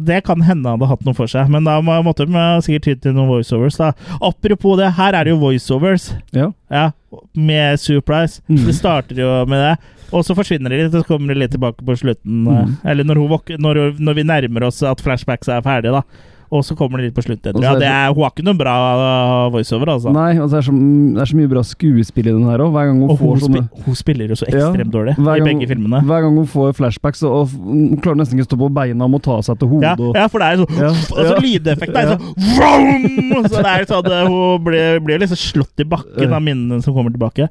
[0.06, 1.48] det kan hende hadde hatt noe for seg.
[1.50, 3.76] Men da må- måtte de sikkert ty til noen voiceovers.
[3.80, 3.92] da.
[4.22, 6.12] Apropos det, her er det jo voiceovers.
[6.32, 6.52] Ja.
[6.70, 6.90] Ja,
[7.34, 8.40] med Surprise.
[8.48, 8.66] Mm.
[8.66, 9.78] Det starter jo med det.
[10.12, 12.42] Og så forsvinner de litt, og så kommer de litt tilbake på slutten.
[12.48, 12.50] Mm.
[12.56, 13.22] eh, Eller når,
[13.62, 16.02] når, når vi nærmer oss at flashbacks er ferdige, da.
[16.50, 17.62] Og så kommer det litt på slutten.
[17.62, 20.10] Ja, det er, hun har ikke noen bra uh, voiceover, altså.
[20.10, 20.72] Nei, altså det, så,
[21.14, 22.74] det er så mye bra skuespill i den her òg.
[22.74, 25.68] Hun Og hun, sånne spi hun spiller jo så Ja, ekstremt dårlig hver i begge
[25.70, 26.00] filmene.
[26.08, 29.06] Hver gang hun får flashbacks, og, og hun klarer nesten ikke å stå på beina
[29.06, 30.08] og må ta seg til Ja, hodet.
[30.08, 31.40] og- ja, for det er jo sånn Ja, Altså, ja.
[31.46, 32.18] lydeffekten er Ja.
[32.18, 33.46] sånn vroom!
[33.46, 36.98] Så det er sånn at hun blir, blir liksom slått i bakken av minnene som
[36.98, 37.46] kommer tilbake.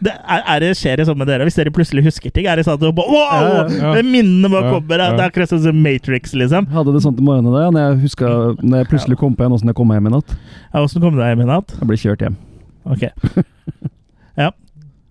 [0.00, 1.44] Det er, er det, skjer det sånn med dere?
[1.44, 3.42] Hvis dere plutselig husker ting, er det sånn at du bare, wow!
[3.44, 3.90] Ja, ja.
[3.98, 5.02] Det Minnene bare kommer.
[5.04, 5.10] ja.
[5.12, 6.70] Det er akkurat sånn som Matrix, liksom.
[6.72, 8.30] Hadde det sånn til morgenen da, når jeg, huska,
[8.62, 10.32] når jeg plutselig kom på igjen åssen jeg kom hjem i natt.
[10.72, 11.76] Ja, Åssen kom du deg hjem i natt?
[11.80, 12.38] Jeg ble kjørt hjem.
[12.88, 13.04] Ok.
[14.40, 14.50] Ja.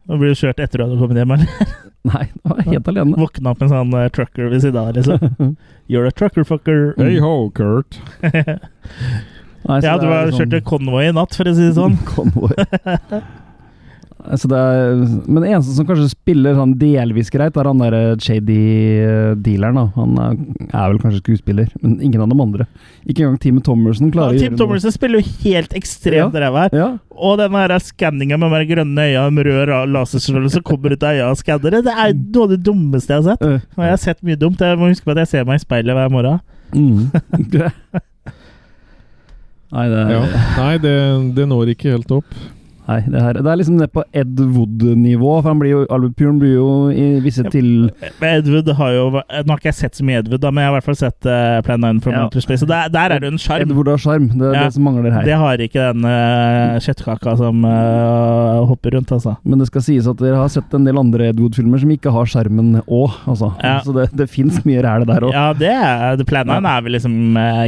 [0.10, 1.76] Nå blir du kjørt etter at du har kommet hjem, eller?
[2.10, 3.18] Nei, jeg var helt alene.
[3.20, 5.54] Våkna opp en sånn uh, trucker ved siden av liksom.
[5.92, 6.96] You're a trucker fucker.
[6.98, 8.00] Hey ho, Kurt.
[8.24, 12.00] Nei, så Ja, du har liksom- kjørt konvoi i natt, for å si det sånn.
[12.10, 12.56] Konvoi.
[14.20, 14.98] Altså det er,
[15.32, 18.58] men det eneste som kanskje spiller sånn delvis greit, er han der shady
[19.00, 19.78] eh, dealeren.
[19.80, 19.86] da.
[19.96, 20.34] Han er,
[20.74, 22.68] er vel kanskje skuespiller, men ingen av de andre.
[23.08, 24.60] Ikke engang Tim Thomerson Ja, klarer Tim noe.
[24.60, 26.44] Thomerson spiller jo helt ekstremt Ja.
[26.44, 26.76] ræva her.
[26.76, 31.16] Ja, Og den skanninga med de grønne øya med rød laserstråle som kommer ut av
[31.16, 33.42] øya og skanner det, det er noe av det dummeste jeg har sett.
[33.78, 34.60] Og jeg har sett mye dumt.
[34.60, 36.40] Jeg må huske på at jeg ser meg i speilet hver morgen.
[36.76, 37.12] mm.
[39.72, 40.22] Nei, det, Ja.
[40.58, 40.96] Nei, det,
[41.38, 42.26] det når ikke helt opp.
[42.90, 45.32] Nei det, her, det er liksom det på Ed Wood-nivå.
[45.44, 47.90] For han blir jo, Albert Puren blir jo i visse til
[48.26, 49.22] Ed Wood har jo Nå
[49.54, 51.30] har ikke jeg sett så mye Edwood, da, men jeg har i hvert fall sett
[51.30, 52.26] uh, Plan 9 from Ja.
[52.26, 52.66] Outer Space.
[52.66, 53.74] Og der, der er det jo en Ed.
[53.78, 54.28] Wood har sjarm.
[54.34, 54.66] Det er Ja.
[54.66, 55.24] det som mangler her.
[55.30, 59.36] Det har ikke den uh, kjøttkaka som uh, hopper rundt, altså.
[59.46, 62.14] Men det skal sies at dere har sett en del andre Ed Wood-filmer som ikke
[62.16, 63.54] har skjermen òg, altså.
[63.64, 63.80] Ja.
[63.86, 65.36] Så det, det fins mye ræl der òg.
[65.36, 67.20] Ja, det er Plan 9 er vel liksom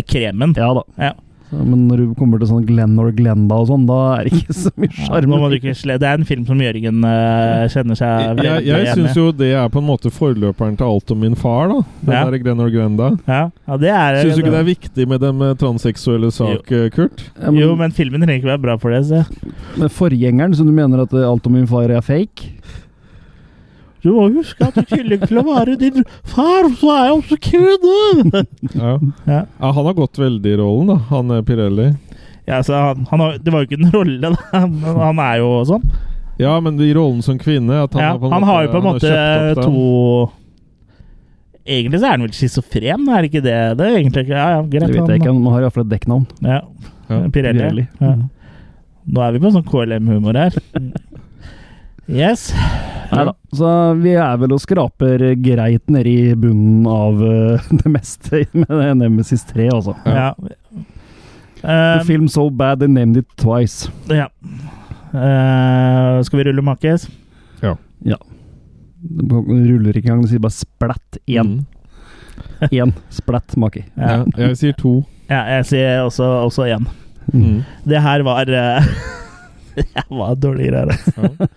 [0.10, 0.57] kremen.
[0.57, 0.88] Ja da.
[0.98, 1.14] Ja.
[1.51, 4.55] Men når du kommer til sånn Glenn or Glenda og sånn, da er det ikke
[4.55, 5.75] så mye Ja, sjarm.
[5.81, 9.19] sle Det er en film som Jørgen uh, kjenner seg Jeg, jeg, jeg igjen syns
[9.19, 11.81] jo det er på en måte forløperen til Alt om min far, da.
[12.05, 12.23] Den Ja.
[12.29, 13.09] der Glenn or Glenda.
[13.27, 16.87] Ja, ja, det er Syns du ikke det er viktig med den transseksuelle sak, jo.
[16.95, 17.25] Kurt?
[17.35, 19.03] Ja, men, Jo, men filmen trenger ikke være bra for det.
[19.11, 19.23] Så.
[19.77, 22.51] men forgjengeren, så du mener at eh, alt om min far er fake?
[24.01, 27.37] Du må huske at i tillegg til å være din far, så er jeg også
[27.47, 28.45] kvinne!
[28.73, 28.93] Ja.
[29.29, 29.41] Ja.
[29.45, 30.97] ja, han har gått veldig i rollen, da.
[31.11, 31.91] Han eh, Pirelli.
[32.49, 34.63] Ja, så han, han har, det var jo ikke en rolle, da.
[34.65, 35.85] Men han er jo sånn.
[36.41, 38.71] Ja, men i rollen som kvinne at han, Ja, har på en han har jo
[38.73, 39.11] på en måte
[39.61, 39.81] to
[41.61, 43.57] Egentlig så er han vel schizofren, er det ikke det?
[43.77, 44.87] Det er egentlig ikke Ja, ja, greit.
[44.87, 46.23] Det vet jeg ikke, han har iallfall et dekknavn.
[46.41, 46.61] Ja.
[47.11, 47.59] Ja, Pirelli.
[47.59, 47.85] Pirelli.
[47.99, 48.15] Ja.
[48.17, 48.23] Mm.
[49.11, 50.57] Nå er vi på sånn KLM-humor her.
[52.07, 52.53] Yes.
[53.11, 53.33] Nei da.
[53.55, 53.67] Så
[53.99, 59.43] vi er vel og skraper greit nede i bunnen av uh, det meste med Nemesis
[59.51, 59.95] 3, altså.
[60.05, 60.33] Ja.
[60.39, 60.57] The
[61.61, 63.91] Eh, film so bad they named it twice.
[64.09, 64.25] ja.
[65.13, 67.03] Uh, skal vi rulle makis?
[67.61, 71.17] Det ruller ikke engang, det sier bare splatt.
[71.29, 71.51] Én.
[71.61, 71.65] Mm.
[72.81, 73.83] Én splatt maki.
[73.97, 74.23] Ja.
[74.37, 74.91] Ja, jeg sier to.
[75.29, 76.85] ja, jeg sier også, også én.
[77.33, 77.61] Mm.
[77.85, 78.91] Det her var uh,
[79.77, 80.97] Det var dårlige greier.
[81.17, 81.51] Ja.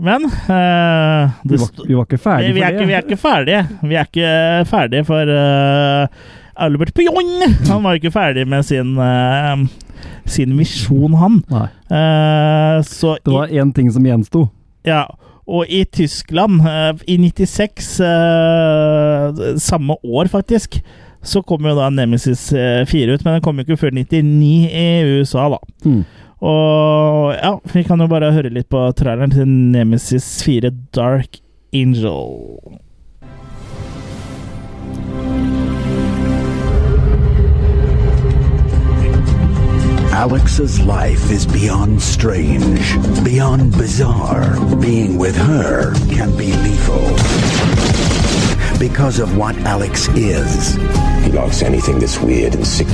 [0.00, 3.20] Men eh, Vi var, vi var ikke ferdige vi, er for ikke, vi er ikke
[3.20, 3.62] ferdige.
[3.82, 4.30] Vi er ikke
[4.70, 6.06] ferdige for uh,
[6.56, 7.30] Albert Pion!
[7.68, 9.64] Han var ikke ferdig med sin, uh,
[10.28, 11.40] sin visjon, han.
[11.52, 14.46] Eh, så Det var én ting som gjensto.
[14.88, 15.04] ja,
[15.50, 20.78] og i Tyskland, eh, i 96, eh, samme år faktisk,
[21.22, 24.70] så kom jo da Nemesis eh, 4 ut, men den kom jo ikke før 99
[24.70, 24.84] i
[25.18, 25.58] USA, da.
[25.84, 26.04] Mm.
[26.40, 31.42] Og ja, vi kan jo bare høre litt på traileren til Nemesis 4 Dark
[31.76, 32.80] Angel.
[40.20, 42.80] Alex's life is beyond strange,
[43.24, 44.56] beyond bizarre.
[44.76, 47.16] Being with her can be lethal.
[48.78, 50.74] Because of what Alex is.
[51.24, 52.88] He likes anything that's weird and sick.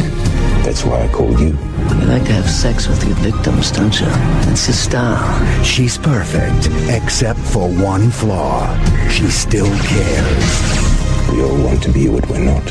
[0.67, 1.57] That's why I called you.
[2.01, 4.07] You like to have sex with your victims, don't you?
[4.47, 5.63] That's your style.
[5.63, 8.67] She's perfect, except for one flaw.
[9.09, 11.31] She still cares.
[11.31, 12.67] We all want to be what we're not.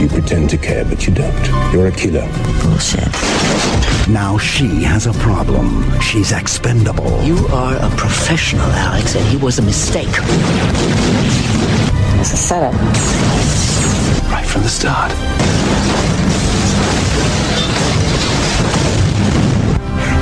[0.00, 1.74] You pretend to care, but you don't.
[1.74, 2.26] You're a killer.
[2.62, 3.06] Bullshit.
[4.08, 5.84] Now she has a problem.
[6.00, 7.22] She's expendable.
[7.22, 10.08] You are a professional, Alex, and he was a mistake.
[12.18, 12.72] It's a setup.
[14.32, 15.12] Right from the start.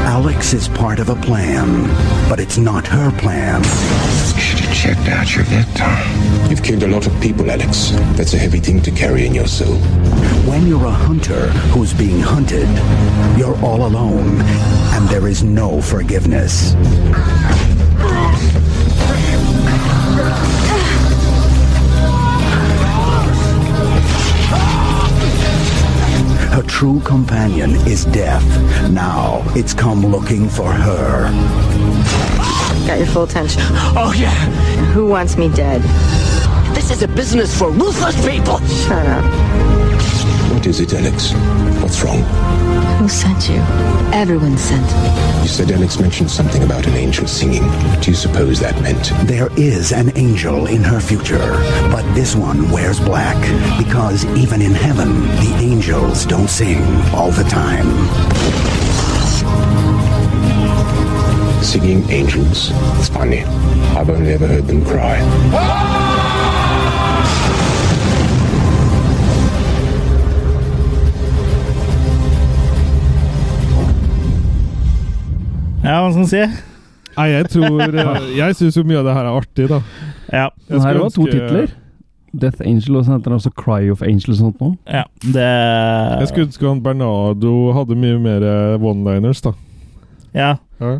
[0.05, 1.89] Alex is part of a plan,
[2.29, 3.63] but it's not her plan.
[3.63, 6.51] You should have checked out your victim.
[6.51, 7.91] You've killed a lot of people, Alex.
[8.15, 9.77] That's a heavy thing to carry in your soul.
[10.47, 12.69] When you're a hunter who's being hunted,
[13.39, 14.43] you're all alone,
[14.93, 16.75] and there is no forgiveness.
[26.55, 28.45] Her true companion is death.
[28.89, 31.25] Now it's come looking for her.
[32.87, 33.61] Got your full attention.
[33.97, 34.31] Oh, yeah.
[34.93, 35.83] Who wants me dead?
[36.73, 38.61] This is a business for ruthless people.
[38.69, 39.25] Shut up.
[40.65, 41.33] What is it, Alex?
[41.83, 42.23] What's wrong?
[42.97, 43.57] Who sent you?
[44.15, 45.43] Everyone sent me.
[45.43, 47.63] You said Alex mentioned something about an angel singing.
[47.63, 49.13] What do you suppose that meant?
[49.29, 51.51] There is an angel in her future,
[51.93, 53.37] but this one wears black
[53.77, 56.83] because even in heaven, the angels don't sing
[57.13, 57.85] all the time.
[61.63, 62.71] Singing angels?
[62.99, 63.45] It's funny.
[63.95, 65.19] I've only ever heard them cry.
[65.53, 66.04] Ah!
[75.85, 76.45] Ja, hva skal man si?
[77.15, 79.81] Nei, jeg tror eh, Jeg syns jo mye av det her er artig, da.
[80.33, 80.47] Ja.
[80.71, 81.75] Den her var to titler.
[82.35, 84.73] Death Angel, og så heter den også Cry of Angel og sånt noe.
[84.91, 89.53] ja det Jeg skulle ønske han Bernardo hadde mye mer eh, one-liners, da.
[90.35, 90.57] Ja,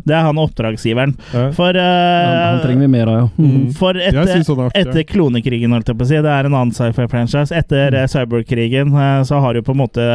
[0.07, 1.11] det er han oppdragsgiveren.
[1.33, 1.49] Ja.
[1.57, 3.25] For Han, han eh, trenger vi mer av, ja.
[3.35, 3.65] Mm.
[3.75, 6.71] For etter, han er etter klonekrigen, holdt jeg på å si, det er en annen
[6.77, 7.51] sci-fi-franchise.
[7.59, 8.07] Etter Mm.
[8.15, 8.95] cyberkrigen
[9.27, 10.07] så har jo på en måte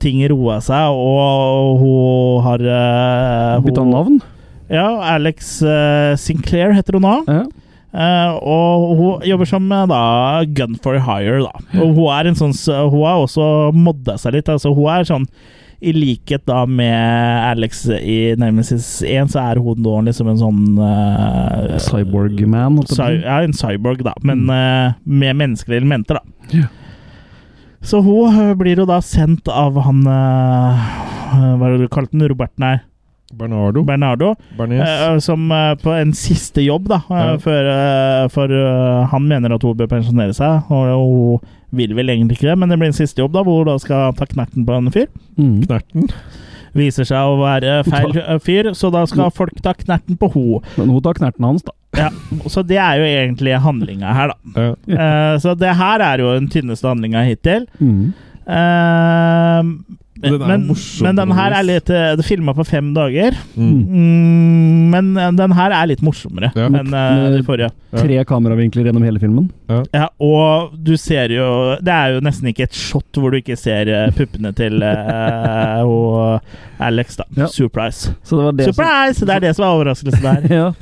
[0.00, 4.22] ting roa seg, og hun har uh, Bytta navn.
[4.72, 7.18] Ja, Alex eh, Sinclair heter hun nå.
[7.28, 7.44] Ja.
[7.94, 9.98] Uh, og hun jobber som eh, da
[10.56, 11.52] gun for hire, da.
[11.78, 12.54] Og hun er en sånn
[12.90, 14.50] Hun har også modda seg litt.
[14.50, 15.28] Altså, hun er sånn
[15.84, 16.96] i likhet da med
[17.52, 22.80] Alex i Nemesis 1, så er hun nå liksom en sånn uh, Cyborg-man.
[22.88, 26.48] Cy ja, en cyborg, da, men uh, med menneskelige elementer, da.
[26.56, 26.70] Ja.
[27.84, 30.84] Så hun eh, blir jo da sendt av han eh,
[31.58, 32.26] Hva er det du kalte den?
[32.30, 32.78] Robert, nei,
[33.34, 33.82] Bernardo.
[33.84, 34.28] Bernardo.
[34.62, 37.00] Eh, som eh, på en siste jobb, da.
[37.10, 37.34] eh, Ja.
[37.34, 41.40] eh, for eh, han mener at hun bør pensjonere seg, og hun
[41.74, 43.78] vil vel egentlig ikke det, men det blir en siste jobb, da, hvor hun da
[43.82, 45.08] skal ta knerten på en fyr.
[45.36, 45.56] Mm.
[45.66, 46.08] Knerten.
[46.74, 50.46] Viser seg å være feil fyr, så da skal folk ta knerten på ho.
[50.76, 51.74] Men hun tar knerten hans, da.
[51.94, 52.08] Ja,
[52.50, 54.64] så det er jo egentlig handlinga her, da.
[54.90, 57.68] Eh, så det her er jo den tynneste handlinga hittil.
[57.78, 58.08] Mm.
[58.44, 59.60] Eh,
[60.22, 60.68] Men,
[61.02, 63.34] men den her er litt eh, Det er filma på fem dager.
[63.58, 63.72] Mm.
[63.82, 66.68] Mm, men eh, den her er litt morsommere Ja.
[66.68, 67.72] enn uh, de forrige.
[67.94, 69.50] Tre kameravinkler gjennom hele filmen.
[69.94, 71.48] Ja, og du ser jo
[71.82, 76.82] Det er jo nesten ikke et shot hvor du ikke ser puppene til uh, og
[76.82, 77.26] Alex, da.
[77.36, 77.50] Ja.
[77.50, 78.14] Surprise.
[78.22, 79.26] Så det var det Surprise!
[79.26, 80.50] Det er det som er overraskelsen der.
[80.62, 80.72] ja.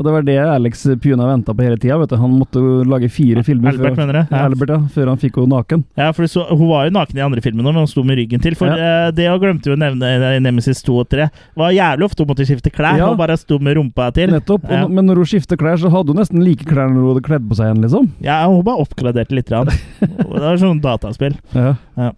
[0.00, 2.16] Og det var det Alex Puna venta på hele tida.
[2.16, 4.28] Han måtte jo lage fire filmer Albert, før, mener jeg.
[4.32, 4.44] Ja.
[4.48, 5.82] Albert, ja, før han fikk henne naken.
[6.00, 8.40] Ja, for så, Hun var jo naken i andre filmer, men hun sto med ryggen
[8.40, 8.56] til.
[8.56, 11.26] For eh, Det hun glemte jo å nevne i Nemesis 2 og 3.
[11.60, 12.96] Var jævlig ofte hun måtte skifte klær.
[12.96, 13.10] Ja.
[13.12, 14.32] Hun bare sto med rumpa til.
[14.32, 14.64] Nettopp.
[14.72, 14.86] Ja.
[14.86, 17.26] Og, men når hun skifter klær, så hadde hun nesten like klær når hun hadde
[17.28, 18.08] kledd på seg igjen, liksom.
[18.24, 19.50] Ja, hun bare oppgraderte litt.
[20.00, 21.36] Det var sånn dataspill.
[21.52, 21.74] Ja.
[22.00, 22.14] Ja.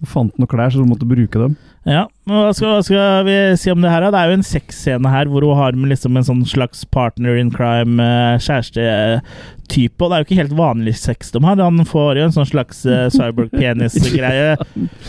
[0.00, 1.60] Hun fant noen klær, så hun måtte bruke dem.
[1.84, 4.04] Ja, hva skal, hva skal vi si om det her?
[4.04, 4.10] da?
[4.14, 7.34] Det er jo en sexscene her hvor hun har med liksom en sånn slags partner
[7.40, 9.98] in crime, eh, kjærestetype.
[9.98, 11.58] Og det er jo ikke helt vanlig sex de har.
[11.58, 14.54] Han får jo en sånn slags eh, cyborg-penis-greie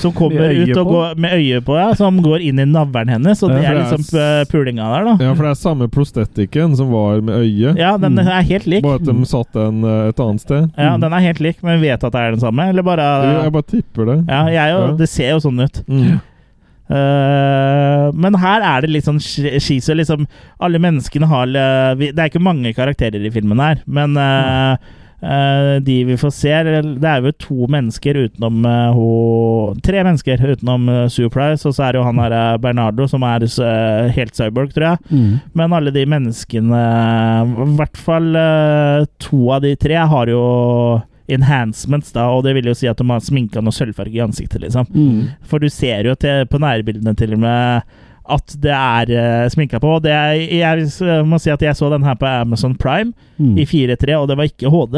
[0.02, 1.92] som kommer ut og går med øye på, ja.
[2.00, 3.44] Som går inn i navlen hennes.
[3.46, 5.16] Og det er det er liksom eh, pulinga der, da.
[5.28, 7.78] Ja, for det er samme prostetikken som var med øyet.
[7.80, 8.28] Ja, den Mm.
[8.30, 8.84] er helt lik.
[8.86, 10.70] Bare at de satte den eh, et annet sted.
[10.78, 13.08] Ja, den er helt lik, men vi vet at det er den samme, eller bare
[13.44, 14.20] Jeg bare tipper det.
[14.30, 15.84] Ja, jeg jo, det ser jo sånn ut.
[15.88, 16.22] Mm.
[16.94, 19.96] Eh, men her er det litt sånn sk- skise.
[19.98, 20.28] Liksom,
[20.64, 24.76] alle menneskene har Det er ikke mange karakterer i filmen her, men eh,
[25.24, 28.66] eh, de vi får se Det er jo to mennesker utenom
[28.96, 29.08] ho,
[29.84, 33.46] Tre mennesker utenom uh, Surprise, og så er det jo han her Bernardo, som er
[34.14, 34.98] helt cyborg, tror jeg.
[35.10, 35.40] Mm.
[35.56, 36.84] Men alle de menneskene
[37.48, 38.30] I hvert fall
[39.24, 40.44] to av de tre har jo
[41.32, 44.62] enhancements, da, og det vil jo si at de har sminka noe sølvfarge i ansiktet,
[44.66, 44.88] liksom.
[44.92, 45.30] Mm.
[45.48, 47.82] For du ser jo til, på nærbildene til og med
[48.34, 49.98] at det er uh, sminka på.
[50.04, 53.58] Det er, jeg må si at jeg så den her på Amazon Prime Mm.
[53.58, 54.98] i 4.3, og det var ikke HD.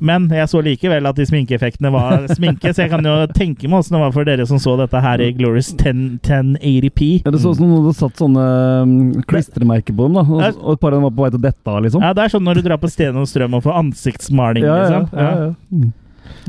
[0.00, 3.82] Men jeg så likevel at de sminkeeffektene var sminke, så jeg kan jo tenke meg
[3.82, 7.02] åssen det var for dere som så dette her i Glorious 10, 1080p.
[7.26, 8.46] Ja, det så ut som noen hadde satt sånne
[8.84, 8.98] um,
[9.30, 10.26] klistremerker på dem, da.
[10.26, 12.04] Og, og et par av dem var på vei til dette, liksom.
[12.04, 14.76] Ja, det er sånn når du drar på Sten og Strøm og får ansiktsmaling, ja,
[14.76, 15.10] ja, liksom.
[15.20, 15.90] ja, ja.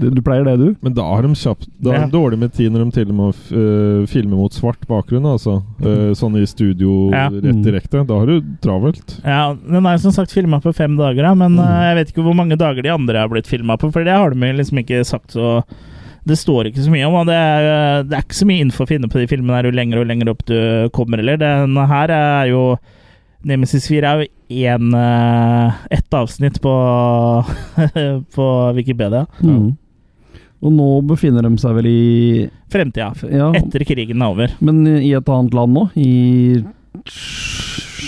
[0.01, 0.13] Mm.
[0.15, 0.75] Du, pleier det, du?
[0.81, 2.05] Men da har de kjapt Da er Ja.
[2.07, 5.59] de dårlig med tid når de til og med uh, filmer mot svart bakgrunn, altså.
[5.81, 7.27] Eh, sånn i studio Ja.
[7.29, 8.05] rett direkte.
[8.07, 9.19] Da har du travelt.
[9.25, 12.23] Ja, Den er som sagt filma på fem dager, da, men eh, jeg vet ikke
[12.25, 15.03] hvor mange dager de andre har blitt filma på, for det har de liksom ikke
[15.05, 15.63] sagt så
[16.25, 18.61] Det står ikke så mye om, og det er, eh, det er ikke så mye
[18.61, 21.37] info å finne på de filmene her jo lenger og lenger opp du kommer, eller.
[21.37, 22.77] Denne her er jo
[23.47, 24.27] Nemesis 4 er jo
[24.69, 24.91] én
[25.89, 26.73] Ett avsnitt på,
[28.35, 28.47] på
[28.77, 29.25] Wikipedia.
[29.41, 29.71] Mm.
[30.61, 32.01] Og nå befinner de seg vel i
[32.71, 33.07] Fremtida.
[33.33, 34.53] ja, Etter krigen er over.
[34.61, 35.87] Men i et annet land nå?
[35.97, 36.61] I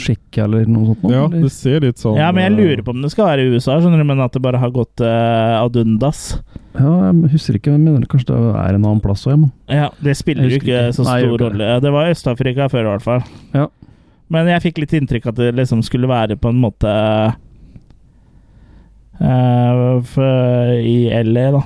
[0.04, 1.04] Tsjekkia eller noe sånt?
[1.06, 1.46] Nå, Ja, eller?
[1.48, 3.54] det ser litt sånn Ja, men jeg eh, lurer på om det skal være i
[3.56, 6.24] USA, skjønner du, men at det bare har gått uh, ad undas.
[6.78, 7.74] ja, jeg husker ikke.
[7.74, 10.68] Jeg mener kanskje det er en annen plass òg, men Ja, det spiller jo ikke
[10.70, 10.94] ikke.
[10.98, 11.72] så stor ikke rolle.
[11.86, 13.24] Det var Øst-Afrika før, i hvert fall.
[13.56, 13.68] Ja.
[14.34, 16.90] Men jeg fikk litt inntrykk at det liksom skulle være på en måte
[19.22, 20.98] uh, for, I
[21.28, 21.64] LA, da.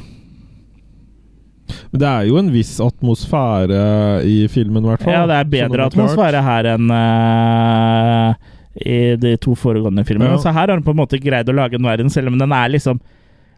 [1.91, 3.81] Men det er jo en viss atmosfære
[4.27, 5.15] i filmen, i hvert fall.
[5.15, 8.35] Ja, det er bedre atmosfære her enn uh,
[8.77, 10.35] i de to foregående filmene.
[10.35, 10.41] Ja.
[10.41, 12.55] Så her har han på en måte greid å lage en verden, selv om den
[12.55, 12.99] er liksom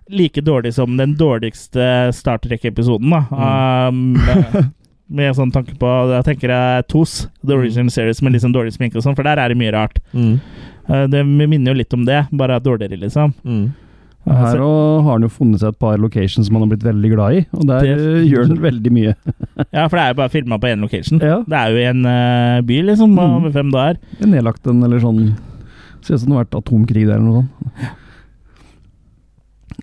[0.10, 3.26] like dårlig som den dårligste Star Trek-episoden, da.
[3.30, 4.16] Mm.
[4.18, 4.70] Um,
[5.10, 8.76] Med sånn tanke på Da tenker jeg TOS, The Original Series, med litt sånn dårlig
[8.78, 10.00] sminke og sånn, for der er det mye rart.
[10.14, 10.40] Mm.
[10.90, 13.34] Eh, Det minner jo litt om det, bare dårligere, liksom.
[13.46, 13.72] Mm.
[14.30, 17.10] Her og har han jo funnet seg et par locations som han har blitt veldig
[17.16, 19.16] glad i, og der Det- eh, gjør han veldig mye.
[19.74, 21.20] Ja, for det er jo bare filma på én location.
[21.20, 21.40] Ja.
[21.48, 23.36] Det er jo i en uh, by, liksom, Mm.
[23.40, 23.98] over fem dager.
[24.22, 25.36] Nedlagt en eller sånn
[26.02, 27.98] Ser ut som det har vært atomkrig der eller noe sånt.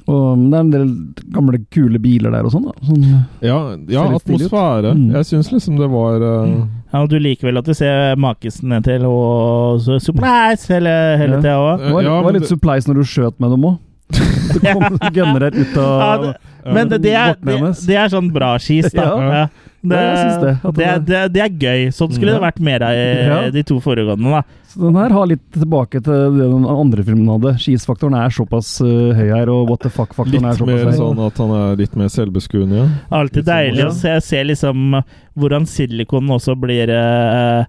[0.07, 0.91] Og det er en del
[1.35, 2.66] gamle, kule biler der og sånn.
[2.69, 2.74] da.
[2.87, 3.07] Sånn,
[3.43, 3.57] Ja,
[3.91, 4.93] ja atmosfære.
[4.95, 5.09] Mm.
[5.16, 6.53] Jeg syns liksom det var eh,
[6.93, 10.93] Ja, og Du liker vel at du ser makisen ned til og så Supplies hele,
[11.19, 11.41] hele Ja.
[11.43, 11.78] tida òg?
[11.83, 13.78] det var, Ja, var litt det- supplies når du skjøt med dem òg.
[14.57, 16.37] Det kom gunner her ut Ja, av det-
[16.73, 19.03] Men det, det, er, det, det er sånn bra skis, da.
[19.03, 19.49] Ja.
[19.95, 20.39] Ja.
[20.41, 20.53] Det,
[20.83, 21.89] Ja, jeg det, det, det- det, er gøy.
[21.93, 23.51] Sånn skulle det vært mer av i Ja.
[23.51, 24.31] de to foregående.
[24.31, 24.43] da.
[24.67, 27.55] Så den her har litt tilbake til det den andre filmen hadde.
[27.63, 30.99] Skisfaktoren er såpass uh, høy her, og what the fuck-faktoren er litt såpass mer høy.
[30.99, 32.77] sånn at han er litt mer selvbeskuende.
[32.83, 32.89] Ja.
[33.21, 33.89] Alltid Litt sånn, deilig ja.
[33.89, 35.03] å se, se liksom
[35.37, 37.65] hvordan silikonen også blir eh,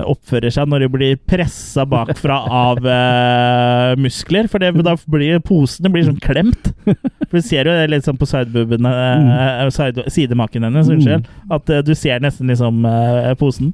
[0.00, 4.48] oppfører seg når de blir pressa bakfra av uh, muskler.
[4.50, 6.72] For det, da blir posene blir sånn klemt.
[6.86, 11.28] For du ser jo det litt sånn på sideboobene uh, side, Sidemaken hennes, unnskyld.
[11.52, 13.72] At uh, du ser nesten liksom eh, posen.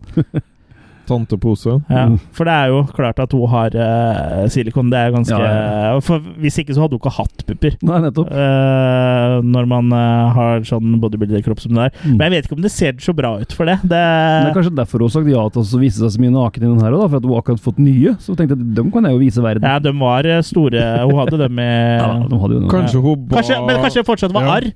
[1.09, 1.79] Tantepose.
[1.89, 2.17] Ja, Mm.
[2.33, 4.89] For det er jo klart at hun har uh, silikon.
[4.93, 7.75] Det er ganske Ja, For Hvis ikke så hadde hun ikke hatt pupper.
[7.85, 8.31] Nei, nettopp.
[8.31, 11.97] Uh, når man uh, har sånn bodybuilder-kropp som det er.
[12.05, 12.15] Mm.
[12.17, 13.79] Men jeg vet ikke om det ser så bra ut for det.
[13.83, 16.65] det det er kanskje derfor hun sagt ja til å vise seg så mye naken
[16.65, 18.15] i den her òg, for at hun akkurat fått nye.
[18.23, 19.67] Så tenkte jeg dem kan jeg jo vise verden.
[19.69, 20.85] ja, de var store.
[21.09, 21.69] Hun hadde dem i
[22.03, 22.73] Ja, de hadde jo noe.
[22.73, 24.57] Kanskje hun ba kanskje, Men kanskje det fortsatt var Ja.
[24.61, 24.71] arr?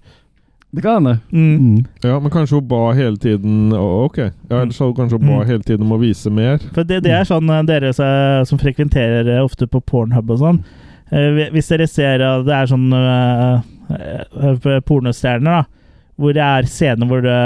[0.72, 1.18] Det kan hende.
[1.32, 1.56] Mm.
[1.60, 1.80] Mm.
[2.02, 4.16] Ja, men kanskje hun ba hele tiden Ok.
[4.18, 5.46] Ja, ellers hadde hun kanskje hun ba Mm.
[5.50, 6.58] hele tiden om å vise mer.
[6.72, 10.38] For det, det er sånn eh, dere eh, som frekventerer eh, ofte på Pornhub og
[10.40, 10.62] sånn
[11.12, 12.88] eh, Hvis dere ser at det er sånn
[14.88, 15.64] pornostjerner, da,
[16.20, 17.36] hvor det er scener hvor det,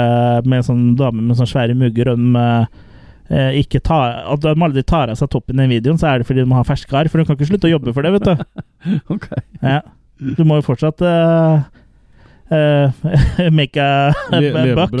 [0.47, 5.09] med sånn dame med sånn svære mugger, og de ikke tar, at de aldri tar
[5.11, 7.09] av seg toppen i den videoen, så er det fordi de har ferske arr.
[7.11, 8.45] For de kan ikke slutte å jobbe for det, vet du.
[9.17, 9.27] Ok.
[9.59, 9.81] Ja.
[10.37, 11.03] Du må jo fortsatt
[12.51, 12.91] eh,
[13.39, 14.93] eh, make a, Le buck.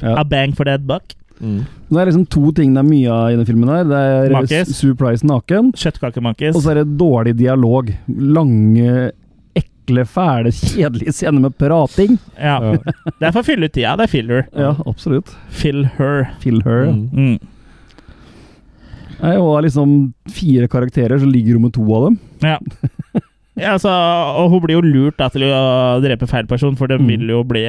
[0.00, 0.18] Ja.
[0.20, 1.14] A bang for that buck.
[1.40, 1.64] Mm.
[1.88, 3.68] Det er liksom to ting det er mye av i den filmen.
[3.68, 7.90] her Det er surprise Sue Price naken, og så er det dårlig dialog.
[8.08, 9.10] Lange,
[9.58, 12.18] ekle, fæle, kjedelige scener med prating.
[12.38, 12.60] Ja.
[12.62, 12.94] Ja.
[13.18, 13.96] Det er for å fylle ut tida.
[13.98, 14.46] Det er filler.
[14.56, 15.34] Ja, absolutt.
[15.50, 16.30] Fill her.
[16.42, 16.88] Fill her.
[16.92, 17.10] Mm.
[17.12, 17.50] Mm.
[19.24, 19.92] Nei, og av liksom
[20.34, 22.18] fire karakterer, så ligger hun med to av dem.
[22.44, 22.58] Ja.
[23.56, 23.90] ja altså,
[24.40, 27.06] og hun blir jo lurt da, til å drepe feil person, for de Mm.
[27.06, 27.62] vil jo bli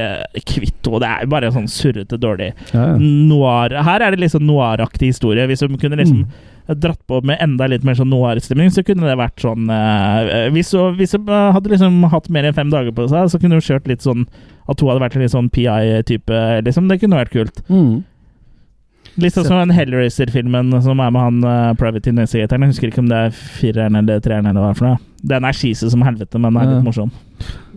[0.46, 1.00] kvitt henne.
[1.00, 2.98] Det er jo bare en sånn surrete, dårlig Ja, ja.
[2.98, 5.46] noir Her er det liksom noiraktig historie.
[5.48, 6.80] Hvis hun kunne liksom Mm.
[6.82, 10.72] dratt på med enda litt mer sånn noir-stemning, så kunne det vært sånn uh, Hvis
[10.74, 13.52] hun hvis hun, eh, hadde liksom hatt mer enn fem dager på seg, så kunne
[13.54, 14.26] hun kjørt litt sånn
[14.68, 16.88] At hun hadde vært en litt sånn PI-type, liksom.
[16.90, 17.62] Det kunne vært kult.
[17.70, 18.04] Mm.
[19.18, 22.66] Litt sånn som den Hellraiser-filmen som er med han uh, Private Investigatoren.
[22.68, 24.98] Jeg husker ikke om det er fireren eller treeren eller hva for noe.
[25.26, 27.14] Den er cheesy som helvete, men den er litt morsom.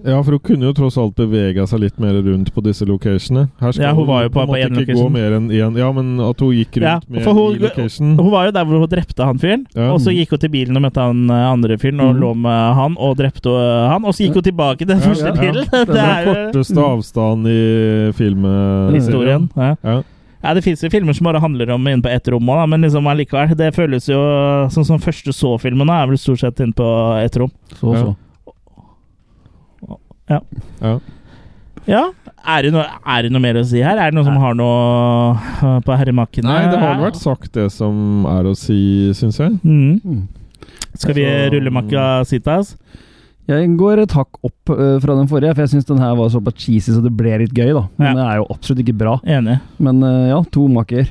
[0.06, 3.48] Ja, for hun kunne jo tross alt bevega seg litt mer rundt på disse locationene.
[3.62, 5.06] Her skal Ja, hun var jo på- en på en ikke location.
[5.06, 5.78] gå mer enn én.
[5.78, 8.12] Ja, men at hun gikk rundt mer for hun- i location.
[8.19, 9.90] Hun var jo der hvor hun drepte han fyren, Ja.
[9.93, 12.20] og så gikk hun til bilen og møtte han eh, andre fyren og mm.
[12.20, 15.06] lå med han og drepte eh, han, og så gikk hun tilbake til den Ja,
[15.09, 15.40] første ja, ja.
[15.40, 15.65] bilen.
[15.94, 18.94] Det er Den korteste avstand i filmhistorien.
[18.94, 19.51] historien.
[19.85, 20.02] Ja.
[20.43, 20.48] Ja.
[20.48, 22.81] Ja, Det fins jo filmer som bare handler om inne på ett rom også, men
[22.86, 23.56] liksom allikevel.
[23.59, 24.19] Det føles jo
[24.70, 26.86] sånn som første så-filmen er vel stort sett inne på
[27.24, 27.51] ett rom.
[27.74, 28.01] Så, Ja.
[28.05, 28.16] så.
[30.28, 30.40] Ja.
[31.89, 32.02] Ja.
[32.48, 33.97] Er det, noe, er det noe mer å si her?
[33.98, 36.44] Er det noen som har noe øh, på herremakken?
[36.47, 38.78] Nei, det har vel vært sagt det som er å si,
[39.16, 39.56] syns jeg.
[39.65, 40.01] mm.
[40.05, 40.27] Mm.
[40.98, 42.77] Skal vi Så- rulle Makasitas?
[43.49, 46.29] Jeg går et hakk opp uh, fra den forrige, for jeg syns den her var
[46.35, 47.87] såpass cheesy så det ble litt gøy, da.
[47.97, 48.15] Men Ja.
[48.19, 49.15] det er jo absolutt ikke bra.
[49.25, 49.57] Enig.
[49.79, 51.09] Men uh, ja, to maker.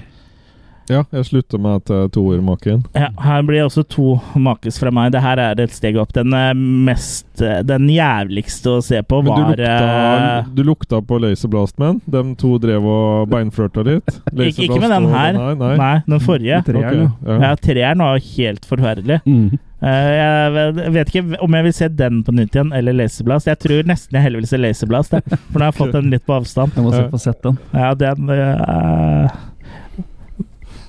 [0.87, 2.85] Ja, jeg slutter meg til toermaken.
[2.95, 5.11] Ja, her blir også to makes fra meg.
[5.11, 6.13] Det her er et steg opp.
[6.15, 10.63] Den eh, mest eh, Den jævligste å se på Men du var lukta, eh, du
[10.63, 11.99] lukta på Laserblastman?
[12.07, 14.15] De to drev og beinflørta litt?
[14.47, 14.95] ikke, med med her.
[14.95, 15.39] den her.
[15.41, 15.73] Nei, nei.
[15.83, 16.61] Nei, den forrige.
[16.69, 17.39] Treeren, okay, ja.
[17.49, 19.19] Ja, treeren var helt forferdelig.
[19.27, 19.59] Mm.
[19.77, 23.45] Eh, jeg vet- ikke om jeg vil se den på nytt igjen, eller Laserblast.
[23.45, 25.23] Jeg tror nesten jeg heller vil se Laserblast, jeg.
[25.51, 26.73] for nå har jeg fått den litt på avstand.
[26.75, 27.59] Jeg må se på få sett den.
[27.73, 29.29] Ja, den uh,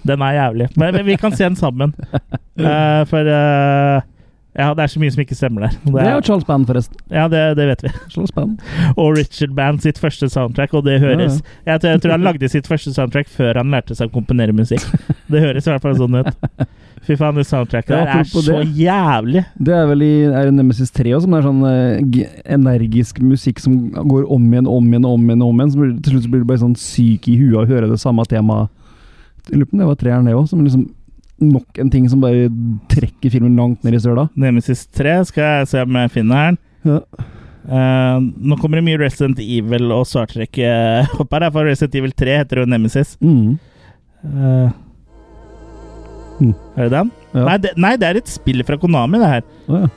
[0.09, 0.71] Den er jævlig.
[0.77, 1.93] Men vi kan se den sammen.
[2.59, 4.01] Uh, for eh,
[4.59, 5.77] Ja, det er så mye som ikke stemmer der.
[5.87, 6.97] Det er jo Charles Band, forresten.
[7.15, 7.93] ja, det, det vet vi.
[8.11, 8.57] Charles Band.
[8.97, 12.51] Og Richard Band sitt første soundtrack, og det høres Jeg, tror, jeg tror han lagde
[12.51, 14.83] sitt første soundtrack før han lærte seg å komponere musikk.
[15.31, 16.67] Det høres i hvert fall sånn ut.
[17.07, 18.59] Fy faen, det soundtracket Ja, der er så det.
[18.77, 19.45] jævlig.
[19.55, 22.19] Det er vel i er Nemesis 3 også, som er sånn uh,
[22.59, 25.47] energisk musikk som går om igjen, om igjen, om igjen.
[25.47, 25.75] om igjen.
[25.79, 28.27] Blir, til slutt blir du bare sånn syk i huet av å høre det samme
[28.29, 28.75] temaet.
[29.55, 30.49] Lurer på om det var treeren, det òg.
[30.51, 30.89] Som liksom
[31.41, 32.49] nok en ting som bare
[32.91, 34.29] trekker filmen langt ned i søla.
[34.39, 36.59] Nemesis 3 skal jeg se om jeg finner her.
[36.89, 37.01] Ja.
[37.69, 38.17] Uh,
[38.49, 42.15] nå kommer det mye Resident Evil og Star Trek uh, opp her, for Resident Evil
[42.17, 43.17] 3 heter jo Nemesis.
[43.21, 43.57] Mm.
[44.25, 44.69] Uh,
[46.39, 46.55] Mm.
[46.79, 47.09] Er det den?
[47.35, 47.45] Ja.
[47.49, 49.47] Nei, det, nei, det er et spill fra Konami, det her.
[49.67, 49.89] Oh, ja.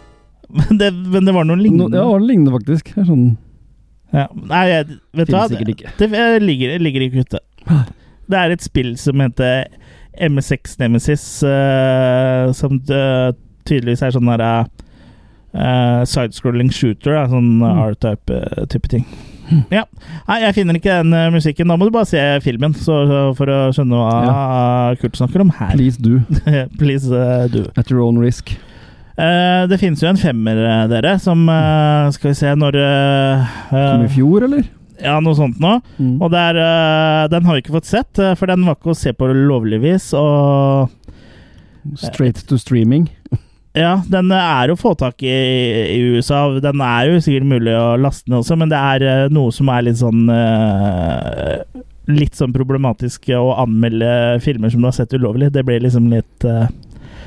[0.52, 1.96] Men det, men det var noe No, lignende.
[2.02, 2.90] ja, det lignende, faktisk.
[2.98, 3.28] Det sånn
[4.12, 4.26] Ja.
[4.36, 4.64] Nei,
[5.16, 5.46] vet du hva?
[5.48, 7.40] Det ligger, ligger ikke ute.
[8.32, 9.70] Det er et spill som heter
[10.20, 13.32] MS6 Nemesis, uh, som eh,
[13.68, 14.46] tydeligvis er sånn der
[15.56, 17.84] uh, sidescrolling shooter, da, sånn Mm.
[17.92, 19.06] R-type eh, type ting.
[19.72, 19.84] Ja.
[20.28, 21.68] Nei, jeg finner ikke den eh, musikken.
[21.68, 25.52] Da må du bare se filmen så, så for å skjønne hva Kurt snakker om
[25.60, 25.74] her.
[25.76, 26.22] Please do.
[26.82, 27.66] Please eh, do.
[27.76, 28.54] At your own risk.
[29.20, 33.58] Uh, det finnes jo en femmer, eh, dere, som uh, Skal vi se når uh,
[33.70, 34.64] Kom i eh, fjor, eller?
[35.02, 35.78] Ja, noe sånt nå.
[35.98, 36.16] Mm.
[36.22, 38.98] Og der, eh, den har vi ikke fått sett, eh, for den var ikke å
[38.98, 40.12] se på lovlig vis.
[40.18, 40.92] Og
[41.98, 43.10] Straight to streaming.
[43.74, 45.32] ja, den er jo å få tak i
[45.96, 46.44] i USA.
[46.62, 49.72] Den er jo sikkert mulig å laste ned også, men det er eh, noe som
[49.74, 51.64] er litt sånn eh,
[52.12, 55.52] Litt sånn problematisk å anmelde filmer som du har sett ulovlig.
[55.54, 56.66] Det blir liksom litt eh,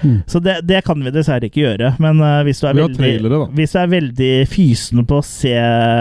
[0.02, 0.18] Mm.
[0.30, 1.92] Så det, det kan vi dessverre ikke gjøre.
[2.02, 5.54] Men uh, hvis, du er veldig, trailere, hvis du er veldig fysende på å se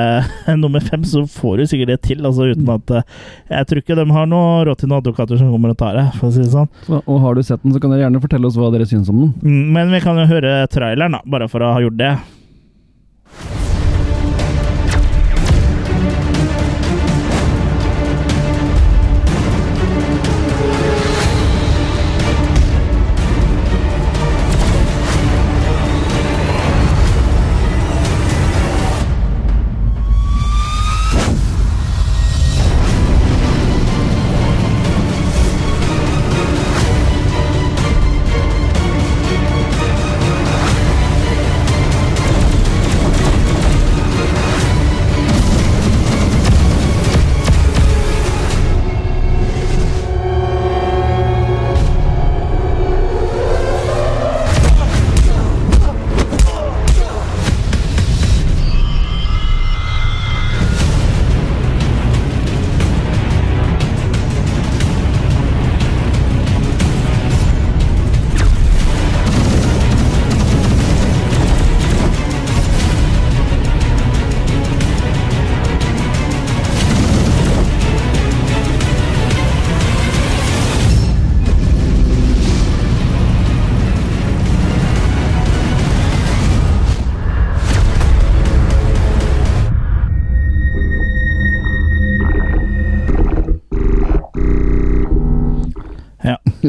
[0.63, 2.23] nummer fem, så får du sikkert det til.
[2.25, 3.03] Altså uten at uh,
[3.51, 6.07] Jeg tror ikke de har noe råd til noen advokater som kommer og tar det,
[6.19, 6.71] for å si det sånn.
[6.87, 9.11] Så, og har du sett den, så kan dere gjerne fortelle oss hva dere syns
[9.13, 9.33] om den.
[9.43, 12.13] Mm, Men vi kan jo høre traileren, da, bare for å ha gjort det.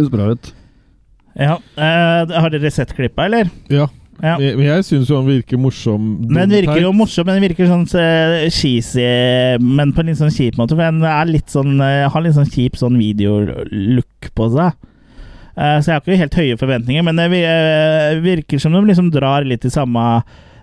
[0.04, 0.54] Høres bra ut.
[1.34, 1.58] ja.
[1.58, 3.48] eh, har dere sett klippa, eller?
[3.72, 3.88] Ja.
[4.22, 4.36] Ja.
[4.38, 6.04] Men jeg syns jo han virker morsom.
[6.30, 9.02] Den virker jo morsom, men den virker sånn eh, cheesy,
[9.58, 10.76] men på en litt sånn kjip måte.
[10.76, 14.76] For den sånn, eh, har litt sånn kjip sånn videolook på seg.
[15.54, 17.28] Uh, så jeg har ikke helt høye forventninger, men det
[18.24, 20.02] virker som de liksom drar litt i samme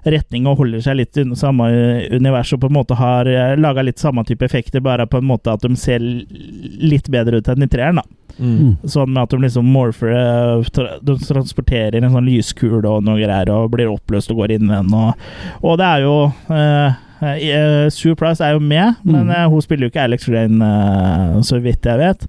[0.05, 1.67] retning og holder seg litt under samme
[2.11, 3.27] univers og på en måte har
[3.59, 7.47] laga litt samme type effekter, bare på en måte at de ser litt bedre ut
[7.53, 8.01] enn i treeren.
[8.01, 8.03] da.
[8.41, 8.77] Mm.
[8.87, 10.63] Sånn med at de liksom morfer eh,
[11.03, 14.73] De transporterer en sånn lyskule og noe greier og blir oppløst og går inn i
[14.73, 14.93] den.
[14.95, 15.13] Og,
[15.61, 16.15] og det er jo
[16.55, 19.35] eh, eh, Sue Price er jo med, men Mm.
[19.35, 22.25] eh, hun spiller jo ikke Alex Rain, eh, så vidt jeg vet.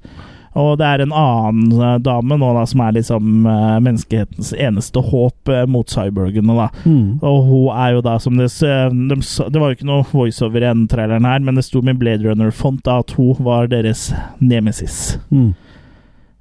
[0.59, 5.01] Og det er en annen eh, dame nå da som er liksom eh, menneskehetens eneste
[5.01, 6.57] håp eh, mot cyborgene.
[6.59, 7.19] da Mm.
[7.23, 10.67] og hun er jo da som det de, Det var jo ikke noe voiceover i
[10.67, 15.19] den traileren her, men det sto med Blade Runner-font at hun var deres nemesis.
[15.31, 15.55] Mm.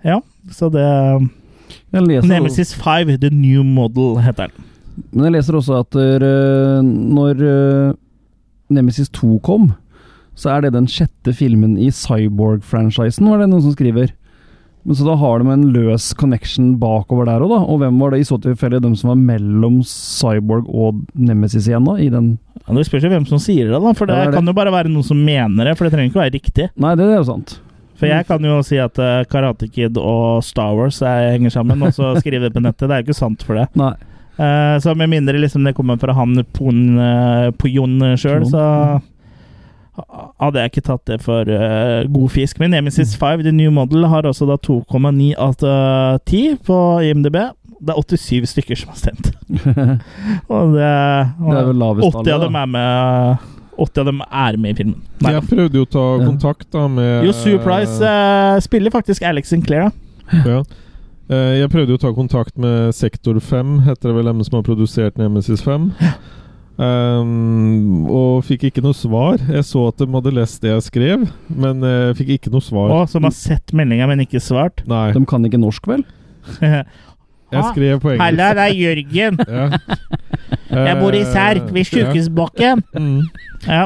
[0.03, 0.19] Ja,
[0.49, 1.29] så det
[1.93, 4.65] Nemesis 5, The New Model, heter den.
[5.11, 5.95] Men jeg leser også at
[6.83, 7.95] når
[8.69, 9.71] Nemesis 2 kom,
[10.35, 14.13] så er det den sjette filmen i Cyborg-franchisen, var det noen som skriver.
[14.83, 17.59] Men Så da har de en løs connection bakover der òg, da.
[17.69, 21.85] Og hvem var det i så tilfelle de som var mellom Cyborg og Nemesis igjen,
[21.85, 21.99] da?
[22.01, 22.31] I den
[22.65, 23.93] Ja, det spørs jo hvem som sier det, da.
[23.93, 24.39] For det, Ja, det det.
[24.39, 26.69] kan jo bare være noen som mener det, for det trenger ikke å være riktig.
[26.81, 27.59] Nei, det er jo sant.
[28.01, 31.83] For jeg kan jo si at uh, Karate Kid og Star Wars er, henger sammen,
[31.85, 32.87] og så skrive det på nettet.
[32.89, 33.67] Det er jo ikke sant for det.
[33.77, 33.93] Nei.
[34.41, 38.63] Uh, så med mindre liksom det kommer fra han Pon, uh, Pojon sjøl, så
[40.41, 42.59] hadde jeg ikke tatt det for uh, god fisk.
[42.61, 47.37] Men Nemesis 5, The New Model, har også da 2,9 av eh, 10 på IMDb.
[47.81, 49.31] Det er 87 stykker som har stemt.
[50.53, 50.91] og det,
[51.41, 53.47] og Det er vel lavest 80 av dem er med
[53.81, 54.99] 80 av dem er med i filmen.
[55.23, 55.33] Nei.
[55.37, 59.89] Jeg prøvde jo å ta kontakt da med Jo, Surprise uh, spiller faktisk Alex Sinclair,
[59.89, 60.43] da.
[60.45, 60.59] Ja.
[61.31, 64.59] Uh, Jeg prøvde jo å ta kontakt med Sektor 5, heter det vel dem som
[64.59, 65.89] har produsert Nemesis 5.
[66.80, 69.41] Um, og fikk ikke noe svar.
[69.52, 72.93] Jeg så at de hadde lest det jeg skrev, men jeg fikk ikke noe svar.
[72.95, 74.84] Og som har sett meldinga, men ikke svart.
[74.89, 75.10] Nei.
[75.15, 76.06] De kan ikke norsk, vel?
[77.52, 78.23] Jeg skrev på engelsk.
[78.23, 79.39] Halla, det er Jørgen.
[80.72, 80.85] Ja.
[80.88, 82.80] Jeg bor i Serk, ved Sjukehusbakken.
[82.95, 83.26] Mm.
[83.68, 83.81] Ja.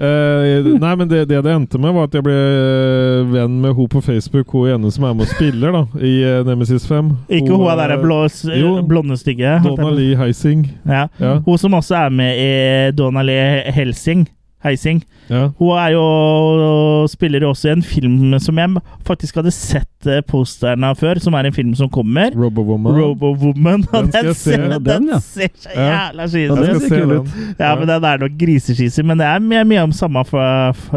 [0.00, 3.74] Eh, nei, men det, det det endte med, var at jeg ble eh, venn med
[3.76, 7.10] hun på Facebook, hun ene som er med og spiller da i eh, Nemesis 5.
[7.28, 8.20] Ikke hun er- der blå,
[8.56, 9.58] Jo, blonde stygge.
[9.64, 10.66] Donna Lee Heising.
[10.88, 11.06] Ja.
[11.20, 11.34] Ja.
[11.44, 12.50] Hun som også er med i
[12.96, 14.26] Donna Lee Helsing.
[14.64, 15.00] Heising.
[15.30, 15.46] Ja.
[15.56, 20.20] Hun er jo spiller jo også i en film som jeg faktisk hadde sett eh,
[20.26, 22.34] posteren av før, som er en film som kommer.
[22.36, 22.98] Robowoman.
[22.98, 23.86] Robowoman.
[23.92, 24.58] Den jeg se.
[24.58, 25.20] Ja, den, ja.
[25.24, 25.86] ser så Ja.
[25.86, 27.16] jævla Ja, det skal ser den.
[27.16, 27.56] ut.
[27.58, 29.02] Ja, men den er nok grisecheesy.
[29.06, 30.24] Men det er mye, mye om samme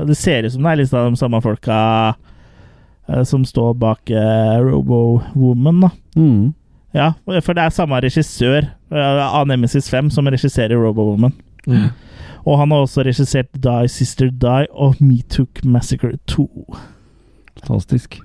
[0.08, 1.78] Det ser ut som det er litt av de samme folka
[3.08, 5.90] eh, som står bak uh, Robo-Woman, da.
[6.18, 6.54] Mm.
[6.94, 11.34] Ja, for det er samme regissør uh, A Nemesis 5 som regisserer Robowoman.
[11.66, 11.88] Mm.
[12.44, 16.48] Og han har også regissert Die Sister Die og Me Took Massacre 2.
[17.62, 18.20] Fantastisk.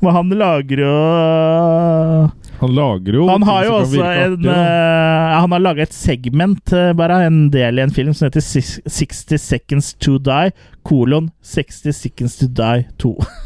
[0.00, 0.90] Men han lager jo
[2.60, 4.52] Han lager jo Han har jo også en uh,
[5.40, 9.40] Han har laga et segment, uh, bare en del i en film, som heter 60
[9.42, 10.54] Seconds to Die,
[10.86, 13.16] kolon 60 Seconds to Die 2.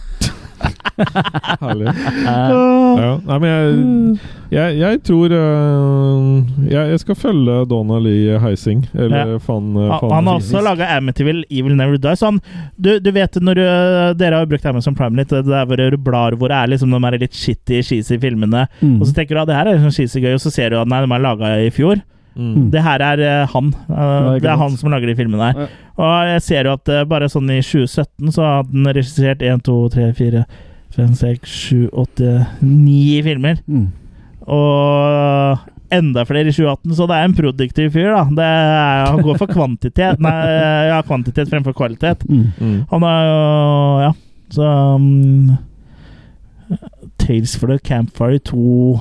[1.61, 1.93] Herlig.
[2.25, 3.13] Ja.
[3.27, 4.19] Nei, men jeg,
[4.55, 8.85] jeg, jeg tror øh, jeg, jeg skal følge Donald i Heising.
[8.95, 9.39] Eller Ja.
[9.43, 12.17] fan, Han, fan han har også laga Amityville Evil Never Die.
[12.17, 12.41] Så han,
[12.77, 13.65] du, du vet når du,
[14.21, 16.91] Dere har brukt Amazon Prime litt, det der hvor du blar hvor det er liksom
[16.95, 18.67] de er litt shitty, cheesy filmene.
[18.81, 18.99] Mm.
[19.01, 20.81] Og så tenker du at det her er liksom cheesy gøy, og så ser du
[20.81, 22.03] at nei, de er laga i fjor.
[22.37, 22.71] Mm.
[22.73, 23.73] Det her er uh, han.
[23.89, 25.65] Uh, det, er det er han som lager de filmene her.
[25.65, 25.87] Ja.
[26.01, 29.65] Og jeg ser jo at uh, bare sånn i 2017 så hadde han regissert 1,
[29.67, 30.45] 2, 3, 4,
[30.97, 33.61] 5, 6, 7, 8, 9 filmer.
[33.67, 33.91] Mm.
[34.51, 38.25] Og enda flere i 2018, så det er en produktiv fyr, da.
[38.39, 40.23] Det er, han går for kvantitet.
[40.23, 40.35] Nei,
[40.91, 42.23] ja, kvantitet fremfor kvalitet.
[42.31, 42.51] Mm.
[42.59, 42.77] Mm.
[42.93, 43.41] Han er jo
[44.01, 44.13] Ja,
[44.51, 45.57] så um,
[47.19, 49.01] Tales for the Campfire 2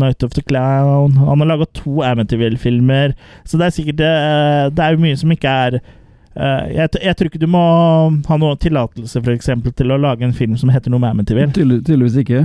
[0.00, 3.14] Night of the Clown Han har laga to Amityville-filmer,
[3.44, 7.16] så det er sikkert uh, Det er jo mye som ikke er uh, jeg, jeg
[7.18, 7.64] tror ikke du må
[8.28, 11.52] ha noe tillatelse for eksempel, til å lage en film som heter noe med Amityville.
[11.56, 12.44] Tydelig, tydeligvis ikke.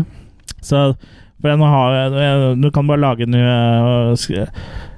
[0.65, 0.88] Så
[1.41, 3.36] for jeg nå har, jeg, Du kan bare lage en,
[4.18, 4.48] sk- en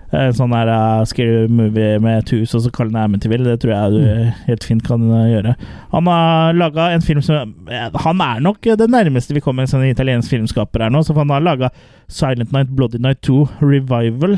[0.07, 3.47] sånn her uh, scary movie med et hus, og så kaller den Amityville.
[3.47, 5.55] Det tror jeg du helt fint kan uh, gjøre.
[5.91, 9.71] Han har laga en film som eh, Han er nok det nærmeste vi kommer en
[9.71, 11.03] sånn italiensk filmskaper her nå.
[11.03, 11.71] Så han har laga
[12.07, 14.37] Silent Night, Bloody Night 2 Revival.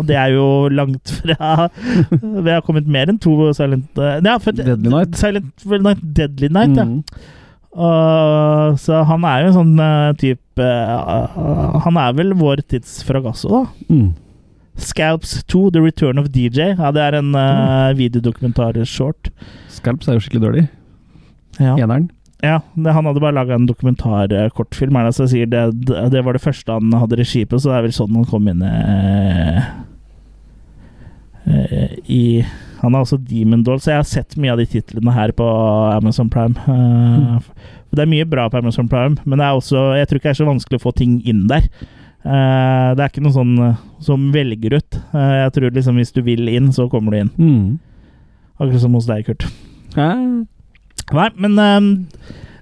[0.00, 1.68] Og det er jo langt fra
[2.46, 5.14] Vi har kommet mer enn to Silent uh, ja, for, Deadly Night.
[5.20, 6.88] Silent Night, Deadly Night, ja.
[6.88, 7.30] Mm.
[7.72, 12.98] Og, så han er jo en sånn uh, type uh, Han er vel vår tids
[13.08, 13.62] Fragasso, da.
[13.88, 14.10] Mm.
[14.76, 16.72] Scalps 2, The Return of DJ.
[16.78, 19.30] Ja, det er en uh, videodokumentar-short.
[19.72, 20.64] Scalps er jo skikkelig dårlig.
[21.60, 21.76] Ja.
[21.76, 22.08] Eneren.
[22.40, 24.96] ja det, han hadde bare laga en dokumentar-kortfilm.
[24.96, 27.96] det, sier det, det, var det første han hadde regi på, så det er vel
[27.96, 29.60] sånn han kom inn uh,
[31.46, 32.42] uh, i
[32.80, 35.46] Han har også Demon Doll, så jeg har sett mye av de titlene her på
[35.92, 36.56] Amazon Prime.
[36.66, 37.38] Uh,
[37.92, 40.40] Det er mye bra på Amazon Prime, men det også, jeg tror ikke det er
[40.40, 41.66] så vanskelig å få ting inn der.
[42.22, 44.98] Uh, det er ikke noe sånn uh, som velger ut.
[45.10, 47.32] Uh, jeg tror liksom hvis du vil inn, så kommer du inn.
[47.38, 47.64] Mm.
[48.62, 49.48] Akkurat som hos deg, Kurt.
[49.96, 50.10] Hæ?
[51.12, 51.88] Nei, men um,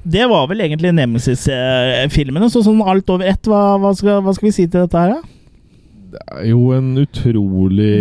[0.09, 2.49] det var vel egentlig Nemesis-filmene.
[2.51, 5.13] Så sånn alt over ett, hva, hva, skal, hva skal vi si til dette her,
[5.19, 5.37] da?
[6.11, 7.93] Det er jo en utrolig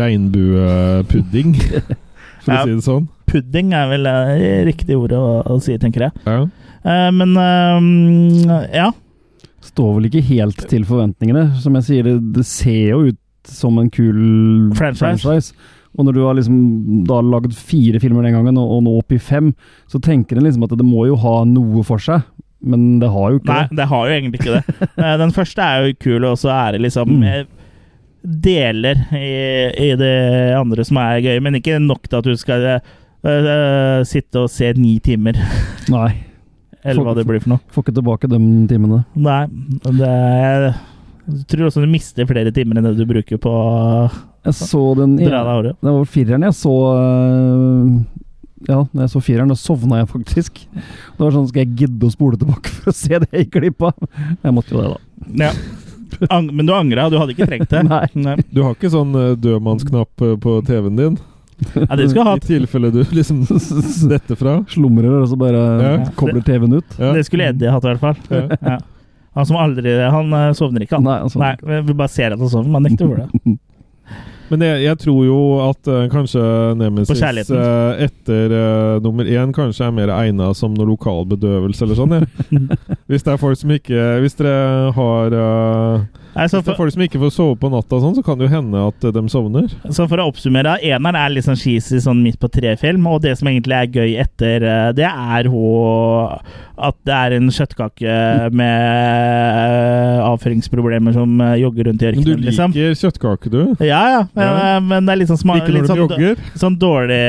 [0.00, 1.50] regnbuepudding,
[2.46, 2.62] for Ja.
[2.62, 3.08] å si det sånn.
[3.28, 4.30] Pudding er vel uh,
[4.64, 6.22] riktig ord å, å si, tenker jeg.
[6.24, 6.38] Ja.
[6.86, 7.90] Uh, men um,
[8.72, 8.86] ja.
[9.64, 11.48] Står vel ikke helt til forventningene.
[11.62, 13.18] Som jeg sier, det, det ser jo ut
[13.48, 14.18] som en kul
[14.76, 15.54] Franchise.
[15.98, 16.58] Og når du har liksom
[17.08, 19.52] da lagd fire filmer den gangen, og, og nå opp i fem,
[19.90, 22.26] så tenker en liksom at det må jo ha noe for seg.
[22.58, 23.78] Men det har jo ikke Nei, det.
[23.78, 24.88] det har jo egentlig ikke det.
[24.98, 27.24] Uh, den første er jo kul, og så er det liksom Mm.
[27.30, 27.44] eh,
[28.22, 29.28] deler i,
[29.88, 30.14] i det
[30.58, 32.80] andre som er gøy, men ikke nok til at du skal uh,
[33.30, 35.38] eh, sitte og se ni timer,
[35.88, 36.10] Nei.
[36.82, 37.62] Eller hva det blir for noe.
[37.74, 38.38] Får ikke tilbake de
[38.70, 39.00] timene.
[39.18, 39.40] Nei,
[39.88, 40.68] det er,
[41.28, 43.54] Jeg tror også du mister flere timer enn det du bruker på
[44.46, 45.74] Jeg så den dra det.
[45.80, 47.90] Det var fireren jeg så øh,
[48.68, 50.62] Ja, når jeg så fireren, da sovna jeg faktisk.
[50.70, 53.92] Det var sånn Skal jeg gidde å spole tilbake for å se det jeg klippa?
[54.44, 55.44] Jeg måtte jo det, da.
[55.48, 55.52] Ja.
[56.32, 57.82] Ang men du angra, du hadde ikke trengt det.
[58.26, 58.36] Nei.
[58.50, 61.18] Du har ikke sånn eh, dødmannsknapp eh, på TV-en din?
[61.74, 63.42] Ja, det skulle jeg I tilfelle du liksom
[64.10, 64.58] detter fra?
[64.70, 65.96] Slumrer, og så bare Ja.
[66.18, 66.98] kobler TV-en ut.
[66.98, 67.12] Ja.
[67.16, 68.20] Det skulle Eddie hatt, i hvert fall.
[68.30, 68.58] Ja.
[68.62, 68.78] Ja.
[69.38, 71.06] Han som aldri Han eh, sovner ikke, han.
[71.06, 71.38] Nei, altså.
[71.42, 73.58] Nei, vi bare ser at han sover, man nekter å gjøre det.
[74.48, 76.42] Men jeg, jeg tror jo at uh, kanskje
[76.80, 77.20] Nemesis
[77.52, 82.14] uh, etter uh, nummer én kanskje er mer egna som noe lokal bedøvelse eller sånn.
[82.16, 82.60] Ja.
[83.12, 86.06] hvis det er folk som ikke Hvis dere har eh,
[86.36, 88.46] Nei, det er for, folk som ikke får sove på natta, sånn, så kan det
[88.46, 89.66] jo hende at eh, de sovner.
[89.90, 93.32] så for å oppsummere, eneren er litt sånn cheesy sånn midt på tre-film, og det
[93.40, 96.38] som egentlig er gøy etter eh, det, er hun
[96.78, 98.18] at det er en kjøttkake
[98.54, 98.74] med
[99.58, 102.24] eh, avføringsproblemer som jogger rundt i ørkenen.
[102.24, 102.76] Men du liker liksom.
[103.02, 103.60] kjøttkake, du?
[103.82, 104.78] Ja, ja, men, Ja.
[104.84, 106.44] men det er litt sånn, sma Liker når litt de sånn, jogger?
[106.60, 107.24] sånn dårlig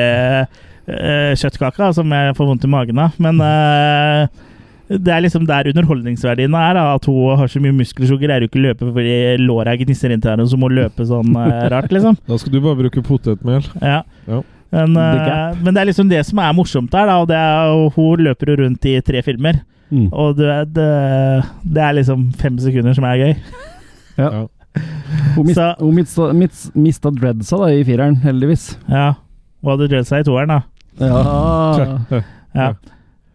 [0.89, 3.17] uh, kjøttkake da, som jeg får vondt i magen av.
[3.21, 4.45] Men eh,
[4.89, 6.73] det er liksom der underholdningsverdien er.
[6.73, 10.13] Da, at hun har så mye muskler, så greier hun ikke løpe fordi låra gnisser
[10.15, 12.17] inntil henne, så må hun løpe sånn eh, rart, liksom.
[12.29, 13.61] Da skal du bare bruke potetmel.
[13.83, 14.01] Ja.
[14.29, 14.41] Ja.
[14.73, 17.19] Men, eh, men det er liksom det som er morsomt der, da.
[17.21, 19.61] Og det er, og hun løper jo rundt i tre filmer.
[19.89, 20.07] Mm.
[20.13, 20.89] Og det, vet det,
[21.77, 23.31] det er liksom fem sekunder som er gøy.
[24.19, 24.29] Ja.
[24.29, 24.43] Ja.
[25.35, 28.71] Hun, mist, Så- hun mista, mist, mista dreadsa da i fireren, heldigvis.
[28.89, 29.07] Ja.
[29.63, 30.61] Hun hadde dreadsa i toeren, da.
[31.01, 32.21] Ja.
[32.59, 32.71] Ja.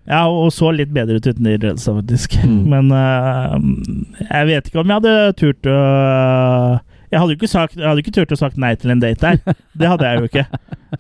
[0.04, 2.36] Ja, og så litt bedre ut uten de dreadsa, faktisk.
[2.44, 2.58] Mm.
[2.72, 3.56] Men uh,
[4.28, 5.78] jeg vet ikke om jeg hadde turt å
[7.14, 9.60] Jeg hadde jo ikke, sagt, hadde ikke turt å sagt nei til en date der.
[9.78, 10.46] Det hadde jeg jo ikke.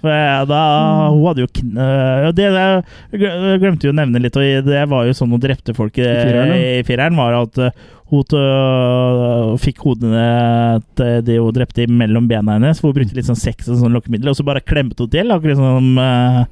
[0.00, 0.60] For jeg, da
[1.12, 5.16] Hun hadde jo øh, Det jeg glemte jo å nevne litt, og det var jo
[5.16, 10.24] sånn hun drepte folk i, I fireren, var at øh, hun øh, fikk hodene
[10.98, 12.80] til de hun drepte mellom bena hennes.
[12.80, 15.34] Hvor hun brukte litt sånn sex og sånn lokkemiddel, og så bare klemte hun til.
[15.34, 16.42] Akkurat sånn øh,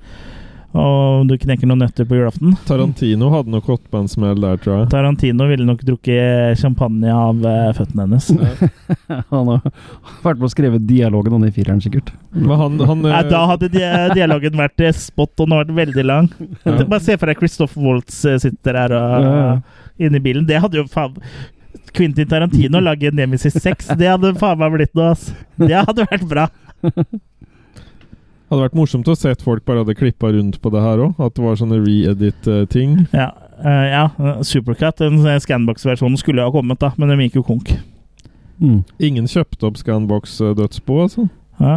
[0.72, 2.54] Og du knekker noen nøtter på julaften.
[2.64, 4.88] Tarantino hadde nok gått på en smell der, tror jeg.
[4.94, 8.30] Tarantino ville nok drukket champagne av øh, føttene hennes.
[9.34, 9.66] Han har
[10.24, 12.12] vært med å skrive dialogen han i fireren, sikkert.
[12.32, 13.82] Men han, han Nei, eh, da hadde di
[14.16, 16.30] dialogen vært eh, spot on og vært veldig lang.
[16.64, 16.78] Ja.
[16.86, 19.90] Bare se for deg Christoph Waltz eh, sitter her og, Ja, ja.
[20.08, 20.46] inne i bilen.
[20.48, 21.18] Det hadde jo faen
[21.92, 25.28] Quentin Tarantino lage Nemesis 6, det hadde faen meg blitt noe, ass.
[25.60, 26.48] Det hadde vært bra.
[28.52, 31.18] hadde vært morsomt å se at folk bare hadde klippa rundt på det her òg.
[31.18, 32.98] At det var sånne re-edit-ting.
[33.16, 33.30] Ja,
[33.64, 34.04] uh, ja
[34.46, 37.72] Supercut, den Scanbox-versjonen, skulle jo ha kommet, da, men den gikk jo konk.
[38.62, 38.82] Mm.
[39.02, 41.28] Ingen kjøpte opp Scanbox-dødsbo, altså.
[41.62, 41.74] Ja,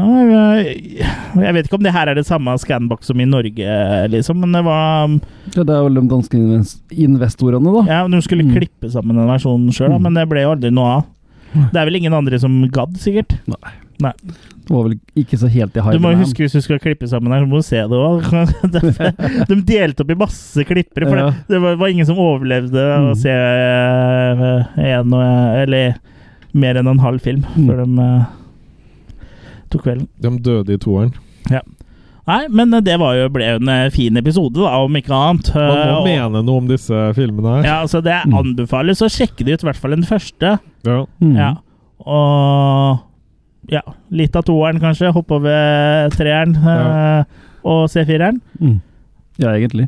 [0.58, 1.02] jeg,
[1.38, 3.74] jeg vet ikke om det her er det samme Scanbox som i Norge,
[4.10, 5.12] liksom, men det var
[5.54, 6.40] Ja, det er vel de danske
[6.96, 7.84] investorene, da.
[7.92, 8.54] Ja, de skulle Mm.
[8.56, 10.02] klippe sammen den versjonen sjøl, Mm.
[10.08, 11.04] men det ble jo aldri noe av.
[11.72, 13.38] Det er vel ingen andre som gadd, sikkert.
[14.00, 17.32] Det var vel ikke så helt i Du må huske hvis du skal klippe sammen
[17.32, 18.26] her, så må du se det òg.
[19.52, 21.30] De delte opp i masse klippere, for Ja.
[21.30, 23.16] det, det var, var ingen som overlevde å Mm.
[23.22, 25.96] se eh, en og Eller
[26.54, 27.68] mer enn en halv film Mm.
[27.70, 28.26] før de eh,
[29.72, 30.08] tok kvelden.
[30.22, 31.14] De døde i toeren.
[31.52, 31.62] Ja.
[32.28, 35.14] Nei, men eh, det var jo, ble jo en eh, fin episode, da, om ikke
[35.14, 35.52] annet.
[35.54, 37.64] Man Eh, må og- mene noe om disse filmene her.
[37.70, 38.34] Ja, altså Det Mm.
[38.42, 40.60] anbefales å sjekke det ut, i hvert fall den første.
[40.84, 41.06] Ja.
[41.22, 41.36] Mm.
[41.38, 41.52] Ja.
[42.06, 43.00] Og
[43.72, 43.82] ja,
[44.12, 45.12] litt av toeren, kanskje.
[45.16, 47.20] Hoppe over treeren Ja.
[47.20, 47.24] eh,
[47.66, 48.42] og se fireren.
[48.62, 48.80] Mm.
[49.42, 49.88] Ja, egentlig.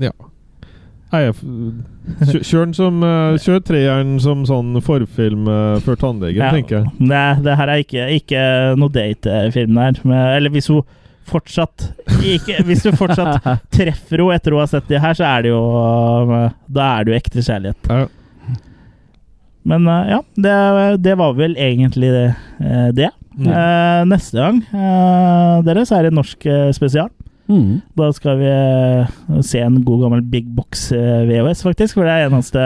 [0.00, 0.10] ja.
[1.12, 6.50] Nei, Kjør den som eh, Kjør treeren som sånn forfilm eh, før tannlegen, Ja.
[6.52, 6.92] tenker jeg.
[6.98, 8.42] Det, det her er ikke, ikke
[8.80, 10.00] noe datefilm her.
[10.36, 10.82] Eller hvis hun
[11.26, 11.88] fortsatt
[12.26, 15.50] ikke, Hvis du fortsatt treffer henne etter hun har sett det her, så er det
[15.54, 15.62] jo
[16.70, 17.90] Da er det jo ekte kjærlighet.
[17.90, 18.04] Ja.
[19.66, 20.56] Men eh, ja, det,
[21.04, 22.26] det var vel egentlig det.
[22.62, 23.12] eh, det.
[23.36, 23.48] Mm.
[23.52, 24.60] Eh, neste gang,
[25.66, 27.10] dere, så er det norsk spesial.
[27.46, 27.82] Mm.
[27.98, 28.52] Da skal vi
[29.46, 31.98] se en god gammel Big Box VHS, faktisk.
[31.98, 32.62] For det er eneste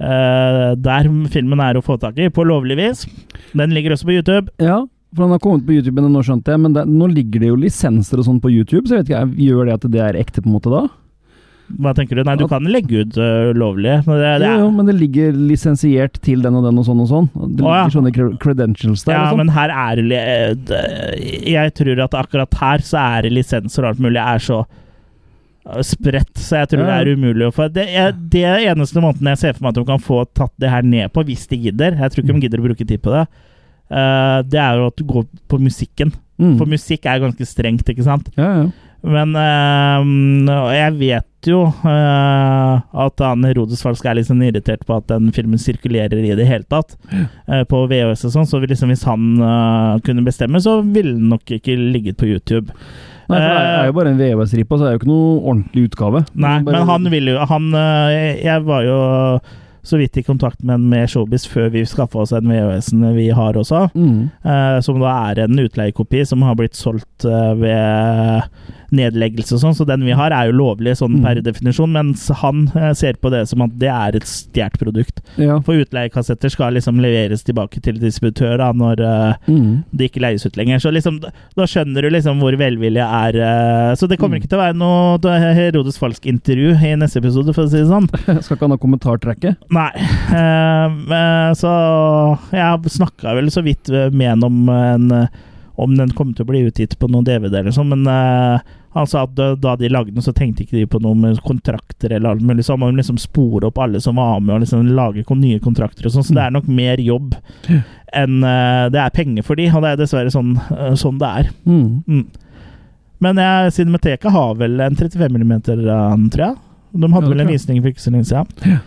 [0.00, 3.04] uh, der filmen er å få tak i, på lovlig vis.
[3.52, 4.48] Den ligger også på YouTube.
[4.58, 4.80] Ja,
[5.14, 7.52] for den har kommet på YouTube, men nå skjønte jeg, men det, nå ligger det
[7.52, 10.18] jo lisenser og sånn på YouTube, så jeg vet ikke, gjør det at det er
[10.18, 10.84] ekte på en måte da?
[11.78, 12.24] Hva tenker du?
[12.26, 13.92] Nei, du kan legge ut uh, lovlig.
[14.06, 17.00] Men det, det Jo, jo, men det ligger lisensiert til den og den og sånn
[17.04, 17.28] og sånn.
[17.34, 17.94] Det Å, ligger ja.
[17.94, 19.14] sånne credentials der.
[19.14, 19.42] ja, og sånn.
[19.44, 23.84] men her er det eh, det- Jeg tror at akkurat her så er det lisenser
[23.86, 26.88] og alt mulig er så eh, spredt, så jeg tror Ja.
[26.90, 29.80] det er umulig å få Det er det eneste måten jeg ser for meg at
[29.80, 31.94] de kan få tatt det her ned på, hvis de gidder.
[32.00, 33.26] Jeg tror ikke de gidder å bruke tid på det.
[33.90, 36.12] Uh, det er jo at du går på musikken.
[36.40, 36.54] Mm.
[36.60, 38.28] For musikk er ganske strengt, ikke sant?
[38.38, 38.68] Ja, ja.
[39.02, 45.06] Men øh, jeg vet jo øh, at han Herodes Falsk er liksom irritert på at
[45.08, 46.96] den filmen sirkulerer i det hele tatt.
[47.48, 49.30] Øh, på VHS og sånn, så liksom hvis han
[50.04, 52.74] kunne bestemme, så ville den nok ikke ligget på YouTube.
[53.30, 55.84] Nei, for det er jo bare en VHS-ripp, så det er jo ikke noe ordentlig
[55.86, 56.24] utgave.
[56.34, 57.68] Nei, Bare- men han vil jo han,
[58.42, 58.96] Jeg var jo
[59.86, 63.56] så vidt i kontakt med, med Showbiz før vi skaffa oss den VHS-en vi har
[63.56, 63.86] også.
[63.94, 64.28] Mm.
[64.84, 67.24] som da er en utleiekopi som har blitt solgt
[67.62, 68.42] ved
[68.92, 69.74] nedleggelse og sånn.
[69.76, 71.44] Så den vi har, er jo lovlig sånn per Mm.
[71.44, 75.20] definisjon, mens han eh, ser på det som at det er et stjålet produkt.
[75.38, 75.60] Ja.
[75.60, 79.84] For utleiekassetter skal liksom leveres tilbake til distributør da, når eh, Mm.
[79.94, 80.78] det ikke leies ut lenger.
[80.80, 81.30] Så liksom, da-
[81.66, 83.36] skjønner du liksom hvor velvilje er.
[83.40, 84.42] eh, så det kommer Mm.
[84.42, 88.08] ikke til å være noe Herodes Falsk-intervju i neste episode, for å si det sånn.
[88.42, 89.56] Skal ikke han ha kommentartrekket?
[89.70, 89.90] Nei.
[91.60, 91.72] så
[92.52, 95.28] Jeg snakka vel så vidt med ham om, en,
[95.80, 98.60] om den kom til å bli utgitt på noen DVD eller sånn, men eh,
[98.92, 101.38] han sa at da, da de lagde den, så tenkte ikke de på noe med
[101.46, 102.64] kontrakter eller alt mulig.
[102.66, 106.08] Så man må liksom spore opp alle som var med, og liksom lage nye kontrakter
[106.08, 106.26] og sånn.
[106.26, 107.36] Så det er nok mer jobb
[108.10, 111.28] enn eh, det er penger for de, og det er dessverre sånn, eh, sånn det
[111.42, 111.50] er.
[111.70, 112.00] Mm.
[112.08, 112.24] Mm.
[113.22, 116.56] Men jeg, Cinemateket har vel en 35 mm, tror jeg.
[116.90, 118.80] De hadde Ja, vel en visning for ikke så lenge siden.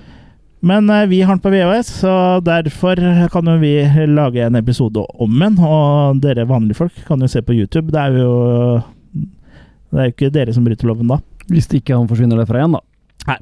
[0.63, 2.99] Men eh, vi har den på VHS, så derfor
[3.31, 3.77] kan jo vi
[4.11, 5.55] lage en episode om den.
[5.63, 7.93] Og dere vanlige folk kan jo se på YouTube.
[7.95, 8.35] Det er jo
[9.93, 11.19] Det er jo ikke dere som bryter loven da.
[11.51, 12.81] Hvis ikke han forsvinner derfra igjen, da.
[13.29, 13.37] Nei.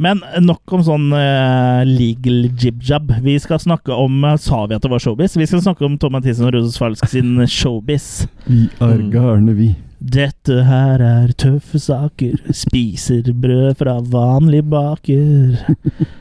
[0.00, 3.10] Men nok om sånn uh, legal jib-jab.
[3.20, 5.34] Vi skal snakke om eh, Sa vi at det var showbiz?
[5.36, 8.06] Vi skal snakke om Tom Mathisen og Roses Falsk sin showbiz.
[8.46, 9.10] Vi er Mm.
[9.12, 9.68] gærne, vi.
[10.00, 12.38] Dette her er tøffe saker.
[12.56, 15.58] Spiser brød fra vanlig baker.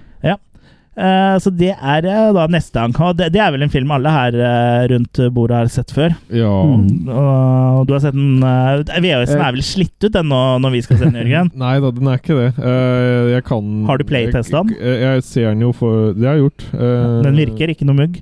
[1.00, 2.96] Eh, så det er eh, da neste gang.
[3.08, 6.16] Og det, det er vel en film alle her eh, rundt bordet har sett før.
[6.36, 6.52] Ja.
[6.68, 7.08] Mm.
[7.08, 10.84] Og du har sett den uh, VHS-en er vel slitt ut den nå, når vi
[10.86, 11.52] skal se den, Jørgen?
[11.64, 12.50] Nei da, den er ikke det.
[12.60, 14.76] Uh, jeg kan Har du playtestet den?
[14.76, 16.68] Jeg, jeg ser den jo for Det har jeg gjort.
[16.74, 18.20] Uh, Den virker, ikke noe mugg.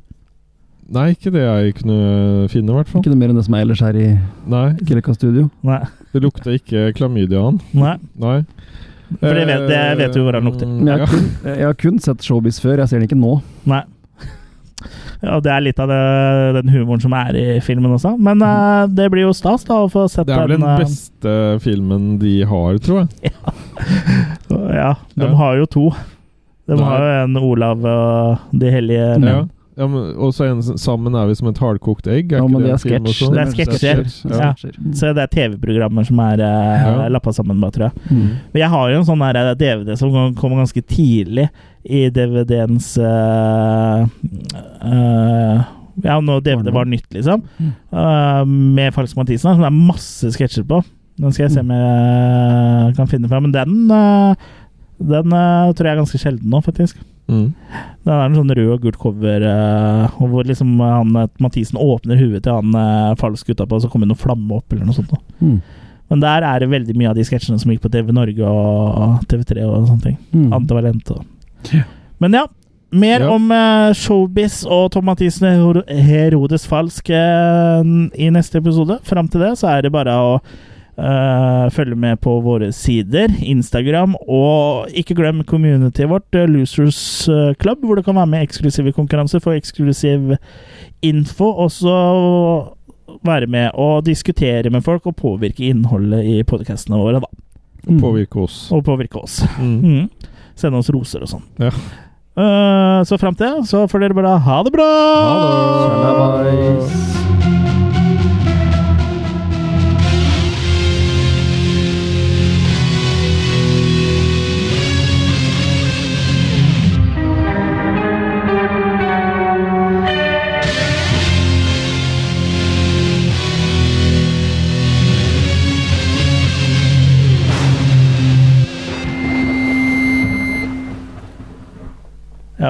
[0.87, 3.01] Nei, ikke det jeg kunne finne, i hvert fall.
[3.01, 4.05] Ikke noe mer enn det som er ellers her i
[4.47, 4.67] Nei,
[5.17, 5.49] Studio.
[5.67, 5.81] Nei.
[6.13, 7.59] det lukter ikke klamydiaen.
[7.75, 7.97] Nei.
[8.15, 8.37] Nei.
[9.19, 10.67] For det vet, det vet du hvor den lukter.
[10.67, 10.97] Jeg Ja.
[11.05, 13.41] har, kun, jeg har kun sett Showbiz før, jeg ser den ikke nå.
[13.65, 13.83] Nei.
[15.23, 16.01] Ja, det er litt av det,
[16.59, 18.11] den humoren som er i filmen også.
[18.21, 20.61] Men uh, det blir jo stas da å få sett Det er vel den.
[20.61, 23.31] den eh, beste filmen de har, tror jeg.
[24.77, 25.33] Ja, de Ja.
[25.39, 25.85] har jo to.
[26.67, 26.83] De Nei.
[26.83, 29.17] har jo en Olav og De hellige Ja.
[29.17, 29.49] menn.
[29.77, 32.31] Ja, men, og så en sammen er vi som et hardkokt egg.
[32.33, 33.27] Ja, men det er sketsj.
[33.29, 33.99] Det er sketsjer.
[34.31, 34.49] Ja.
[34.97, 37.07] Så det er TV-programmer som er uh, Ja.
[37.13, 38.07] lappa sammen, bare, tror jeg.
[38.09, 38.27] Mm.
[38.53, 41.45] Men jeg har jo en sånn eh, DVD som kommer ganske tidlig
[41.85, 44.07] i DVD-ens uh,
[44.81, 45.65] uh,
[46.03, 47.45] Ja, når DVD var nytt, liksom.
[47.57, 47.71] Mm.
[47.93, 48.43] eh,
[48.77, 49.53] med Falsk Mathisen.
[49.53, 50.81] Som det er masse sketsjer på.
[51.17, 53.47] Den skal jeg se om jeg kan finne fram.
[53.47, 54.49] Men den eh,
[54.97, 56.97] Den eh, tror jeg er ganske sjelden nå, faktisk.
[57.27, 57.47] Mm.
[58.07, 62.19] Det er en sånn rød og gult cover uh, hvor liksom han, eh, Mathisen åpner
[62.21, 64.95] huet til han uh, falsk utapå, og så kommer det noe flamme opp, eller noe
[64.95, 65.11] sånt.
[65.41, 65.57] Mm.
[66.07, 69.25] Men der er det veldig mye av de sketsjene som gikk på TV Norge og
[69.27, 70.15] TV3 og sånne ting.
[70.31, 70.53] Mm.
[70.55, 71.25] Ante og
[71.73, 71.83] yeah.
[72.23, 72.45] Men ja.
[72.89, 73.33] Mer Ja.
[73.35, 77.83] om uh, showbiz og Tom Mathisen og Hero- Herodes Falsk eh,
[78.15, 79.01] i neste episode.
[79.03, 80.37] Fram til det så er det bare å
[80.97, 86.99] eh, følge med på våre sider, Instagram, og ikke glem communityet vårt, eh, Losers
[87.29, 90.35] eh, Club, hvor du kan være med i eksklusive konkurranser, få eksklusiv
[91.05, 91.97] info, og så
[93.25, 97.31] være med og diskutere med folk og påvirke innholdet i podkastene våre, da.
[97.87, 98.01] Mm.
[98.01, 98.67] Påvirke oss.
[98.71, 99.43] Og påvirke oss.
[99.59, 99.77] Mm.
[99.87, 100.09] Mm.
[100.57, 101.43] Sende oss roser og sånn.
[101.61, 101.69] Ja.
[102.37, 104.89] Uh, så fram til så får dere bare ha det bra!
[105.21, 107.26] Ha det!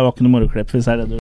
[0.08, 1.16] Var ikke noe moroklipp, hvis det er det du